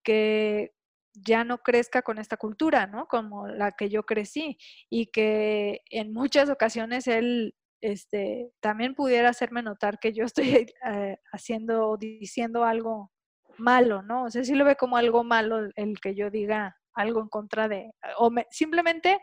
que 0.04 0.72
ya 1.14 1.44
no 1.44 1.58
crezca 1.60 2.02
con 2.02 2.18
esta 2.20 2.38
cultura, 2.38 2.88
¿no? 2.88 3.08
Como 3.08 3.48
la 3.48 3.72
que 3.72 3.90
yo 3.90 4.04
crecí 4.04 4.58
y 4.90 5.08
que 5.08 5.82
en 5.90 6.14
muchas 6.14 6.50
ocasiones 6.50 7.08
él 7.08 7.56
este, 7.82 8.52
también 8.60 8.96
pudiera 8.96 9.30
hacerme 9.30 9.62
notar 9.62 10.00
que 10.00 10.14
yo 10.14 10.26
estoy 10.26 10.44
eh, 10.86 11.18
haciendo 11.32 11.90
o 11.90 11.98
diciendo 11.98 12.64
algo 12.64 13.12
malo, 13.58 14.02
¿no? 14.02 14.26
O 14.26 14.30
sea, 14.30 14.44
sí 14.44 14.56
lo 14.56 14.66
ve 14.66 14.76
como 14.76 14.98
algo 14.98 15.24
malo 15.24 15.70
el 15.76 16.00
que 16.00 16.16
yo 16.16 16.30
diga 16.30 16.76
algo 16.94 17.22
en 17.22 17.30
contra 17.30 17.68
de, 17.68 17.92
o 18.18 18.30
simplemente 18.52 19.20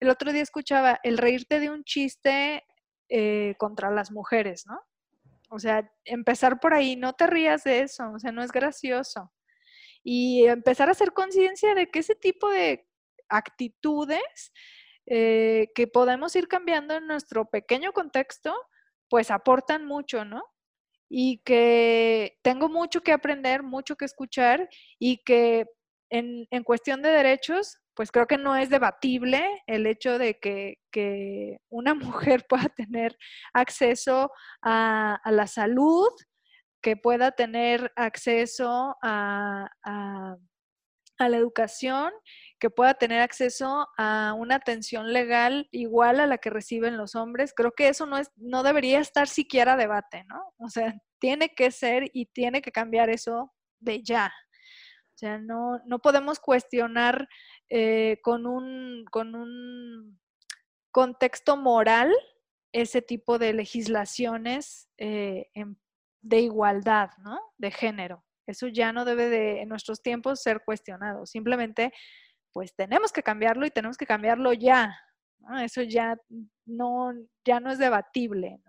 el 0.00 0.10
otro 0.10 0.32
día 0.32 0.42
escuchaba 0.42 1.00
el 1.02 1.18
reírte 1.18 1.60
de 1.60 1.70
un 1.70 1.82
chiste 1.84 2.62
eh, 3.08 3.54
contra 3.58 3.90
las 3.90 4.10
mujeres, 4.10 4.66
¿no? 4.66 4.80
O 5.50 5.58
sea, 5.58 5.90
empezar 6.04 6.58
por 6.60 6.74
ahí, 6.74 6.96
no 6.96 7.12
te 7.12 7.26
rías 7.26 7.64
de 7.64 7.80
eso, 7.80 8.10
o 8.12 8.18
sea, 8.18 8.32
no 8.32 8.42
es 8.42 8.50
gracioso. 8.50 9.32
Y 10.02 10.46
empezar 10.46 10.88
a 10.88 10.92
hacer 10.92 11.12
conciencia 11.12 11.74
de 11.74 11.88
que 11.88 12.00
ese 12.00 12.14
tipo 12.14 12.50
de 12.50 12.88
actitudes 13.28 14.52
eh, 15.06 15.68
que 15.74 15.86
podemos 15.86 16.34
ir 16.34 16.48
cambiando 16.48 16.94
en 16.94 17.06
nuestro 17.06 17.48
pequeño 17.48 17.92
contexto, 17.92 18.54
pues 19.08 19.30
aportan 19.30 19.86
mucho, 19.86 20.24
¿no? 20.24 20.42
Y 21.08 21.38
que 21.44 22.38
tengo 22.42 22.68
mucho 22.68 23.00
que 23.02 23.12
aprender, 23.12 23.62
mucho 23.62 23.96
que 23.96 24.04
escuchar 24.04 24.68
y 24.98 25.22
que 25.22 25.66
en, 26.10 26.46
cuestión 26.64 27.02
de 27.02 27.10
derechos, 27.10 27.78
pues 27.96 28.12
creo 28.12 28.26
que 28.26 28.38
no 28.38 28.54
es 28.54 28.70
debatible 28.70 29.44
el 29.66 29.86
hecho 29.86 30.18
de 30.18 30.38
que, 30.38 30.78
una 31.68 31.94
mujer 31.94 32.46
pueda 32.48 32.68
tener 32.68 33.16
acceso 33.52 34.30
a, 34.62 35.20
la 35.24 35.46
salud, 35.46 36.08
que 36.80 36.96
pueda 36.96 37.32
tener 37.32 37.92
acceso 37.96 38.96
a, 39.02 39.68
a 41.18 41.28
la 41.28 41.36
educación, 41.36 42.12
que 42.58 42.70
pueda 42.70 42.94
tener 42.94 43.20
acceso 43.20 43.88
a 43.96 44.34
una 44.36 44.56
atención 44.56 45.12
legal 45.12 45.68
igual 45.70 46.20
a 46.20 46.26
la 46.26 46.38
que 46.38 46.50
reciben 46.50 46.96
los 46.96 47.14
hombres. 47.14 47.52
Creo 47.54 47.72
que 47.72 47.88
eso 47.88 48.06
no, 48.06 48.18
es, 48.18 48.30
no 48.36 48.62
debería 48.62 49.00
estar 49.00 49.28
siquiera 49.28 49.76
debate, 49.76 50.24
¿no? 50.24 50.52
O 50.58 50.68
sea, 50.68 50.94
tiene 51.18 51.54
que 51.54 51.70
ser 51.70 52.10
y 52.12 52.26
tiene 52.26 52.60
que 52.60 52.72
cambiar 52.72 53.08
eso 53.10 53.52
de 53.80 54.02
ya. 54.02 54.32
O 55.14 55.18
sea, 55.18 55.38
no, 55.38 55.80
no 55.86 55.98
podemos 55.98 56.38
cuestionar 56.38 57.26
eh, 57.68 58.18
con, 58.22 58.46
un, 58.46 59.04
con 59.10 59.34
un 59.34 60.20
contexto 60.92 61.56
moral 61.56 62.14
ese 62.72 63.02
tipo 63.02 63.38
de 63.38 63.52
legislaciones 63.52 64.88
eh, 64.98 65.46
de 66.22 66.40
igualdad, 66.40 67.10
¿no? 67.18 67.38
De 67.56 67.70
género. 67.70 68.24
Eso 68.46 68.68
ya 68.68 68.92
no 68.92 69.04
debe 69.04 69.28
de, 69.28 69.62
en 69.62 69.68
nuestros 69.68 70.02
tiempos, 70.02 70.42
ser 70.42 70.62
cuestionado. 70.64 71.26
Simplemente, 71.26 71.92
pues 72.52 72.74
tenemos 72.74 73.12
que 73.12 73.22
cambiarlo 73.22 73.66
y 73.66 73.70
tenemos 73.70 73.96
que 73.96 74.06
cambiarlo 74.06 74.52
ya. 74.52 74.96
Eso 75.62 75.82
ya 75.82 76.16
no, 76.64 77.12
ya 77.44 77.60
no 77.60 77.70
es 77.70 77.78
debatible. 77.78 78.60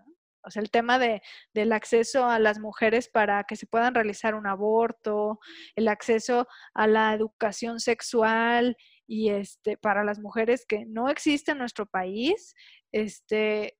El 0.56 0.70
tema 0.70 0.98
de, 0.98 1.22
del 1.54 1.72
acceso 1.72 2.26
a 2.26 2.38
las 2.38 2.58
mujeres 2.58 3.08
para 3.08 3.44
que 3.44 3.56
se 3.56 3.66
puedan 3.66 3.94
realizar 3.94 4.34
un 4.34 4.46
aborto, 4.46 5.40
el 5.76 5.88
acceso 5.88 6.46
a 6.74 6.86
la 6.86 7.14
educación 7.14 7.80
sexual 7.80 8.76
y 9.06 9.30
este, 9.30 9.76
para 9.76 10.04
las 10.04 10.18
mujeres 10.18 10.64
que 10.66 10.84
no 10.86 11.08
existe 11.08 11.52
en 11.52 11.58
nuestro 11.58 11.86
país, 11.86 12.54
este, 12.92 13.78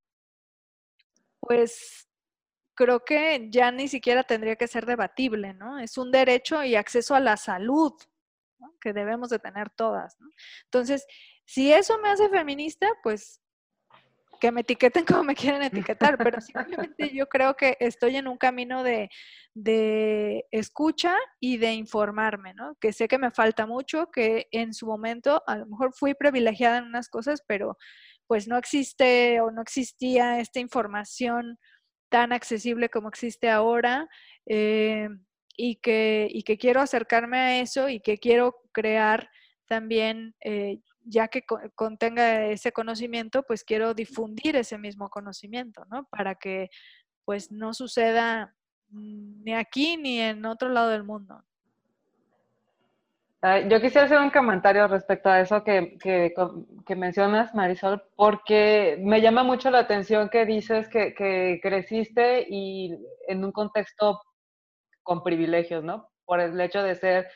pues 1.41 2.09
creo 2.75 3.05
que 3.05 3.49
ya 3.51 3.73
ni 3.73 3.89
siquiera 3.89 4.23
tendría 4.23 4.57
que 4.57 4.69
ser 4.69 4.87
debatible, 4.87 5.53
¿no? 5.55 5.79
Es 5.79 5.99
un 5.99 6.11
derecho 6.11 6.63
y 6.63 6.77
acceso 6.77 7.15
a 7.15 7.21
la 7.21 7.37
salud 7.37 7.93
que 8.81 8.93
debemos 8.93 9.31
de 9.31 9.39
tener 9.39 9.71
todas. 9.71 10.17
Entonces, 10.65 11.07
si 11.45 11.73
eso 11.73 11.99
me 11.99 12.11
hace 12.11 12.29
feminista, 12.29 12.89
pues 13.03 13.41
que 14.41 14.53
me 14.53 14.63
etiqueten 14.63 15.05
como 15.21 15.25
me 15.25 15.35
quieren 15.35 15.63
etiquetar, 15.63 16.19
pero 16.19 16.41
simplemente 16.41 17.11
yo 17.15 17.29
creo 17.29 17.55
que 17.55 17.77
estoy 17.81 18.17
en 18.17 18.29
un 18.29 18.39
camino 18.39 18.83
de, 18.83 19.09
de, 19.55 20.45
escucha 20.51 21.17
y 21.41 21.59
de 21.59 21.75
informarme, 21.75 22.55
¿no? 22.55 22.77
Que 22.81 22.93
sé 22.93 23.09
que 23.09 23.19
me 23.19 23.31
falta 23.31 23.67
mucho, 23.67 24.11
que 24.13 24.47
en 24.53 24.73
su 24.73 24.87
momento 24.87 25.43
a 25.47 25.57
lo 25.57 25.67
mejor 25.67 25.93
fui 25.95 26.15
privilegiada 26.15 26.79
en 26.79 26.85
unas 26.85 27.09
cosas, 27.09 27.43
pero 27.47 27.77
pues 28.27 28.47
no 28.47 28.59
existe 28.59 29.41
o 29.41 29.51
no 29.51 29.63
existía 29.63 30.39
esta 30.39 30.61
información 30.61 31.59
tan 32.11 32.33
accesible 32.33 32.89
como 32.89 33.09
existe 33.09 33.51
ahora 33.51 34.09
eh, 34.47 35.09
y, 35.57 35.77
que, 35.77 36.29
y, 36.31 36.43
que, 36.43 36.57
quiero 36.57 36.81
acercarme 36.81 37.39
a 37.39 37.61
eso 37.61 37.89
y 37.89 38.01
que 38.01 38.19
quiero 38.19 38.55
crear 38.73 39.29
también, 39.67 40.35
eh, 40.45 40.81
ya 41.09 41.29
que 41.29 41.45
contenga 41.75 42.45
ese 42.47 42.73
conocimiento, 42.73 43.43
pues 43.43 43.65
quiero 43.65 43.95
difundir 43.95 44.57
ese 44.57 44.79
mismo 44.79 45.09
conocimiento, 45.09 45.85
¿no? 45.91 46.05
Para 46.05 46.35
que 46.35 46.71
pues 47.25 47.51
no 47.51 47.75
suceda 47.75 48.55
ni 48.91 49.55
aquí 49.55 49.97
ni 49.97 50.21
en 50.21 50.45
otro 50.47 50.69
lado 50.69 50.91
del 50.91 51.05
mundo. 51.05 51.43
Yo 53.69 53.81
quisiera 53.81 54.07
hacer 54.07 54.19
un 54.19 54.31
comentario 54.31 54.89
respecto 54.89 55.29
a 55.29 55.41
eso 55.41 55.63
que, 55.63 55.97
que, 55.99 56.97
mencionas, 56.97 57.55
Marisol, 57.55 58.03
porque 58.17 58.99
me 59.01 59.21
llama 59.21 59.45
mucho 59.45 59.71
la 59.71 59.79
atención 59.79 60.29
que 60.29 60.45
dices 60.45 60.89
que, 60.89 61.15
que, 61.15 61.61
creciste 61.63 62.47
y 62.51 62.99
en 63.29 63.45
un 63.45 63.53
contexto 63.53 64.21
con 65.05 65.23
privilegios, 65.23 65.85
¿no? 65.85 66.09
Por 66.25 66.41
el 66.41 66.61
hecho 66.61 66.83
de 66.83 66.97
ser 66.97 67.29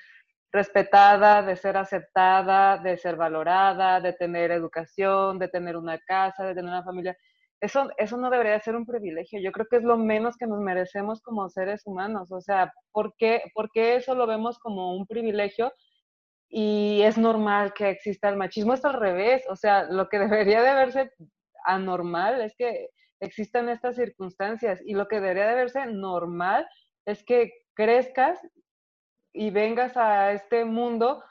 respetada, 0.53 1.43
de 1.43 1.57
ser 1.57 1.77
aceptada, 1.77 2.79
de 2.79 2.97
ser 2.99 3.17
valorada, 3.17 4.01
de 4.01 4.13
tener 4.13 4.51
educación, 4.51 5.39
de 5.39 5.49
tener 5.49 5.77
una 5.77 5.99
casa, 5.99 6.45
de 6.45 6.55
tener 6.55 6.71
una 6.71 6.85
familia. 6.85 7.17
Eso, 7.61 7.89
eso 7.97 8.17
no 8.17 8.29
debería 8.31 8.61
ser 8.61 8.77
un 8.77 8.87
privilegio. 8.87 9.41
Yo 9.41 9.53
creo 9.53 9.67
que 9.71 9.77
es 9.77 9.85
lo 9.85 9.97
menos 9.97 10.37
que 10.37 10.47
nos 10.47 10.61
merecemos 10.61 11.23
como 11.23 11.49
seres 11.49 11.83
humanos. 11.87 12.31
O 12.33 12.41
sea, 12.41 12.73
¿por 12.93 13.15
qué, 13.17 13.43
¿por 13.55 13.71
qué 13.71 13.97
eso 13.97 14.15
lo 14.15 14.27
vemos 14.27 14.59
como 14.59 14.95
un 14.97 15.07
privilegio? 15.07 15.73
y 16.55 17.01
es 17.03 17.17
normal 17.17 17.73
que 17.73 17.89
exista 17.89 18.29
el 18.29 18.37
machismo, 18.37 18.75
es 18.75 18.85
al 18.85 18.93
revés, 18.93 19.43
o 19.49 19.57
sea, 19.57 19.85
lo 19.85 20.09
que 20.09 20.19
debería 20.19 20.63
de 20.63 20.75
verse 20.75 21.11
anormal 21.65 22.43
es 22.43 22.55
que 22.57 22.91
existan 23.21 23.69
estas 23.71 23.97
circunstancias 23.97 24.81
y 24.85 24.95
lo 24.95 25.09
que 25.09 25.17
debería 25.17 25.49
de 25.49 25.55
verse 25.55 25.87
normal 25.87 26.69
es 27.07 27.25
que 27.25 27.53
crezcas 27.75 28.39
y 29.33 29.51
vengas 29.51 29.97
a 29.97 30.33
este 30.33 30.64
mundo 30.64 31.22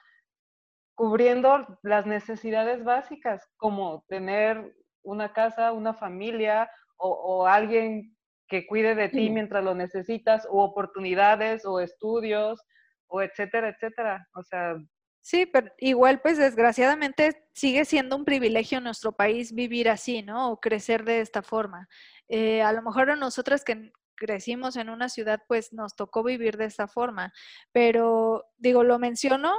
cubriendo 0.95 1.79
las 1.83 2.05
necesidades 2.05 2.83
básicas, 2.83 3.47
como 3.57 4.05
tener 4.07 4.75
una 5.03 5.33
casa, 5.33 5.71
una 5.71 5.93
familia 5.93 6.69
o, 6.97 7.47
alguien 7.47 8.15
que 8.47 8.67
cuide 8.67 8.93
de 8.93 9.09
ti 9.09 9.31
mientras 9.31 9.63
lo 9.63 9.73
necesitas, 9.73 10.45
o 10.47 10.63
oportunidades, 10.63 11.65
o 11.65 11.79
estudios, 11.79 12.61
o 13.07 13.21
etcétera, 13.23 13.69
etcétera. 13.69 14.27
O 14.35 14.43
sea, 14.43 14.75
Sí, 15.23 15.45
pero 15.45 15.71
igual 15.77 16.19
pues 16.21 16.39
desgraciadamente 16.39 17.45
sigue 17.53 17.85
siendo 17.85 18.15
un 18.15 18.25
privilegio 18.25 18.79
en 18.79 18.85
nuestro 18.85 19.11
país 19.11 19.53
vivir 19.53 19.87
así, 19.87 20.23
¿no? 20.23 20.51
O 20.51 20.59
crecer 20.59 21.03
de 21.05 21.21
esta 21.21 21.43
forma. 21.43 21.87
Eh, 22.27 22.63
a 22.63 22.73
lo 22.73 22.81
mejor 22.81 23.11
a 23.11 23.15
nosotras 23.15 23.63
que 23.63 23.91
crecimos 24.21 24.75
en 24.75 24.91
una 24.91 25.09
ciudad 25.09 25.41
pues 25.47 25.73
nos 25.73 25.95
tocó 25.95 26.21
vivir 26.21 26.57
de 26.57 26.65
esta 26.65 26.87
forma, 26.87 27.33
pero 27.71 28.45
digo, 28.59 28.83
lo 28.83 28.99
menciono 28.99 29.51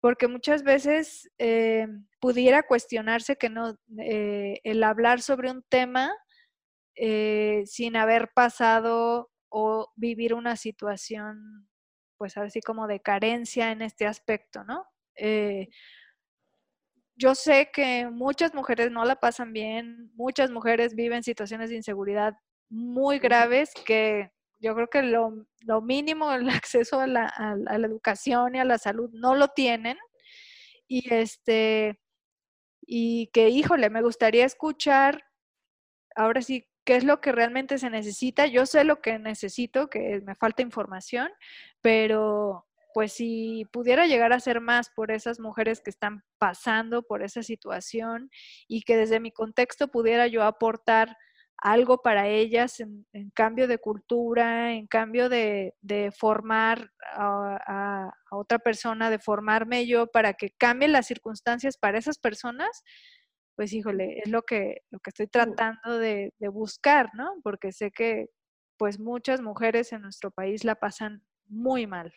porque 0.00 0.28
muchas 0.28 0.62
veces 0.62 1.30
eh, 1.36 1.86
pudiera 2.18 2.62
cuestionarse 2.62 3.36
que 3.36 3.50
no, 3.50 3.76
eh, 3.98 4.60
el 4.64 4.82
hablar 4.82 5.20
sobre 5.20 5.50
un 5.50 5.62
tema 5.68 6.10
sin 7.64 7.96
haber 7.96 8.32
pasado 8.34 9.30
o 9.48 9.90
vivir 9.96 10.34
una 10.34 10.56
situación 10.56 11.68
pues 12.22 12.36
así 12.36 12.60
como 12.60 12.86
de 12.86 13.00
carencia 13.00 13.72
en 13.72 13.82
este 13.82 14.06
aspecto, 14.06 14.62
¿no? 14.62 14.86
Eh, 15.16 15.68
yo 17.16 17.34
sé 17.34 17.70
que 17.72 18.08
muchas 18.08 18.54
mujeres 18.54 18.90
no 18.90 19.04
la 19.04 19.16
pasan 19.16 19.52
bien, 19.52 20.12
muchas 20.14 20.50
mujeres 20.50 20.94
viven 20.94 21.22
situaciones 21.22 21.70
de 21.70 21.76
inseguridad 21.76 22.34
muy 22.72 23.18
graves 23.18 23.70
que 23.84 24.32
yo 24.58 24.74
creo 24.74 24.88
que 24.88 25.02
lo, 25.02 25.82
mínimo, 25.82 26.32
el 26.32 26.48
acceso 26.64 27.00
a 27.00 27.06
la, 27.06 27.26
a 27.26 27.54
la, 27.56 27.86
educación 27.86 28.54
y 28.54 28.60
a 28.60 28.64
la 28.64 28.78
salud 28.78 29.10
no 29.12 29.34
lo 29.34 29.48
tienen. 29.48 29.98
Y 30.88 31.12
este, 31.12 32.00
y 32.80 33.28
que, 33.28 33.50
híjole, 33.50 33.90
me 33.90 34.02
gustaría 34.02 34.46
escuchar, 34.46 35.22
ahora 36.16 36.40
sí, 36.40 36.66
qué 36.84 36.96
es 36.96 37.04
lo 37.04 37.20
que 37.20 37.32
realmente 37.32 37.78
se 37.78 37.90
necesita. 37.90 38.46
Yo 38.46 38.64
sé 38.64 38.84
lo 38.84 39.00
que 39.02 39.18
necesito, 39.18 39.88
que 39.88 40.22
me 40.24 40.34
falta 40.34 40.62
información, 40.62 41.30
pero 41.80 42.66
pues 42.94 43.12
si 43.12 43.66
pudiera 43.72 44.06
llegar 44.06 44.32
a 44.32 44.40
ser 44.40 44.60
más 44.60 44.90
por 44.90 45.10
esas 45.10 45.40
mujeres 45.40 45.80
que 45.80 45.90
están 45.90 46.24
pasando 46.38 47.02
por 47.02 47.22
esa 47.22 47.42
situación 47.42 48.30
y 48.68 48.82
que 48.82 48.96
desde 48.96 49.20
mi 49.20 49.30
contexto 49.30 49.88
pudiera 49.88 50.26
yo 50.26 50.42
aportar 50.42 51.16
algo 51.62 52.02
para 52.02 52.26
ellas 52.26 52.80
en, 52.80 53.06
cambio 53.34 53.68
de 53.68 53.78
cultura, 53.78 54.72
en 54.72 54.88
cambio 54.88 55.28
de, 55.28 55.72
formar 56.18 56.90
a, 57.14 57.56
a, 57.66 58.36
otra 58.36 58.58
persona, 58.58 59.10
de 59.10 59.20
formarme 59.20 59.86
yo 59.86 60.08
para 60.08 60.34
que 60.34 60.50
cambien 60.50 60.90
las 60.90 61.06
circunstancias 61.06 61.76
para 61.78 61.98
esas 61.98 62.18
personas, 62.18 62.82
pues 63.54 63.72
híjole, 63.72 64.18
es 64.18 64.28
lo 64.28 64.42
que, 64.42 64.82
lo 64.90 64.98
que 64.98 65.10
estoy 65.10 65.28
tratando 65.28 65.98
de, 65.98 66.32
buscar, 66.52 67.10
¿no? 67.14 67.34
Porque 67.44 67.70
sé 67.70 67.92
que 67.92 68.26
pues 68.76 68.98
muchas 68.98 69.40
mujeres 69.40 69.92
en 69.92 70.02
nuestro 70.02 70.32
país 70.32 70.64
la 70.64 70.74
pasan 70.74 71.22
muy 71.46 71.86
mal. 71.86 72.12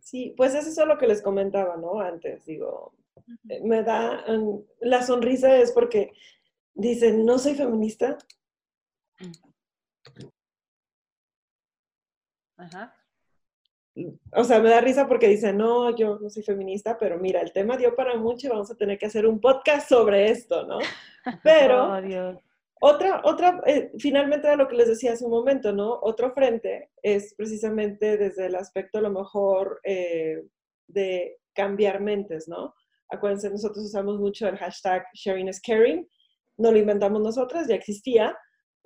Sí, 0.00 0.34
pues 0.36 0.54
eso 0.54 0.68
es 0.68 0.86
lo 0.86 0.98
que 0.98 1.08
les 1.08 1.20
comentaba, 1.20 1.76
¿no? 1.76 2.00
Antes, 2.00 2.44
digo, 2.44 2.94
eh, 3.48 3.60
me 3.64 3.82
da, 3.82 4.24
mm, 4.28 4.60
la 4.82 5.02
sonrisa 5.02 5.56
es 5.56 5.72
porque 5.72 6.12
dicen, 6.76 7.24
no 7.24 7.38
soy 7.38 7.54
feminista. 7.54 8.16
Ajá. 12.58 12.94
o 14.32 14.44
sea, 14.44 14.60
me 14.60 14.70
da 14.70 14.80
risa 14.80 15.06
porque 15.06 15.28
dice, 15.28 15.52
no, 15.52 15.94
yo 15.94 16.18
no 16.18 16.30
soy 16.30 16.42
feminista, 16.42 16.96
pero 16.98 17.18
mira, 17.18 17.40
el 17.40 17.52
tema 17.52 17.76
dio 17.76 17.94
para 17.94 18.16
mucho 18.16 18.46
y 18.46 18.50
vamos 18.50 18.70
a 18.70 18.76
tener 18.76 18.98
que 18.98 19.06
hacer 19.06 19.26
un 19.26 19.40
podcast 19.40 19.88
sobre 19.88 20.30
esto, 20.30 20.66
¿no? 20.66 20.78
Pero 21.42 21.92
oh, 21.92 22.40
otra, 22.80 23.22
otra, 23.24 23.62
eh, 23.66 23.90
finalmente 23.98 24.48
de 24.48 24.56
lo 24.56 24.68
que 24.68 24.76
les 24.76 24.88
decía 24.88 25.12
hace 25.12 25.24
un 25.24 25.30
momento, 25.30 25.72
¿no? 25.72 25.98
Otro 26.02 26.32
frente 26.32 26.90
es 27.02 27.34
precisamente 27.34 28.18
desde 28.18 28.46
el 28.46 28.54
aspecto 28.54 28.98
a 28.98 29.02
lo 29.02 29.10
mejor 29.10 29.80
eh, 29.82 30.42
de 30.86 31.38
cambiar 31.54 32.00
mentes, 32.00 32.48
¿no? 32.48 32.74
Acuérdense, 33.08 33.48
nosotros 33.50 33.86
usamos 33.86 34.18
mucho 34.18 34.46
el 34.46 34.58
hashtag 34.58 35.04
sharing 35.14 35.48
is 35.48 35.60
caring, 35.60 36.06
no 36.58 36.70
lo 36.70 36.78
inventamos 36.78 37.22
nosotras, 37.22 37.66
ya 37.66 37.76
existía, 37.76 38.36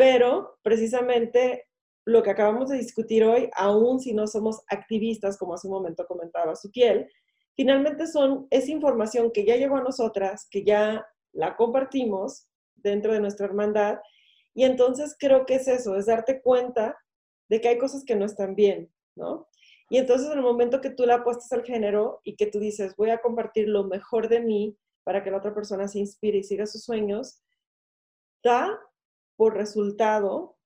pero 0.00 0.58
precisamente 0.62 1.68
lo 2.06 2.22
que 2.22 2.30
acabamos 2.30 2.70
de 2.70 2.78
discutir 2.78 3.22
hoy, 3.22 3.50
aún 3.54 4.00
si 4.00 4.14
no 4.14 4.26
somos 4.26 4.62
activistas, 4.68 5.36
como 5.36 5.52
hace 5.52 5.68
un 5.68 5.74
momento 5.74 6.06
comentaba 6.06 6.56
Sukiel, 6.56 7.06
finalmente 7.54 8.06
son, 8.06 8.46
es 8.48 8.70
información 8.70 9.30
que 9.30 9.44
ya 9.44 9.56
llegó 9.56 9.76
a 9.76 9.82
nosotras, 9.82 10.48
que 10.50 10.64
ya 10.64 11.06
la 11.32 11.54
compartimos 11.54 12.48
dentro 12.76 13.12
de 13.12 13.20
nuestra 13.20 13.44
hermandad, 13.44 13.98
y 14.54 14.64
entonces 14.64 15.14
creo 15.18 15.44
que 15.44 15.56
es 15.56 15.68
eso, 15.68 15.94
es 15.96 16.06
darte 16.06 16.40
cuenta 16.40 16.96
de 17.50 17.60
que 17.60 17.68
hay 17.68 17.76
cosas 17.76 18.02
que 18.02 18.16
no 18.16 18.24
están 18.24 18.54
bien, 18.54 18.90
¿no? 19.14 19.48
Y 19.90 19.98
entonces 19.98 20.28
en 20.28 20.38
el 20.38 20.42
momento 20.42 20.80
que 20.80 20.88
tú 20.88 21.04
la 21.04 21.16
apuestas 21.16 21.52
al 21.52 21.62
género 21.62 22.22
y 22.24 22.36
que 22.36 22.46
tú 22.46 22.58
dices, 22.58 22.96
voy 22.96 23.10
a 23.10 23.20
compartir 23.20 23.68
lo 23.68 23.84
mejor 23.84 24.30
de 24.30 24.40
mí 24.40 24.78
para 25.04 25.22
que 25.22 25.30
la 25.30 25.36
otra 25.36 25.52
persona 25.52 25.88
se 25.88 25.98
inspire 25.98 26.38
y 26.38 26.42
siga 26.42 26.64
sus 26.64 26.84
sueños, 26.84 27.42
da 28.42 28.80
por 29.40 29.56
resultado 29.56 30.58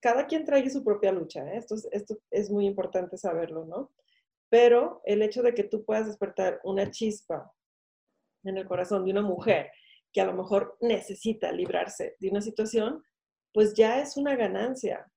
cada 0.00 0.26
quien 0.26 0.44
trae 0.44 0.68
su 0.68 0.82
propia 0.82 1.12
lucha, 1.12 1.46
¿eh? 1.48 1.58
esto, 1.58 1.76
es, 1.76 1.88
esto 1.92 2.18
es 2.32 2.50
muy 2.50 2.66
importante 2.66 3.16
saberlo, 3.16 3.64
¿no? 3.66 3.92
Pero 4.48 5.00
el 5.04 5.22
hecho 5.22 5.44
de 5.44 5.54
que 5.54 5.62
tú 5.62 5.84
puedas 5.84 6.08
despertar 6.08 6.60
una 6.64 6.90
chispa 6.90 7.54
en 8.42 8.56
el 8.56 8.66
corazón 8.66 9.04
de 9.04 9.12
una 9.12 9.22
mujer 9.22 9.70
que 10.12 10.20
a 10.20 10.24
lo 10.24 10.32
mejor 10.32 10.76
necesita 10.80 11.52
librarse 11.52 12.16
de 12.18 12.28
una 12.28 12.40
situación, 12.40 13.04
pues 13.52 13.74
ya 13.74 14.00
es 14.00 14.16
una 14.16 14.34
ganancia, 14.34 15.08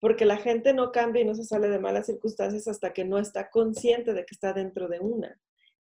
porque 0.00 0.24
la 0.24 0.38
gente 0.38 0.74
no 0.74 0.90
cambia 0.90 1.22
y 1.22 1.24
no 1.24 1.36
se 1.36 1.44
sale 1.44 1.68
de 1.68 1.78
malas 1.78 2.06
circunstancias 2.06 2.66
hasta 2.66 2.92
que 2.92 3.04
no 3.04 3.20
está 3.20 3.48
consciente 3.48 4.12
de 4.12 4.26
que 4.26 4.34
está 4.34 4.52
dentro 4.52 4.88
de 4.88 4.98
una. 4.98 5.40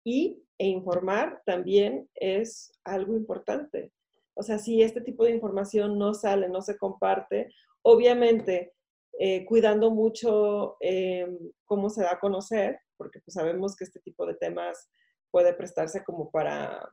Y 0.03 0.43
e 0.57 0.67
informar 0.67 1.41
también 1.45 2.09
es 2.15 2.73
algo 2.83 3.15
importante. 3.15 3.93
O 4.35 4.43
sea, 4.43 4.59
si 4.59 4.81
este 4.81 5.01
tipo 5.01 5.23
de 5.23 5.31
información 5.31 5.97
no 5.97 6.13
sale, 6.13 6.49
no 6.49 6.61
se 6.61 6.77
comparte 6.77 7.49
Obviamente, 7.87 8.73
eh, 9.19 9.45
cuidando 9.45 9.91
mucho 9.91 10.75
em, 10.79 11.37
cómo 11.65 11.91
se 11.91 12.01
da 12.01 12.13
a 12.13 12.19
conocer, 12.19 12.79
porque 12.97 13.19
pues 13.19 13.35
sabemos 13.35 13.75
que 13.75 13.83
este 13.83 13.99
tipo 13.99 14.25
de 14.25 14.33
temas 14.33 14.89
puede 15.29 15.53
prestarse 15.53 16.03
como 16.03 16.31
para 16.31 16.89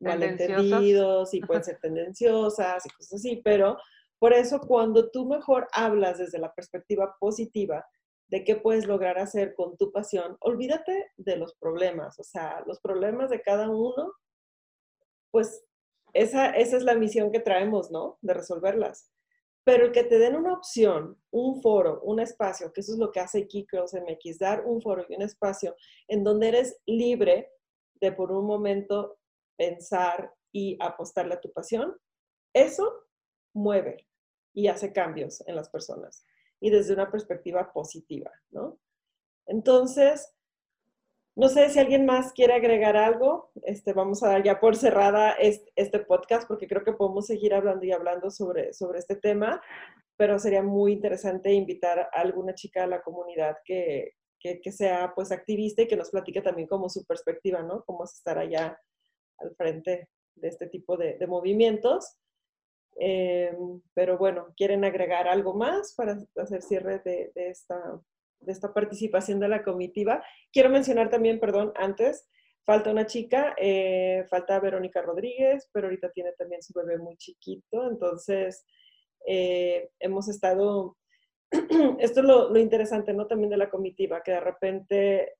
malentendidos 0.00 1.34
y 1.34 1.40
pueden 1.40 1.62
ser 1.62 1.78
tendenciosas 1.78 2.86
y 2.86 2.88
cosas 2.88 3.12
así, 3.20 3.42
pero 3.44 3.76
por 4.18 4.32
eso 4.32 4.60
cuando 4.60 5.10
tú 5.10 5.26
mejor 5.26 5.68
hablas 5.72 6.18
desde 6.18 6.38
la 6.38 6.54
perspectiva 6.54 7.14
positiva 7.20 7.86
de 8.28 8.44
qué 8.44 8.56
puedes 8.56 8.86
lograr 8.86 9.18
hacer 9.18 9.54
con 9.54 9.76
tu 9.76 9.92
pasión, 9.92 10.38
olvídate 10.40 11.12
de 11.18 11.36
los 11.36 11.54
problemas, 11.56 12.18
o 12.18 12.24
sea, 12.24 12.64
los 12.66 12.80
problemas 12.80 13.28
de 13.28 13.42
cada 13.42 13.68
uno, 13.68 14.10
pues 15.30 15.62
esa, 16.14 16.50
esa 16.50 16.76
es 16.76 16.82
la 16.82 16.94
misión 16.94 17.30
que 17.30 17.40
traemos, 17.40 17.90
¿no? 17.90 18.18
De 18.22 18.34
resolverlas. 18.34 19.10
Pero 19.64 19.86
el 19.86 19.92
que 19.92 20.04
te 20.04 20.18
den 20.18 20.36
una 20.36 20.52
opción, 20.52 21.20
un 21.30 21.60
foro, 21.60 22.00
un 22.02 22.20
espacio, 22.20 22.72
que 22.72 22.82
eso 22.82 22.92
es 22.92 22.98
lo 22.98 23.10
que 23.10 23.20
hace 23.20 23.46
Kikos 23.46 23.94
MX, 23.94 24.38
dar 24.38 24.64
un 24.64 24.80
foro 24.80 25.04
y 25.08 25.14
un 25.14 25.22
espacio 25.22 25.74
en 26.06 26.22
donde 26.22 26.48
eres 26.48 26.80
libre 26.86 27.50
de 28.00 28.12
por 28.12 28.30
un 28.30 28.46
momento 28.46 29.18
pensar 29.56 30.32
y 30.52 30.76
apostarle 30.80 31.34
a 31.34 31.40
tu 31.40 31.52
pasión, 31.52 31.96
eso 32.52 33.06
mueve 33.54 34.06
y 34.52 34.68
hace 34.68 34.92
cambios 34.92 35.42
en 35.46 35.56
las 35.56 35.70
personas 35.70 36.24
y 36.60 36.70
desde 36.70 36.94
una 36.94 37.10
perspectiva 37.10 37.72
positiva, 37.72 38.30
¿no? 38.50 38.78
Entonces, 39.46 40.33
no 41.36 41.48
sé 41.48 41.68
si 41.68 41.80
alguien 41.80 42.06
más 42.06 42.32
quiere 42.32 42.54
agregar 42.54 42.96
algo. 42.96 43.50
Este, 43.64 43.92
vamos 43.92 44.22
a 44.22 44.28
dar 44.28 44.42
ya 44.44 44.60
por 44.60 44.76
cerrada 44.76 45.32
este, 45.32 45.98
podcast 46.00 46.46
porque 46.46 46.68
creo 46.68 46.84
que 46.84 46.92
podemos 46.92 47.26
seguir 47.26 47.54
hablando 47.54 47.84
y 47.84 47.92
hablando 47.92 48.30
sobre, 48.30 48.72
sobre 48.72 49.00
este 49.00 49.16
tema, 49.16 49.60
pero 50.16 50.38
sería 50.38 50.62
muy 50.62 50.92
interesante 50.92 51.52
invitar 51.52 51.98
a 51.98 52.20
alguna 52.20 52.54
chica 52.54 52.82
de 52.82 52.86
la 52.88 53.02
comunidad 53.02 53.56
que, 53.64 54.12
que, 54.38 54.70
sea 54.70 55.12
pues 55.14 55.32
activista 55.32 55.82
y 55.82 55.88
que 55.88 55.96
nos 55.96 56.10
platique 56.10 56.40
también 56.40 56.68
como 56.68 56.88
su 56.88 57.04
perspectiva, 57.04 57.62
¿no? 57.62 57.82
Cómo 57.84 58.04
es 58.04 58.14
estar 58.14 58.38
allá 58.38 58.78
al 59.38 59.56
frente 59.56 60.08
de 60.36 60.48
este 60.48 60.68
tipo 60.68 60.96
de, 60.96 61.18
movimientos. 61.26 62.16
Em, 62.96 63.80
pero 63.92 64.18
bueno, 64.18 64.52
¿quieren 64.56 64.84
agregar 64.84 65.26
algo 65.26 65.54
más 65.54 65.94
para 65.96 66.16
hacer 66.36 66.62
cierre 66.62 67.00
de, 67.00 67.32
de 67.34 67.48
esta 67.48 68.00
de 68.44 68.52
esta 68.52 68.72
participación 68.72 69.40
de 69.40 69.48
la 69.48 69.62
comitiva. 69.62 70.24
Quiero 70.52 70.70
mencionar 70.70 71.10
también, 71.10 71.40
perdón, 71.40 71.72
antes, 71.76 72.28
falta 72.64 72.90
una 72.90 73.06
chica, 73.06 73.54
eh, 73.58 74.24
falta 74.28 74.60
Verónica 74.60 75.02
Rodríguez, 75.02 75.68
pero 75.72 75.86
ahorita 75.86 76.10
tiene 76.10 76.32
también 76.32 76.62
su 76.62 76.72
bebé 76.72 76.98
muy 76.98 77.16
chiquito, 77.16 77.88
entonces 77.90 78.64
eh, 79.26 79.90
hemos 80.00 80.28
estado, 80.28 80.96
esto 81.98 82.20
es 82.20 82.26
lo, 82.26 82.50
lo, 82.50 82.58
interesante, 82.58 83.12
¿no? 83.12 83.26
También 83.26 83.50
de 83.50 83.56
la 83.56 83.70
comitiva, 83.70 84.22
que 84.22 84.32
de 84.32 84.40
repente 84.40 85.34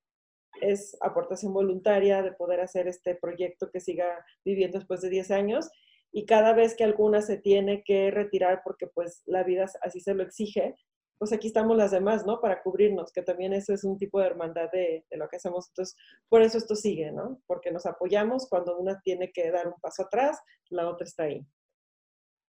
es 0.61 0.97
aportación 1.01 1.53
voluntaria 1.53 2.23
de 2.23 2.33
poder 2.33 2.61
hacer 2.61 2.89
este 2.89 3.15
proyecto 3.17 3.71
que 3.71 3.81
siga 3.81 4.25
viviendo 4.45 4.79
después 4.79 5.01
de 5.01 5.11
10 5.11 5.31
años 5.31 5.71
y 6.13 6.27
cada 6.27 6.53
vez 6.53 6.77
que 6.77 6.85
alguna 6.85 7.23
se 7.23 7.39
tiene 7.39 7.83
que 7.83 8.11
retirar 8.11 8.63
porque 8.63 8.87
pues 8.87 9.23
la 9.27 9.43
vida 9.43 9.67
así 9.83 10.01
se 10.01 10.15
lo 10.15 10.23
exige, 10.23 10.77
pues 11.19 11.33
aquí 11.33 11.49
estamos 11.49 11.77
las 11.77 11.91
demás, 11.91 12.27
¿no? 12.27 12.41
Para 12.41 12.63
cubrirnos, 12.63 13.13
que 13.13 13.23
también 13.23 13.53
eso 13.53 13.73
es 13.73 13.85
un 13.85 13.99
tipo 13.99 14.21
de 14.21 14.27
hermandad 14.27 14.71
de, 14.73 15.05
lo 15.11 15.29
que 15.29 15.37
hacemos. 15.37 15.69
Entonces, 15.69 15.97
por 16.29 16.43
eso 16.43 16.59
esto 16.59 16.75
sigue, 16.75 17.13
¿no? 17.13 17.41
Porque 17.47 17.71
nos 17.71 17.87
apoyamos 17.87 18.49
cuando 18.49 18.77
una 18.77 19.01
tiene 19.01 19.31
que 19.33 19.51
dar 19.51 19.69
un 19.69 19.81
paso 19.81 20.05
atrás, 20.05 20.41
la 20.71 20.89
otra 20.89 21.05
está 21.05 21.25
ahí. 21.25 21.47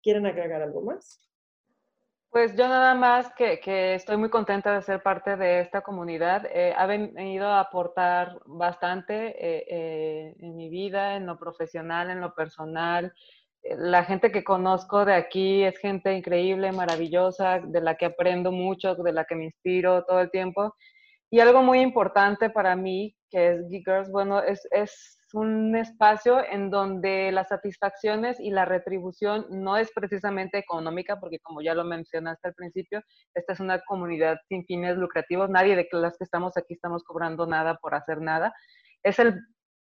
¿Quieren 0.03 0.27
agregar 0.27 0.63
algo 0.63 0.83
más? 0.83 1.21
Pues 2.35 2.57
yo 2.57 2.67
nada 2.67 2.97
más 2.97 3.33
que, 3.35 3.95
estoy 3.95 4.17
muy 4.17 4.29
contenta 4.29 4.75
de 4.75 4.83
ser 4.83 5.01
parte 5.05 5.37
de 5.37 5.61
esta 5.61 5.83
comunidad. 5.83 6.47
Eh, 6.47 6.75
ha 6.77 6.85
venido 6.85 7.47
a 7.47 7.61
aportar 7.61 8.41
bastante 8.45 9.29
eh, 9.39 9.65
eh, 9.69 10.35
en 10.41 10.57
mi 10.57 10.69
vida, 10.69 11.15
en 11.15 11.27
lo 11.27 11.39
profesional, 11.39 12.11
en 12.11 12.21
lo 12.21 12.35
personal, 12.35 13.15
la 13.65 14.05
gente 14.05 14.31
que 14.31 14.45
conozco 14.45 15.05
de 15.05 15.15
aquí 15.15 15.65
es 15.65 15.79
gente 15.79 16.15
increíble, 16.15 16.73
maravillosa, 16.73 17.61
de 17.61 17.81
la 17.81 17.97
que 17.97 18.07
aprendo 18.07 18.53
mucho, 18.53 18.95
de 18.95 19.13
la 19.13 19.25
que 19.25 19.37
me 19.37 19.45
inspiro 19.45 20.05
todo 20.05 20.21
el 20.21 20.31
tiempo. 20.31 20.75
Y 21.31 21.41
algo 21.41 21.63
muy 21.63 21.81
importante 21.81 22.51
para 22.51 22.77
mí, 22.77 23.17
que 23.31 23.53
es 23.53 23.69
Geek 23.69 23.85
Girls, 23.87 24.11
bueno, 24.11 24.43
es, 24.43 24.69
es 24.71 25.19
un 25.33 25.75
espacio 25.75 26.45
en 26.49 26.71
donde 26.71 27.33
las 27.33 27.49
satisfacciones 27.49 28.39
y 28.39 28.51
la 28.51 28.65
retribución 28.65 29.47
no 29.51 29.77
es 29.77 29.91
precisamente 29.93 30.59
económica, 30.59 31.19
porque 31.19 31.41
como 31.41 31.61
ya 31.61 31.75
lo 31.75 31.85
mencionaste 31.85 32.49
al 32.49 32.55
principio, 32.55 33.03
esta 33.35 33.55
es 33.55 33.61
una 33.61 33.81
comunidad 33.81 34.37
sin 34.49 34.65
fines 34.65 34.97
lucrativos, 34.97 35.51
nadie 35.51 35.75
de 35.75 35.89
las 35.93 36.17
que 36.17 36.25
estamos 36.25 36.57
aquí 36.57 36.75
estamos 36.75 37.03
cobrando 37.03 37.47
nada 37.47 37.77
por 37.83 37.95
hacer 37.95 38.21
nada. 38.21 38.55
Es 39.03 39.19
el 39.19 39.41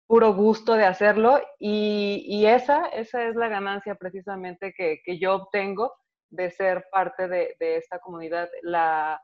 puro 0.08 0.34
gusto 0.34 0.74
de 0.74 0.86
hacerlo 0.86 1.42
y, 1.60 2.46
esa, 2.46 2.88
esa 2.88 3.28
es 3.28 3.36
la 3.36 3.50
ganancia 3.50 3.96
precisamente 3.96 4.74
que, 4.74 5.02
yo 5.20 5.36
obtengo 5.36 5.94
de 6.30 6.50
ser 6.52 6.86
parte 6.92 7.28
de, 7.28 7.56
esta 7.60 8.00
comunidad, 8.00 8.50
la, 8.64 9.22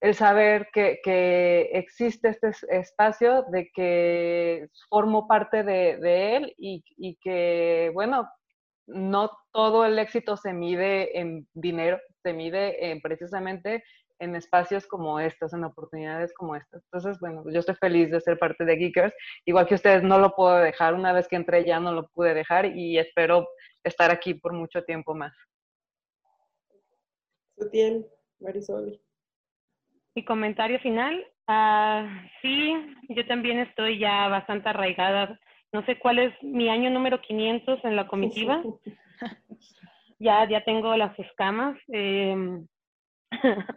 el 0.00 0.14
saber 0.14 0.68
que, 0.72 1.70
existe 1.72 2.28
este 2.28 2.52
espacio, 2.68 3.44
de 3.50 3.70
que 3.74 4.68
formo 4.88 5.26
parte 5.26 5.64
de, 5.64 6.36
él 6.36 6.54
y, 6.56 6.84
y, 6.96 7.16
que, 7.16 7.90
bueno, 7.92 8.28
no 8.86 9.30
todo 9.52 9.84
el 9.84 9.98
éxito 9.98 10.36
se 10.36 10.52
mide 10.52 11.18
en 11.18 11.48
dinero, 11.54 11.98
se 12.22 12.32
mide 12.32 12.90
en 12.90 13.00
precisamente 13.00 13.82
en 14.18 14.34
espacios 14.36 14.86
como 14.86 15.18
estos, 15.20 15.52
en 15.52 15.64
oportunidades 15.64 16.32
como 16.34 16.56
estas. 16.56 16.82
Entonces, 16.84 17.18
bueno, 17.20 17.44
yo 17.50 17.60
estoy 17.60 17.74
feliz 17.76 18.10
de 18.10 18.20
ser 18.20 18.38
parte 18.38 18.64
de 18.64 18.76
Geekers. 18.76 19.14
Igual 19.44 19.66
que 19.66 19.74
ustedes, 19.74 20.02
no 20.02 20.18
lo 20.18 20.34
puedo 20.34 20.56
dejar. 20.56 20.94
Una 20.94 21.12
vez 21.12 21.28
que 21.28 21.36
entré 21.36 21.64
ya 21.64 21.80
no 21.80 21.92
lo 21.92 22.08
pude 22.08 22.34
dejar 22.34 22.66
y 22.66 22.98
espero 22.98 23.46
estar 23.82 24.10
aquí 24.10 24.34
por 24.34 24.52
mucho 24.52 24.82
tiempo 24.84 25.14
más. 25.14 25.34
Sutiel, 27.56 28.06
Marisol. 28.40 29.00
Mi 30.14 30.24
comentario 30.24 30.78
final. 30.80 31.24
Ah, 31.46 32.28
sí, 32.40 32.74
yo 33.10 33.26
también 33.26 33.58
estoy 33.58 33.98
ya 33.98 34.28
bastante 34.28 34.68
arraigada. 34.68 35.38
No 35.72 35.84
sé 35.84 35.98
cuál 35.98 36.20
es 36.20 36.42
mi 36.42 36.68
año 36.68 36.90
número 36.90 37.20
500 37.20 37.84
en 37.84 37.96
la 37.96 38.06
comitiva. 38.06 38.62
ya, 40.18 40.48
ya 40.48 40.64
tengo 40.64 40.96
las 40.96 41.18
escamas. 41.18 41.76
Eh, 41.88 42.64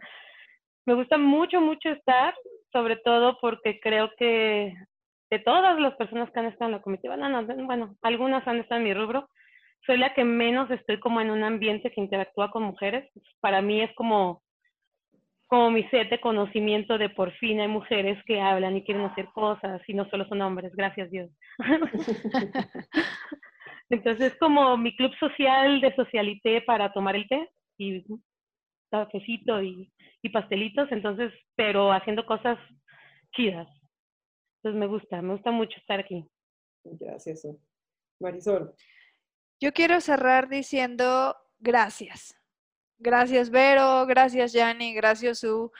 me 0.88 0.94
gusta 0.94 1.18
mucho, 1.18 1.60
mucho 1.60 1.90
estar. 1.90 2.34
sobre 2.72 2.96
todo 2.96 3.38
porque 3.40 3.78
creo 3.80 4.10
que 4.18 4.74
de 5.30 5.38
todas 5.40 5.78
las 5.78 5.94
personas 5.96 6.30
que 6.30 6.40
han 6.40 6.46
estado 6.46 6.70
en 6.70 6.76
la 6.76 6.82
comitiva, 6.82 7.16
no, 7.16 7.28
no, 7.28 7.66
bueno, 7.66 7.94
algunas 8.00 8.46
han 8.46 8.58
estado 8.58 8.80
en 8.80 8.84
mi 8.84 8.94
rubro, 8.94 9.28
soy 9.86 9.98
la 9.98 10.14
que 10.14 10.24
menos 10.24 10.70
estoy 10.70 10.98
como 10.98 11.20
en 11.20 11.30
un 11.30 11.44
ambiente 11.44 11.90
que 11.90 12.00
interactúa 12.00 12.50
con 12.50 12.62
mujeres. 12.62 13.10
Para 13.40 13.60
mí 13.60 13.82
es 13.82 13.94
como, 13.96 14.42
como 15.46 15.70
mi 15.70 15.84
set 15.90 16.08
de 16.08 16.20
conocimiento 16.20 16.96
de 16.96 17.10
por 17.10 17.32
fin 17.32 17.60
hay 17.60 17.68
mujeres 17.68 18.18
que 18.24 18.40
hablan 18.40 18.76
y 18.76 18.84
quieren 18.84 19.04
hacer 19.04 19.26
cosas 19.34 19.82
y 19.86 19.92
no 19.92 20.08
solo 20.08 20.26
son 20.26 20.40
hombres, 20.40 20.74
gracias 20.74 21.10
Dios. 21.10 21.30
Entonces 23.90 24.32
es 24.32 24.38
como 24.38 24.76
mi 24.78 24.96
club 24.96 25.12
social 25.18 25.82
de 25.82 25.94
socialité 25.94 26.62
para 26.62 26.92
tomar 26.92 27.14
el 27.14 27.28
té 27.28 27.48
y 27.78 28.04
cafecito 28.90 29.62
y, 29.62 29.92
y 30.22 30.28
pastelitos, 30.30 30.90
entonces, 30.90 31.32
pero 31.56 31.92
haciendo 31.92 32.24
cosas 32.26 32.58
chidas. 33.34 33.68
Entonces 34.58 34.80
me 34.80 34.86
gusta, 34.86 35.22
me 35.22 35.34
gusta 35.34 35.50
mucho 35.50 35.78
estar 35.78 36.00
aquí. 36.00 36.24
Gracias. 36.84 37.46
Marisol. 38.20 38.74
Yo 39.60 39.72
quiero 39.72 40.00
cerrar 40.00 40.48
diciendo 40.48 41.36
gracias. 41.58 42.34
Gracias 42.98 43.50
Vero, 43.50 44.06
gracias 44.06 44.52
Yanni, 44.52 44.94
gracias 44.94 45.40
Su. 45.40 45.70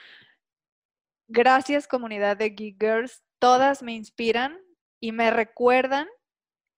Gracias 1.27 1.87
comunidad 1.87 2.37
de 2.37 2.49
Geek 2.49 2.79
Girls. 2.79 3.23
Todas 3.39 3.83
me 3.83 3.93
inspiran 3.93 4.59
y 4.99 5.11
me 5.11 5.31
recuerdan 5.31 6.07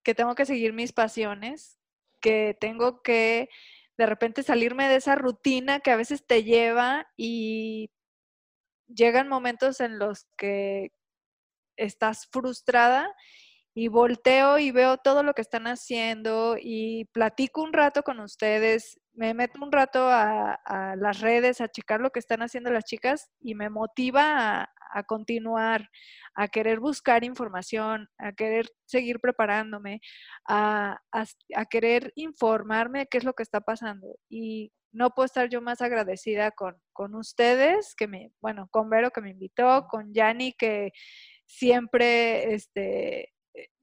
que 0.04 0.16
tengo 0.16 0.36
que 0.36 0.46
seguir 0.46 0.74
mis 0.74 0.94
pasiones, 0.94 1.80
que 2.22 2.58
tengo 2.60 3.02
que 3.02 3.50
de 3.98 4.06
repente 4.06 4.44
salirme 4.44 4.88
de 4.88 4.96
esa 4.96 5.16
rutina 5.16 5.80
que 5.80 5.92
a 5.92 5.96
veces 5.96 6.26
te 6.26 6.44
lleva 6.44 7.08
y 7.18 7.92
llegan 8.88 9.28
momentos 9.28 9.80
en 9.80 10.00
los 10.00 10.26
que 10.38 10.92
estás 11.78 12.28
frustrada 12.32 13.14
y 13.74 13.88
volteo 13.88 14.60
y 14.60 14.72
veo 14.72 14.98
todo 14.98 15.24
lo 15.24 15.34
que 15.34 15.42
están 15.42 15.66
haciendo 15.68 16.58
y 16.60 17.06
platico 17.14 17.64
un 17.64 17.74
rato 17.74 18.04
con 18.04 18.20
ustedes, 18.20 19.00
me 19.14 19.34
meto 19.34 19.60
un 19.64 19.72
rato 19.72 20.08
a, 20.10 20.58
las 20.98 21.20
redes 21.20 21.62
a 21.62 21.68
checar 21.68 22.00
lo 22.00 22.12
que 22.12 22.20
están 22.20 22.42
haciendo 22.42 22.72
las 22.72 22.86
chicas 22.86 23.30
y 23.40 23.56
me 23.56 23.70
motiva 23.70 24.70
a, 24.94 25.04
continuar, 25.04 25.90
a 26.36 26.48
querer 26.48 26.80
buscar 26.80 27.24
información, 27.24 28.08
a 28.18 28.32
querer 28.34 28.68
seguir 28.86 29.20
preparándome, 29.20 30.02
a, 30.48 30.98
a, 31.12 31.66
querer 31.66 32.12
informarme 32.16 33.00
de 33.00 33.08
qué 33.08 33.18
es 33.18 33.24
lo 33.24 33.34
que 33.34 33.44
está 33.44 33.62
pasando. 33.62 34.08
Y 34.30 34.72
no 34.94 35.12
puedo 35.12 35.26
estar 35.26 35.50
yo 35.50 35.62
más 35.62 35.82
agradecida 35.82 36.52
con, 36.52 36.76
con 36.94 37.16
ustedes, 37.16 37.96
que 37.96 38.08
me, 38.08 38.32
bueno, 38.42 38.68
con 38.72 38.90
Vero 38.90 39.12
que 39.12 39.22
me 39.22 39.32
invitó, 39.32 39.88
con 39.90 40.14
Yanni 40.14 40.54
que 40.54 40.92
siempre 41.46 42.54
este, 42.54 43.30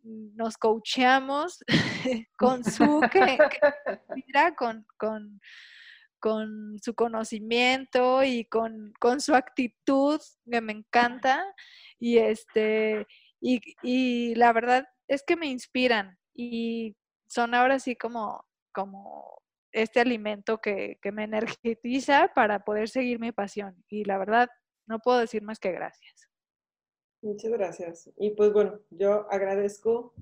nos 0.02 0.56
coacheamos 0.56 1.64
con 2.36 2.64
su 2.64 3.00
que, 3.12 3.38
con, 4.56 4.86
con, 4.96 5.40
con, 6.20 6.78
su 6.82 6.94
conocimiento 6.94 8.22
y 8.22 8.44
con, 8.46 8.92
con, 9.00 9.20
su 9.20 9.34
actitud 9.34 10.20
que 10.50 10.60
me 10.60 10.72
encanta 10.72 11.44
y 11.98 12.18
este 12.18 13.06
y, 13.40 13.60
y, 13.82 14.34
la 14.34 14.52
verdad 14.52 14.86
es 15.08 15.22
que 15.22 15.36
me 15.36 15.46
inspiran 15.46 16.18
y 16.34 16.96
son 17.26 17.54
ahora 17.54 17.78
sí 17.78 17.96
como 17.96 18.44
como 18.72 19.42
este 19.72 20.00
alimento 20.00 20.58
que, 20.58 20.98
que 21.02 21.12
me 21.12 21.24
energetiza 21.24 22.32
para 22.34 22.60
poder 22.60 22.88
seguir 22.88 23.18
mi 23.18 23.32
pasión 23.32 23.84
y 23.88 24.04
la 24.04 24.18
verdad 24.18 24.48
no 24.86 24.98
puedo 24.98 25.18
decir 25.18 25.42
más 25.42 25.58
que 25.58 25.72
gracias. 25.72 26.17
Muchas 27.20 27.50
gracias. 27.50 28.10
Y 28.16 28.30
pues 28.30 28.52
bueno, 28.52 28.78
yo 28.90 29.26
agradezco 29.30 30.14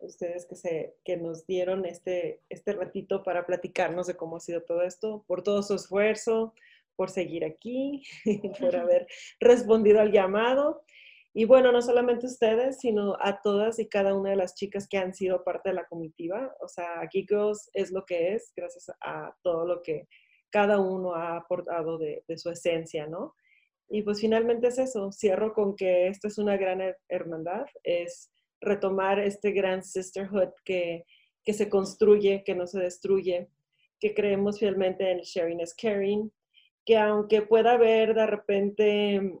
a 0.00 0.06
ustedes 0.06 0.46
que, 0.46 0.56
se, 0.56 0.96
que 1.04 1.18
nos 1.18 1.46
dieron 1.46 1.84
este, 1.84 2.42
este 2.48 2.72
ratito 2.72 3.22
para 3.22 3.44
platicarnos 3.44 4.06
de 4.06 4.16
cómo 4.16 4.36
ha 4.36 4.40
sido 4.40 4.62
todo 4.62 4.82
esto, 4.82 5.24
por 5.26 5.42
todo 5.42 5.62
su 5.62 5.74
esfuerzo, 5.74 6.54
por 6.96 7.10
seguir 7.10 7.44
aquí, 7.44 8.02
por 8.58 8.74
haber 8.74 9.06
respondido 9.38 10.00
al 10.00 10.12
llamado. 10.12 10.82
Y 11.34 11.44
bueno, 11.44 11.72
no 11.72 11.82
solamente 11.82 12.26
ustedes, 12.26 12.78
sino 12.78 13.16
a 13.20 13.42
todas 13.42 13.78
y 13.78 13.88
cada 13.88 14.14
una 14.14 14.30
de 14.30 14.36
las 14.36 14.54
chicas 14.54 14.88
que 14.88 14.98
han 14.98 15.12
sido 15.12 15.44
parte 15.44 15.70
de 15.70 15.74
la 15.74 15.86
comitiva. 15.86 16.54
O 16.60 16.68
sea, 16.68 17.06
Girls 17.10 17.68
es 17.74 17.90
lo 17.90 18.04
que 18.06 18.34
es 18.34 18.52
gracias 18.56 18.90
a 19.00 19.34
todo 19.42 19.66
lo 19.66 19.82
que 19.82 20.08
cada 20.50 20.78
uno 20.78 21.14
ha 21.14 21.36
aportado 21.36 21.98
de, 21.98 22.24
de 22.28 22.38
su 22.38 22.48
esencia, 22.50 23.08
¿no? 23.08 23.34
Y 23.88 24.02
pues 24.02 24.20
finalmente 24.20 24.68
es 24.68 24.78
eso, 24.78 25.12
cierro 25.12 25.52
con 25.52 25.76
que 25.76 26.08
esto 26.08 26.28
es 26.28 26.38
una 26.38 26.56
gran 26.56 26.80
hermandad, 27.08 27.66
es 27.82 28.30
retomar 28.60 29.18
este 29.20 29.52
gran 29.52 29.82
sisterhood 29.82 30.50
que, 30.64 31.04
que 31.44 31.52
se 31.52 31.68
construye, 31.68 32.42
que 32.44 32.54
no 32.54 32.66
se 32.66 32.80
destruye, 32.80 33.50
que 34.00 34.14
creemos 34.14 34.58
fielmente 34.58 35.10
en 35.10 35.20
sharing 35.20 35.60
is 35.60 35.74
caring, 35.74 36.32
que 36.84 36.96
aunque 36.96 37.42
pueda 37.42 37.72
haber 37.72 38.14
de 38.14 38.26
repente 38.26 39.40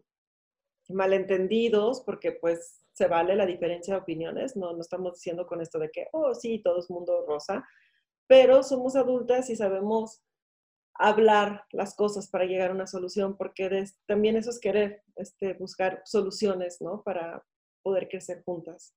malentendidos, 0.88 2.02
porque 2.02 2.32
pues 2.32 2.84
se 2.92 3.08
vale 3.08 3.34
la 3.34 3.46
diferencia 3.46 3.94
de 3.94 4.00
opiniones, 4.00 4.56
no, 4.56 4.72
no 4.72 4.80
estamos 4.80 5.14
diciendo 5.14 5.46
con 5.46 5.60
esto 5.60 5.78
de 5.78 5.90
que, 5.90 6.06
oh 6.12 6.34
sí, 6.34 6.60
todo 6.62 6.78
es 6.78 6.90
mundo 6.90 7.24
rosa, 7.26 7.64
pero 8.26 8.62
somos 8.62 8.94
adultas 8.96 9.50
y 9.50 9.56
sabemos 9.56 10.22
hablar 10.94 11.64
las 11.72 11.94
cosas 11.94 12.28
para 12.28 12.44
llegar 12.44 12.70
a 12.70 12.74
una 12.74 12.86
solución, 12.86 13.36
porque 13.36 13.84
también 14.06 14.36
eso 14.36 14.50
es 14.50 14.60
querer 14.60 15.02
este, 15.16 15.54
buscar 15.54 16.02
soluciones, 16.04 16.80
¿no? 16.80 17.02
Para 17.02 17.44
poder 17.82 18.08
crecer 18.08 18.42
juntas. 18.44 18.94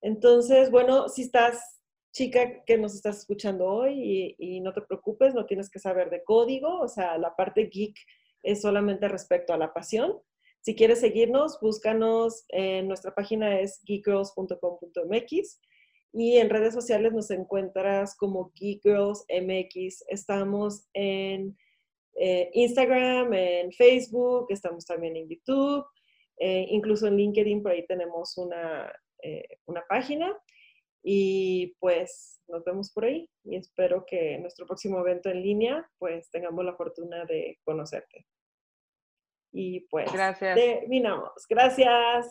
Entonces, 0.00 0.70
bueno, 0.70 1.08
si 1.08 1.22
estás 1.22 1.80
chica 2.12 2.62
que 2.64 2.76
nos 2.76 2.94
estás 2.94 3.18
escuchando 3.20 3.66
hoy 3.66 3.94
y, 4.38 4.56
y, 4.56 4.60
no 4.60 4.74
te 4.74 4.82
preocupes, 4.82 5.32
no 5.32 5.46
tienes 5.46 5.70
que 5.70 5.78
saber 5.78 6.10
de 6.10 6.22
código, 6.24 6.80
o 6.80 6.88
sea, 6.88 7.16
la 7.16 7.34
parte 7.34 7.70
geek 7.72 7.96
es 8.42 8.60
solamente 8.60 9.08
respecto 9.08 9.54
a 9.54 9.56
la 9.56 9.72
pasión. 9.72 10.20
Si 10.60 10.74
quieres 10.74 11.00
seguirnos, 11.00 11.58
búscanos 11.60 12.44
en 12.48 12.86
nuestra 12.86 13.14
página 13.14 13.60
es 13.60 13.80
geekgirls.com.mx 13.84 15.60
y 16.12 16.36
en 16.36 16.50
redes 16.50 16.74
sociales 16.74 17.12
nos 17.12 17.30
encuentras 17.30 18.14
como 18.16 18.52
Geek 18.54 18.82
Girls 18.82 19.24
MX. 19.28 20.04
Estamos 20.08 20.86
en 20.92 21.56
eh, 22.14 22.50
Instagram, 22.52 23.32
en 23.32 23.72
Facebook, 23.72 24.46
estamos 24.50 24.84
también 24.84 25.16
en 25.16 25.28
YouTube, 25.28 25.86
eh, 26.38 26.66
incluso 26.68 27.06
en 27.06 27.16
LinkedIn, 27.16 27.62
por 27.62 27.72
ahí 27.72 27.86
tenemos 27.86 28.36
una, 28.36 28.92
eh, 29.22 29.58
una 29.66 29.82
página. 29.88 30.36
Y 31.04 31.74
pues 31.80 32.40
nos 32.46 32.62
vemos 32.64 32.92
por 32.92 33.06
ahí 33.06 33.28
y 33.42 33.56
espero 33.56 34.04
que 34.06 34.34
en 34.34 34.42
nuestro 34.42 34.66
próximo 34.66 35.00
evento 35.00 35.30
en 35.30 35.42
línea 35.42 35.90
pues 35.98 36.30
tengamos 36.30 36.64
la 36.64 36.76
fortuna 36.76 37.24
de 37.24 37.58
conocerte. 37.64 38.26
Y 39.52 39.80
pues 39.88 40.12
Gracias. 40.12 40.54
terminamos. 40.54 41.32
Gracias. 41.48 42.30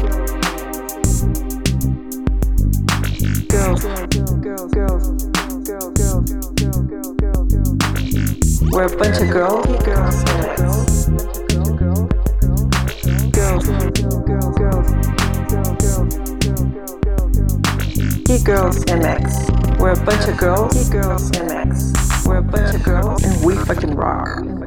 We're 8.71 8.85
a 8.85 8.97
bunch 8.97 9.21
of 9.21 9.29
girls. 9.29 9.65
Girls. 9.83 11.05
Girls. 18.43 18.85
MX. 18.85 19.77
We're 19.77 19.91
a 19.91 20.05
bunch 20.05 20.27
of 20.29 20.37
girls. 20.37 20.89
Girls 20.89 21.31
MX. 21.31 22.25
We're 22.25 22.37
a 22.37 22.41
bunch 22.41 22.75
of 22.75 22.83
girls, 22.83 23.23
and 23.23 23.45
we 23.45 23.55
fucking 23.55 23.93
rock. 23.93 24.60